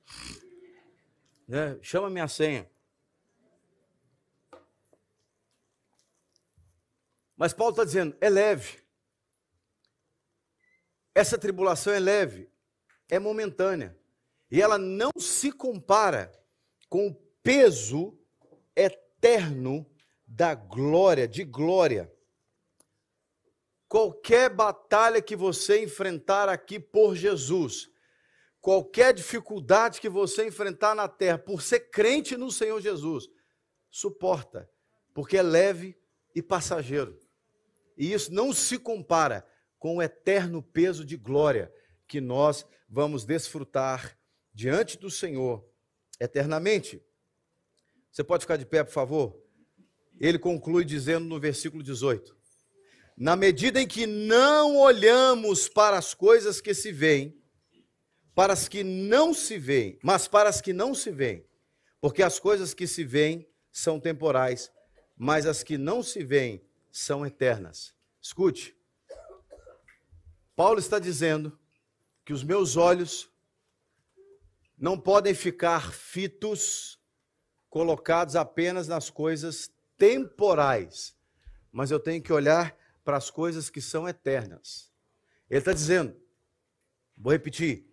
Né? 1.47 1.79
Chama 1.83 2.11
minha 2.11 2.27
senha. 2.27 2.69
Mas 7.37 7.53
Paulo 7.53 7.71
está 7.71 7.85
dizendo, 7.85 8.17
é 8.21 8.29
leve. 8.29 8.83
Essa 11.15 11.39
tribulação 11.39 11.93
é 11.93 12.01
leve, 12.01 12.51
é 13.09 13.21
momentânea. 13.21 13.97
E 14.51 14.61
ela 14.61 14.79
não 14.79 15.13
se 15.17 15.53
compara 15.53 16.33
com 16.89 17.07
o 17.07 17.15
peso 17.41 18.19
eterno 18.75 19.89
da 20.29 20.55
glória, 20.55 21.27
de 21.27 21.43
glória. 21.43 22.13
Qualquer 23.89 24.51
batalha 24.51 25.23
que 25.23 25.35
você 25.35 25.83
enfrentar 25.83 26.51
aqui 26.51 26.79
por 26.79 27.17
Jesus, 27.17 27.91
qualquer 28.61 29.15
dificuldade 29.15 29.99
que 29.99 30.09
você 30.11 30.47
enfrentar 30.47 30.95
na 30.95 31.09
terra, 31.09 31.39
por 31.39 31.63
ser 31.63 31.89
crente 31.89 32.37
no 32.37 32.53
Senhor 32.53 32.79
Jesus, 32.83 33.31
suporta, 33.91 34.71
porque 35.15 35.39
é 35.39 35.43
leve 35.43 35.99
e 36.35 36.43
passageiro. 36.43 37.19
E 37.97 38.13
isso 38.13 38.33
não 38.33 38.53
se 38.53 38.79
compara 38.79 39.49
com 39.79 39.97
o 39.97 40.03
eterno 40.03 40.63
peso 40.63 41.05
de 41.05 41.17
glória 41.17 41.73
que 42.07 42.21
nós 42.21 42.67
vamos 42.87 43.25
desfrutar 43.25 44.19
diante 44.53 44.99
do 44.99 45.11
Senhor 45.11 45.67
eternamente. 46.21 47.03
Você 48.13 48.23
pode 48.23 48.43
ficar 48.43 48.57
de 48.57 48.67
pé, 48.67 48.85
por 48.85 48.93
favor? 48.93 49.48
Ele 50.21 50.39
conclui 50.39 50.85
dizendo 50.85 51.27
no 51.27 51.39
versículo 51.39 51.83
18: 51.83 52.37
Na 53.17 53.37
medida 53.37 53.81
em 53.81 53.87
que 53.87 54.07
não 54.07 54.77
olhamos 54.77 55.69
para 55.69 55.97
as 55.97 56.15
coisas 56.15 56.61
que 56.61 56.75
se 56.75 56.93
veem, 56.93 57.41
para 58.35 58.53
as 58.53 58.69
que 58.69 58.83
não 58.85 59.33
se 59.33 59.59
veem, 59.59 59.99
mas 60.03 60.29
para 60.29 60.49
as 60.49 60.61
que 60.61 60.73
não 60.73 60.95
se 60.95 61.11
veem, 61.11 61.47
porque 62.01 62.23
as 62.23 62.39
coisas 62.39 62.75
que 62.75 62.87
se 62.87 63.05
veem 63.05 63.49
são 63.71 64.01
temporais, 64.01 64.71
mas 65.17 65.47
as 65.47 65.63
que 65.63 65.79
não 65.79 66.03
se 66.03 66.25
veem 66.25 66.63
são 66.91 67.25
eternas. 67.25 67.95
Escute, 68.21 68.77
Paulo 70.55 70.81
está 70.81 70.99
dizendo 70.99 71.59
que 72.25 72.33
os 72.33 72.43
meus 72.43 72.77
olhos 72.77 73.31
não 74.77 74.99
podem 74.99 75.35
ficar 75.35 75.93
fitos, 75.93 76.99
colocados 77.69 78.37
apenas 78.37 78.87
nas 78.87 79.11
coisas 79.11 79.71
temporais, 79.99 81.15
mas 81.71 81.91
eu 81.91 82.01
tenho 82.01 82.23
que 82.23 82.33
olhar 82.33 82.77
para 83.05 83.17
as 83.17 83.31
coisas 83.31 83.69
que 83.69 83.81
são 83.81 84.09
eternas. 84.09 84.91
Ele 85.51 85.59
está 85.59 85.73
dizendo, 85.73 86.17
vou 87.17 87.33
repetir, 87.33 87.87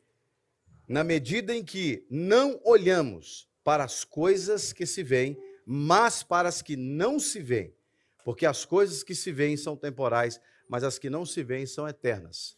na 0.87 1.03
medida 1.03 1.55
em 1.55 1.63
que 1.63 2.05
não 2.09 2.61
olhamos 2.63 3.49
para 3.63 3.83
as 3.83 4.03
coisas 4.03 4.71
que 4.71 4.85
se 4.85 5.01
veem, 5.01 5.35
mas 5.65 6.21
para 6.21 6.47
as 6.47 6.61
que 6.61 6.75
não 6.75 7.19
se 7.19 7.41
veem, 7.41 7.75
porque 8.23 8.45
as 8.45 8.63
coisas 8.63 9.03
que 9.03 9.15
se 9.15 9.31
veem 9.31 9.57
são 9.57 9.75
temporais, 9.75 10.39
mas 10.69 10.83
as 10.83 10.99
que 10.99 11.09
não 11.09 11.25
se 11.25 11.43
veem 11.43 11.65
são 11.65 11.87
eternas. 11.87 12.57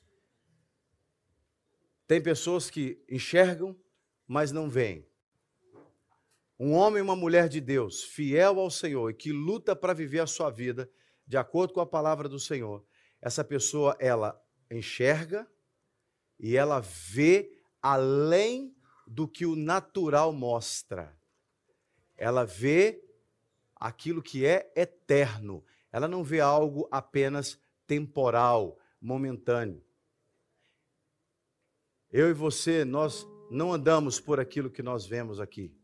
Tem 2.06 2.22
pessoas 2.22 2.70
que 2.70 3.02
enxergam, 3.10 3.78
mas 4.28 4.52
não 4.52 4.70
veem. 4.70 5.06
Um 6.60 6.74
homem 6.74 7.00
e 7.00 7.02
uma 7.02 7.16
mulher 7.16 7.48
de 7.48 7.62
Deus, 7.62 8.04
fiel 8.04 8.60
ao 8.60 8.72
Senhor 8.72 9.10
e 9.10 9.14
que 9.14 9.32
luta 9.32 9.76
para 9.76 9.94
viver 9.94 10.20
a 10.20 10.28
sua 10.28 10.50
vida 10.50 10.90
de 11.28 11.38
acordo 11.38 11.74
com 11.74 11.82
a 11.82 11.86
palavra 11.86 12.28
do 12.28 12.40
Senhor, 12.40 12.84
essa 13.22 13.44
pessoa 13.44 13.96
ela 14.00 14.42
enxerga 14.72 15.48
e 16.40 16.56
ela 16.56 16.80
vê 16.80 17.52
além 17.82 18.76
do 19.06 19.28
que 19.28 19.46
o 19.46 19.56
natural 19.56 20.32
mostra. 20.32 21.16
Ela 22.16 22.46
vê 22.46 23.04
aquilo 23.76 24.24
que 24.24 24.46
é 24.46 24.72
eterno. 24.76 25.64
Ela 25.92 26.08
não 26.08 26.24
vê 26.24 26.40
algo 26.40 26.88
apenas 26.92 27.60
temporal, 27.86 28.80
momentâneo. 29.00 29.84
Eu 32.12 32.30
e 32.30 32.34
você, 32.34 32.84
nós 32.84 33.28
não 33.52 33.72
andamos 33.72 34.20
por 34.20 34.40
aquilo 34.40 34.72
que 34.72 34.82
nós 34.82 35.06
vemos 35.06 35.40
aqui. 35.40 35.77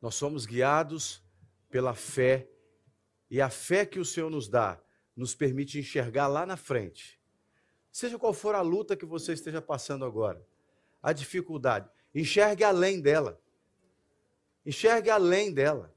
Nós 0.00 0.14
somos 0.14 0.46
guiados 0.46 1.22
pela 1.68 1.94
fé, 1.94 2.48
e 3.30 3.40
a 3.40 3.48
fé 3.50 3.86
que 3.86 4.00
o 4.00 4.04
Senhor 4.04 4.30
nos 4.30 4.48
dá 4.48 4.80
nos 5.14 5.34
permite 5.34 5.78
enxergar 5.78 6.26
lá 6.26 6.46
na 6.46 6.56
frente. 6.56 7.20
Seja 7.92 8.18
qual 8.18 8.32
for 8.32 8.54
a 8.54 8.60
luta 8.60 8.96
que 8.96 9.04
você 9.04 9.32
esteja 9.32 9.60
passando 9.60 10.04
agora, 10.04 10.44
a 11.02 11.12
dificuldade, 11.12 11.88
enxergue 12.14 12.64
além 12.64 13.00
dela. 13.00 13.40
Enxergue 14.64 15.10
além 15.10 15.52
dela. 15.52 15.94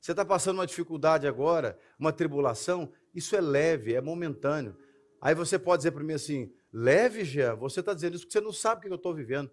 Você 0.00 0.12
está 0.12 0.24
passando 0.24 0.58
uma 0.58 0.66
dificuldade 0.66 1.26
agora, 1.26 1.78
uma 1.98 2.12
tribulação, 2.12 2.92
isso 3.14 3.34
é 3.34 3.40
leve, 3.40 3.94
é 3.94 4.00
momentâneo. 4.00 4.76
Aí 5.20 5.34
você 5.34 5.58
pode 5.58 5.80
dizer 5.80 5.92
para 5.92 6.04
mim 6.04 6.14
assim: 6.14 6.52
leve, 6.72 7.24
Jean, 7.24 7.56
você 7.56 7.80
está 7.80 7.94
dizendo 7.94 8.14
isso 8.14 8.24
porque 8.24 8.38
você 8.38 8.44
não 8.44 8.52
sabe 8.52 8.78
o 8.78 8.82
que 8.82 8.92
eu 8.92 8.96
estou 8.96 9.14
vivendo. 9.14 9.50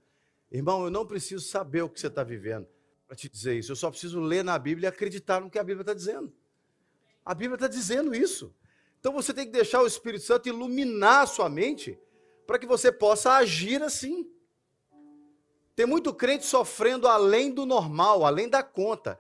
Irmão, 0.52 0.84
eu 0.84 0.92
não 0.92 1.08
preciso 1.08 1.44
saber 1.46 1.82
o 1.82 1.90
que 1.90 2.00
você 2.00 2.08
está 2.08 2.24
vivendo 2.24 2.68
para 3.14 3.16
te 3.16 3.30
dizer 3.30 3.56
isso. 3.58 3.72
Eu 3.72 3.76
só 3.76 3.92
preciso 3.92 4.20
ler 4.20 4.44
na 4.44 4.58
Bíblia 4.58 4.88
e 4.88 4.90
acreditar 4.90 5.40
no 5.40 5.50
que 5.50 5.60
a 5.60 5.64
Bíblia 5.64 5.84
está 5.84 5.94
dizendo. 5.94 6.34
A 7.24 7.34
Bíblia 7.36 7.56
está 7.56 7.68
dizendo 7.68 8.16
isso. 8.16 8.54
Então 9.00 9.14
você 9.14 9.32
tem 9.34 9.46
que 9.46 9.52
deixar 9.52 9.82
o 9.82 9.88
Espírito 9.88 10.24
Santo 10.24 10.50
iluminar 10.50 11.22
a 11.22 11.28
sua 11.28 11.48
mente 11.48 12.00
para 12.48 12.58
que 12.58 12.66
você 12.66 12.92
possa 12.92 13.34
agir 13.34 13.84
assim. 13.84 14.28
Tem 15.76 15.86
muito 15.86 16.14
crente 16.14 16.46
sofrendo 16.46 17.08
além 17.08 17.52
do 17.52 17.66
normal, 17.66 18.26
além 18.26 18.50
da 18.50 18.64
conta. 18.64 19.20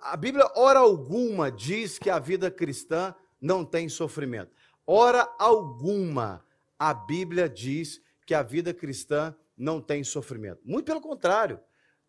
A 0.00 0.16
Bíblia, 0.16 0.50
hora 0.56 0.78
alguma, 0.78 1.50
diz 1.50 1.98
que 1.98 2.08
a 2.08 2.18
vida 2.18 2.50
cristã 2.50 3.14
não 3.40 3.64
tem 3.64 3.88
sofrimento. 3.88 4.50
Hora 4.86 5.30
alguma, 5.38 6.44
a 6.78 6.94
Bíblia 6.94 7.48
diz 7.48 8.00
que 8.24 8.34
a 8.34 8.42
vida 8.42 8.72
cristã 8.72 9.36
não 9.56 9.80
tem 9.80 10.02
sofrimento. 10.02 10.60
Muito 10.64 10.86
pelo 10.86 11.00
contrário. 11.00 11.60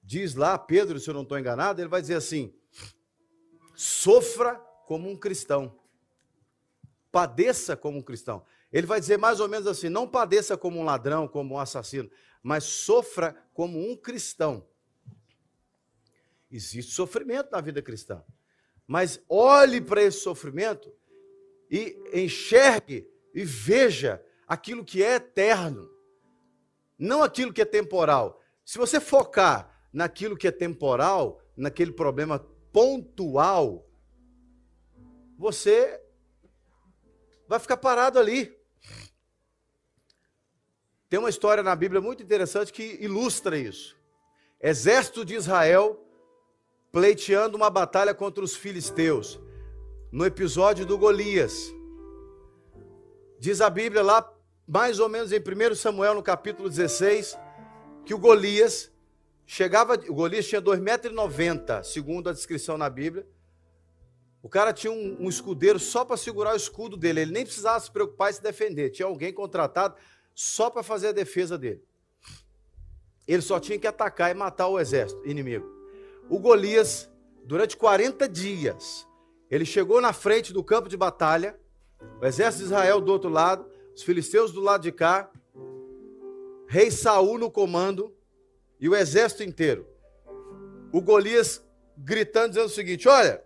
Diz 0.02 0.36
lá, 0.36 0.58
Pedro, 0.58 1.00
se 1.00 1.10
eu 1.10 1.14
não 1.14 1.24
estou 1.24 1.38
enganado, 1.38 1.82
ele 1.82 1.90
vai 1.90 2.02
dizer 2.02 2.16
assim: 2.16 2.54
sofra 3.76 4.56
como 4.86 5.10
um 5.10 5.16
cristão. 5.16 5.80
Padeça 7.12 7.76
como 7.76 7.98
um 7.98 8.02
cristão. 8.02 8.46
Ele 8.72 8.86
vai 8.86 9.00
dizer 9.00 9.18
mais 9.18 9.40
ou 9.40 9.48
menos 9.48 9.68
assim: 9.68 9.90
não 9.90 10.08
padeça 10.08 10.58
como 10.58 10.80
um 10.80 10.84
ladrão, 10.84 11.28
como 11.28 11.56
um 11.56 11.60
assassino, 11.60 12.10
mas 12.42 12.64
sofra 12.64 13.36
como 13.54 13.80
um 13.80 13.96
cristão. 13.96 14.68
Existe 16.52 16.94
sofrimento 16.94 17.52
na 17.52 17.62
vida 17.62 17.82
cristã. 17.82 18.24
Mas 18.88 19.22
olhe 19.30 19.80
para 19.80 20.02
esse 20.02 20.20
sofrimento 20.20 20.92
e 21.70 21.96
enxergue 22.12 23.08
e 23.34 23.44
veja 23.46 24.24
aquilo 24.48 24.84
que 24.84 25.04
é 25.04 25.16
eterno, 25.16 25.88
não 26.98 27.22
aquilo 27.22 27.54
que 27.54 27.62
é 27.62 27.66
temporal. 27.66 28.42
Se 28.66 28.80
você 28.80 29.00
focar 29.00 29.69
naquilo 29.92 30.38
que 30.38 30.48
é 30.48 30.52
temporal, 30.52 31.42
naquele 31.56 31.92
problema 31.92 32.40
pontual, 32.72 33.86
você 35.38 36.02
vai 37.48 37.60
ficar 37.60 37.78
parado 37.78 38.20
ali. 38.20 38.56
Tem 41.10 41.20
uma 41.20 41.30
história 41.30 41.64
na 41.64 41.76
Bíblia 41.76 42.00
muito 42.00 42.22
interessante 42.22 42.72
que 42.72 42.98
ilustra 43.02 43.58
isso. 43.58 43.98
Exército 44.62 45.26
de 45.26 45.36
Israel 45.36 46.06
pleiteando 46.92 47.56
uma 47.56 47.70
batalha 47.70 48.14
contra 48.14 48.44
os 48.44 48.56
filisteus, 48.56 49.40
no 50.12 50.26
episódio 50.26 50.86
do 50.86 50.98
Golias. 50.98 51.72
Diz 53.40 53.62
a 53.62 53.70
Bíblia 53.70 54.02
lá, 54.02 54.28
mais 54.68 55.00
ou 55.00 55.08
menos 55.08 55.32
em 55.32 55.40
1 55.40 55.76
Samuel, 55.76 56.16
no 56.16 56.24
capítulo 56.24 56.68
16, 56.68 57.38
que 58.06 58.14
o 58.14 58.18
Golias 58.18 58.92
chegava, 59.52 59.96
o 60.08 60.14
Golias 60.14 60.48
tinha 60.48 60.62
2,90m, 60.62 61.84
segundo 61.84 62.30
a 62.30 62.34
descrição 62.34 62.78
na 62.78 62.88
Bíblia. 62.88 63.28
O 64.44 64.48
cara 64.48 64.72
tinha 64.72 64.94
um, 64.94 65.18
um 65.22 65.28
escudeiro 65.28 65.80
só 65.80 66.06
para 66.06 66.16
segurar 66.18 66.54
o 66.54 66.56
escudo 66.56 66.96
dele, 66.96 67.22
ele 67.22 67.32
nem 67.32 67.44
precisava 67.44 67.80
se 67.80 67.90
preocupar 67.90 68.30
em 68.30 68.34
se 68.34 68.44
defender, 68.44 68.92
tinha 68.92 69.08
alguém 69.08 69.34
contratado 69.34 69.96
só 70.36 70.70
para 70.70 70.84
fazer 70.84 71.08
a 71.08 71.12
defesa 71.12 71.58
dele. 71.58 71.84
Ele 73.28 73.42
só 73.42 73.60
tinha 73.60 73.80
que 73.80 73.88
atacar 73.88 74.30
e 74.30 74.36
matar 74.36 74.68
o 74.68 74.80
exército 74.80 75.28
inimigo. 75.28 75.68
O 76.30 76.38
Golias, 76.38 77.10
durante 77.44 77.76
40 77.76 78.30
dias, 78.30 79.08
ele 79.50 79.66
chegou 79.66 80.00
na 80.00 80.14
frente 80.14 80.54
do 80.54 80.64
campo 80.64 80.88
de 80.88 80.96
batalha, 80.96 81.60
o 82.22 82.26
exército 82.26 82.66
de 82.66 82.70
Israel 82.70 83.02
do 83.02 83.12
outro 83.12 83.32
lado, 83.32 83.66
os 83.96 84.04
filisteus 84.04 84.52
do 84.52 84.62
lado 84.62 84.84
de 84.84 84.92
cá, 84.92 85.32
rei 86.68 86.92
Saul 86.92 87.40
no 87.40 87.50
comando 87.50 88.16
e 88.80 88.88
o 88.88 88.96
exército 88.96 89.44
inteiro. 89.44 89.88
O 90.92 91.02
Golias 91.02 91.64
gritando, 91.98 92.50
dizendo 92.50 92.68
o 92.68 92.70
seguinte: 92.70 93.08
Olha, 93.08 93.44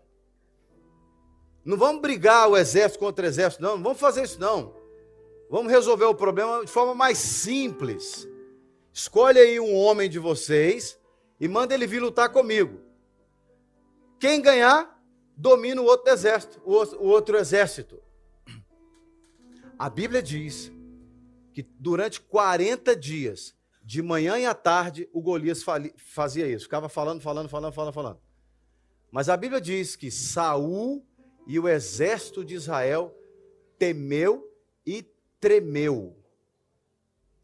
não 1.65 1.77
vamos 1.77 2.01
brigar 2.01 2.49
o 2.49 2.57
exército 2.57 2.99
contra 2.99 3.25
o 3.25 3.29
exército, 3.29 3.63
não, 3.63 3.77
não 3.77 3.83
vamos 3.83 3.99
fazer 3.99 4.23
isso, 4.23 4.39
não. 4.39 4.75
Vamos 5.49 5.71
resolver 5.71 6.05
o 6.05 6.15
problema 6.15 6.63
de 6.63 6.71
forma 6.71 6.93
mais 6.93 7.17
simples. 7.17 8.27
Escolhe 8.91 9.39
aí 9.39 9.59
um 9.59 9.73
homem 9.75 10.09
de 10.09 10.19
vocês 10.19 10.99
e 11.39 11.47
manda 11.47 11.73
ele 11.73 11.87
vir 11.87 12.01
lutar 12.01 12.29
comigo. 12.29 12.79
Quem 14.19 14.41
ganhar, 14.41 15.01
domina 15.35 15.81
o 15.81 15.85
outro 15.85 16.11
exército, 16.11 16.61
o 16.65 17.07
outro 17.07 17.37
exército. 17.37 18.01
A 19.77 19.89
Bíblia 19.89 20.21
diz 20.21 20.71
que 21.53 21.61
durante 21.61 22.21
40 22.21 22.95
dias, 22.95 23.55
de 23.83 24.01
manhã 24.01 24.37
e 24.37 24.45
à 24.45 24.53
tarde, 24.53 25.09
o 25.11 25.21
Golias 25.21 25.63
fazia 25.97 26.47
isso. 26.47 26.65
Ficava 26.65 26.87
falando, 26.87 27.21
falando, 27.21 27.49
falando, 27.49 27.73
falando, 27.73 27.93
falando. 27.93 28.19
Mas 29.11 29.27
a 29.27 29.35
Bíblia 29.35 29.59
diz 29.59 29.95
que 29.95 30.09
Saul 30.09 31.05
e 31.45 31.59
o 31.59 31.67
exército 31.67 32.45
de 32.45 32.55
Israel 32.55 33.13
temeu 33.77 34.49
e 34.85 35.03
tremeu. 35.39 36.17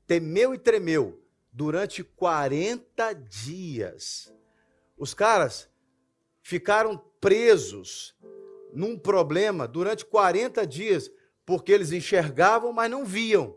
Temeu 0.07 0.53
e 0.53 0.57
tremeu 0.57 1.21
durante 1.51 2.03
40 2.03 3.13
dias. 3.13 4.33
Os 4.97 5.13
caras 5.13 5.69
ficaram 6.41 6.97
presos 7.19 8.15
num 8.73 8.97
problema 8.97 9.67
durante 9.67 10.05
40 10.05 10.65
dias, 10.65 11.11
porque 11.45 11.71
eles 11.71 11.91
enxergavam, 11.91 12.71
mas 12.71 12.89
não 12.89 13.05
viam. 13.05 13.55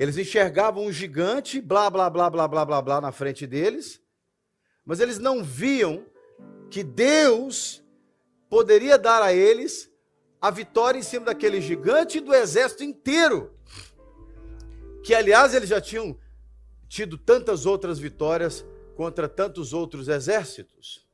Eles 0.00 0.16
enxergavam 0.16 0.86
um 0.86 0.90
gigante, 0.90 1.60
blá, 1.60 1.90
blá, 1.90 2.08
blá, 2.08 2.30
blá, 2.30 2.48
blá, 2.48 2.64
blá, 2.64 2.80
blá, 2.80 3.00
na 3.02 3.12
frente 3.12 3.46
deles, 3.46 4.00
mas 4.82 4.98
eles 4.98 5.18
não 5.18 5.44
viam 5.44 6.06
que 6.70 6.82
Deus 6.82 7.84
poderia 8.48 8.96
dar 8.96 9.22
a 9.22 9.34
eles 9.34 9.92
a 10.40 10.50
vitória 10.50 10.98
em 10.98 11.02
cima 11.02 11.26
daquele 11.26 11.60
gigante 11.60 12.16
e 12.16 12.20
do 12.22 12.32
exército 12.32 12.82
inteiro. 12.82 13.54
Que, 15.04 15.14
aliás, 15.14 15.52
eles 15.52 15.68
já 15.68 15.82
tinham 15.82 16.18
tido 16.88 17.18
tantas 17.18 17.66
outras 17.66 17.98
vitórias 17.98 18.64
contra 18.96 19.28
tantos 19.28 19.74
outros 19.74 20.08
exércitos. 20.08 21.06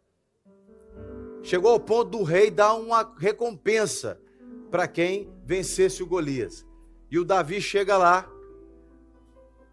Chegou 1.42 1.72
ao 1.72 1.80
ponto 1.80 2.18
do 2.18 2.22
rei 2.22 2.52
dar 2.52 2.74
uma 2.74 3.16
recompensa 3.18 4.20
para 4.70 4.86
quem 4.86 5.28
vencesse 5.44 6.04
o 6.04 6.06
Golias. 6.06 6.64
E 7.10 7.18
o 7.18 7.24
Davi 7.24 7.60
chega 7.60 7.98
lá 7.98 8.32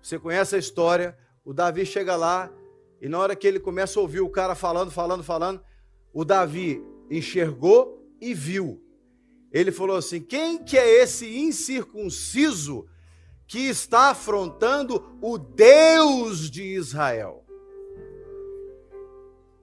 você 0.03 0.19
conhece 0.19 0.55
a 0.55 0.59
história. 0.59 1.17
O 1.45 1.53
Davi 1.53 1.85
chega 1.85 2.15
lá 2.17 2.51
e 3.01 3.07
na 3.07 3.17
hora 3.17 3.35
que 3.35 3.47
ele 3.47 3.59
começa 3.59 3.97
a 3.97 4.01
ouvir 4.01 4.19
o 4.19 4.29
cara 4.29 4.53
falando, 4.53 4.91
falando, 4.91 5.23
falando, 5.23 5.63
o 6.13 6.25
Davi 6.25 6.83
enxergou 7.09 8.05
e 8.19 8.33
viu. 8.33 8.83
Ele 9.51 9.71
falou 9.71 9.95
assim: 9.95 10.19
"Quem 10.21 10.61
que 10.61 10.77
é 10.77 11.01
esse 11.01 11.37
incircunciso 11.37 12.85
que 13.47 13.59
está 13.59 14.09
afrontando 14.09 15.17
o 15.21 15.37
Deus 15.37 16.51
de 16.51 16.63
Israel?" 16.63 17.45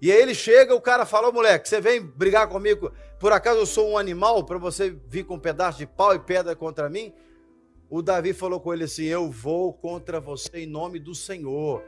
E 0.02 0.10
aí 0.10 0.22
ele 0.22 0.34
chega, 0.34 0.74
o 0.74 0.80
cara 0.80 1.04
falou: 1.04 1.32
"Moleque, 1.32 1.68
você 1.68 1.80
vem 1.82 2.00
brigar 2.00 2.48
comigo? 2.48 2.90
Por 3.18 3.32
acaso 3.32 3.60
eu 3.60 3.66
sou 3.66 3.90
um 3.90 3.98
animal 3.98 4.44
para 4.44 4.56
você 4.56 4.90
vir 5.06 5.24
com 5.24 5.34
um 5.34 5.40
pedaço 5.40 5.76
de 5.76 5.86
pau 5.86 6.14
e 6.14 6.18
pedra 6.18 6.56
contra 6.56 6.88
mim?" 6.88 7.12
O 7.90 8.00
Davi 8.00 8.32
falou 8.32 8.60
com 8.60 8.72
ele 8.72 8.84
assim: 8.84 9.04
Eu 9.04 9.28
vou 9.28 9.72
contra 9.72 10.20
você 10.20 10.60
em 10.60 10.66
nome 10.66 11.00
do 11.00 11.12
Senhor. 11.12 11.82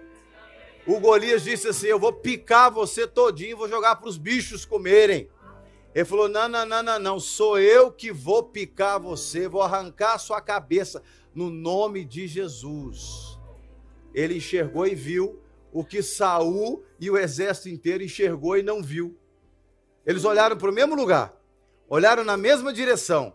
O 0.85 0.99
Golias 0.99 1.45
disse 1.45 1.69
assim: 1.69 1.87
Eu 1.87 1.99
vou 1.99 2.13
picar 2.13 2.73
você 2.73 3.07
todinho, 3.07 3.57
vou 3.57 3.69
jogar 3.69 3.95
para 3.97 4.09
os 4.09 4.19
bichos 4.19 4.65
comerem. 4.65 5.31
Ele 5.95 6.05
falou: 6.05 6.29
Não, 6.29 6.49
não, 6.49 6.67
não, 6.67 6.83
não, 6.83 6.99
não, 6.99 7.21
sou 7.21 7.57
eu 7.61 7.93
que 7.93 8.11
vou 8.11 8.43
picar 8.43 8.99
você, 8.99 9.47
vou 9.47 9.63
arrancar 9.63 10.15
a 10.15 10.19
sua 10.19 10.41
cabeça 10.41 11.01
no 11.33 11.49
nome 11.49 12.05
de 12.05 12.27
Jesus. 12.27 13.39
Ele 14.13 14.39
enxergou 14.39 14.87
e 14.87 14.97
viu 14.97 15.41
o 15.73 15.85
que 15.85 16.03
Saul 16.03 16.85
e 16.99 17.11
o 17.11 17.17
exército 17.17 17.69
inteiro 17.69 18.03
enxergou 18.03 18.57
e 18.57 18.63
não 18.63 18.83
viu. 18.83 19.17
Eles 20.05 20.25
olharam 20.25 20.57
para 20.57 20.69
o 20.69 20.75
mesmo 20.75 20.97
lugar, 20.97 21.33
olharam 21.89 22.25
na 22.25 22.37
mesma 22.37 22.73
direção, 22.73 23.35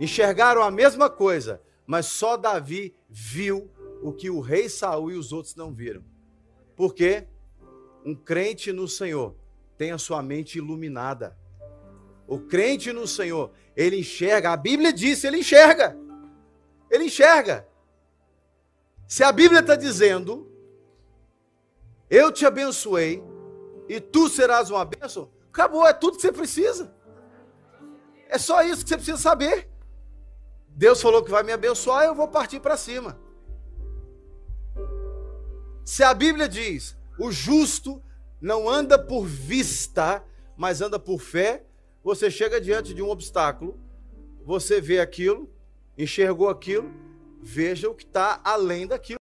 enxergaram 0.00 0.62
a 0.62 0.70
mesma 0.70 1.10
coisa, 1.10 1.60
mas 1.90 2.06
só 2.06 2.36
Davi 2.36 2.94
viu 3.08 3.68
o 4.00 4.12
que 4.12 4.30
o 4.30 4.38
rei 4.38 4.68
Saul 4.68 5.10
e 5.10 5.16
os 5.16 5.32
outros 5.32 5.56
não 5.56 5.74
viram. 5.74 6.04
Porque 6.76 7.26
um 8.06 8.14
crente 8.14 8.72
no 8.72 8.86
Senhor 8.86 9.34
tem 9.76 9.90
a 9.90 9.98
sua 9.98 10.22
mente 10.22 10.56
iluminada. 10.56 11.36
O 12.28 12.38
crente 12.38 12.92
no 12.92 13.08
Senhor, 13.08 13.50
ele 13.74 13.98
enxerga, 13.98 14.52
a 14.52 14.56
Bíblia 14.56 14.92
diz, 14.92 15.24
ele 15.24 15.38
enxerga. 15.38 15.98
Ele 16.88 17.06
enxerga. 17.06 17.66
Se 19.08 19.24
a 19.24 19.32
Bíblia 19.32 19.58
está 19.58 19.74
dizendo, 19.74 20.48
eu 22.08 22.30
te 22.30 22.46
abençoei 22.46 23.20
e 23.88 24.00
tu 24.00 24.28
serás 24.28 24.70
uma 24.70 24.84
bênção, 24.84 25.28
acabou, 25.48 25.84
é 25.84 25.92
tudo 25.92 26.14
que 26.14 26.22
você 26.22 26.30
precisa. 26.30 26.94
É 28.28 28.38
só 28.38 28.62
isso 28.62 28.84
que 28.84 28.90
você 28.90 28.96
precisa 28.96 29.18
saber. 29.18 29.69
Deus 30.74 31.00
falou 31.00 31.22
que 31.22 31.30
vai 31.30 31.42
me 31.42 31.52
abençoar, 31.52 32.04
eu 32.04 32.14
vou 32.14 32.28
partir 32.28 32.60
para 32.60 32.76
cima. 32.76 33.18
Se 35.84 36.02
a 36.02 36.14
Bíblia 36.14 36.48
diz, 36.48 36.96
o 37.18 37.32
justo 37.32 38.02
não 38.40 38.68
anda 38.68 38.98
por 38.98 39.26
vista, 39.26 40.24
mas 40.56 40.80
anda 40.80 40.98
por 40.98 41.18
fé, 41.20 41.64
você 42.02 42.30
chega 42.30 42.60
diante 42.60 42.94
de 42.94 43.02
um 43.02 43.10
obstáculo, 43.10 43.78
você 44.44 44.80
vê 44.80 45.00
aquilo, 45.00 45.50
enxergou 45.98 46.48
aquilo, 46.48 46.90
veja 47.42 47.90
o 47.90 47.94
que 47.94 48.04
está 48.04 48.40
além 48.44 48.86
daquilo. 48.86 49.18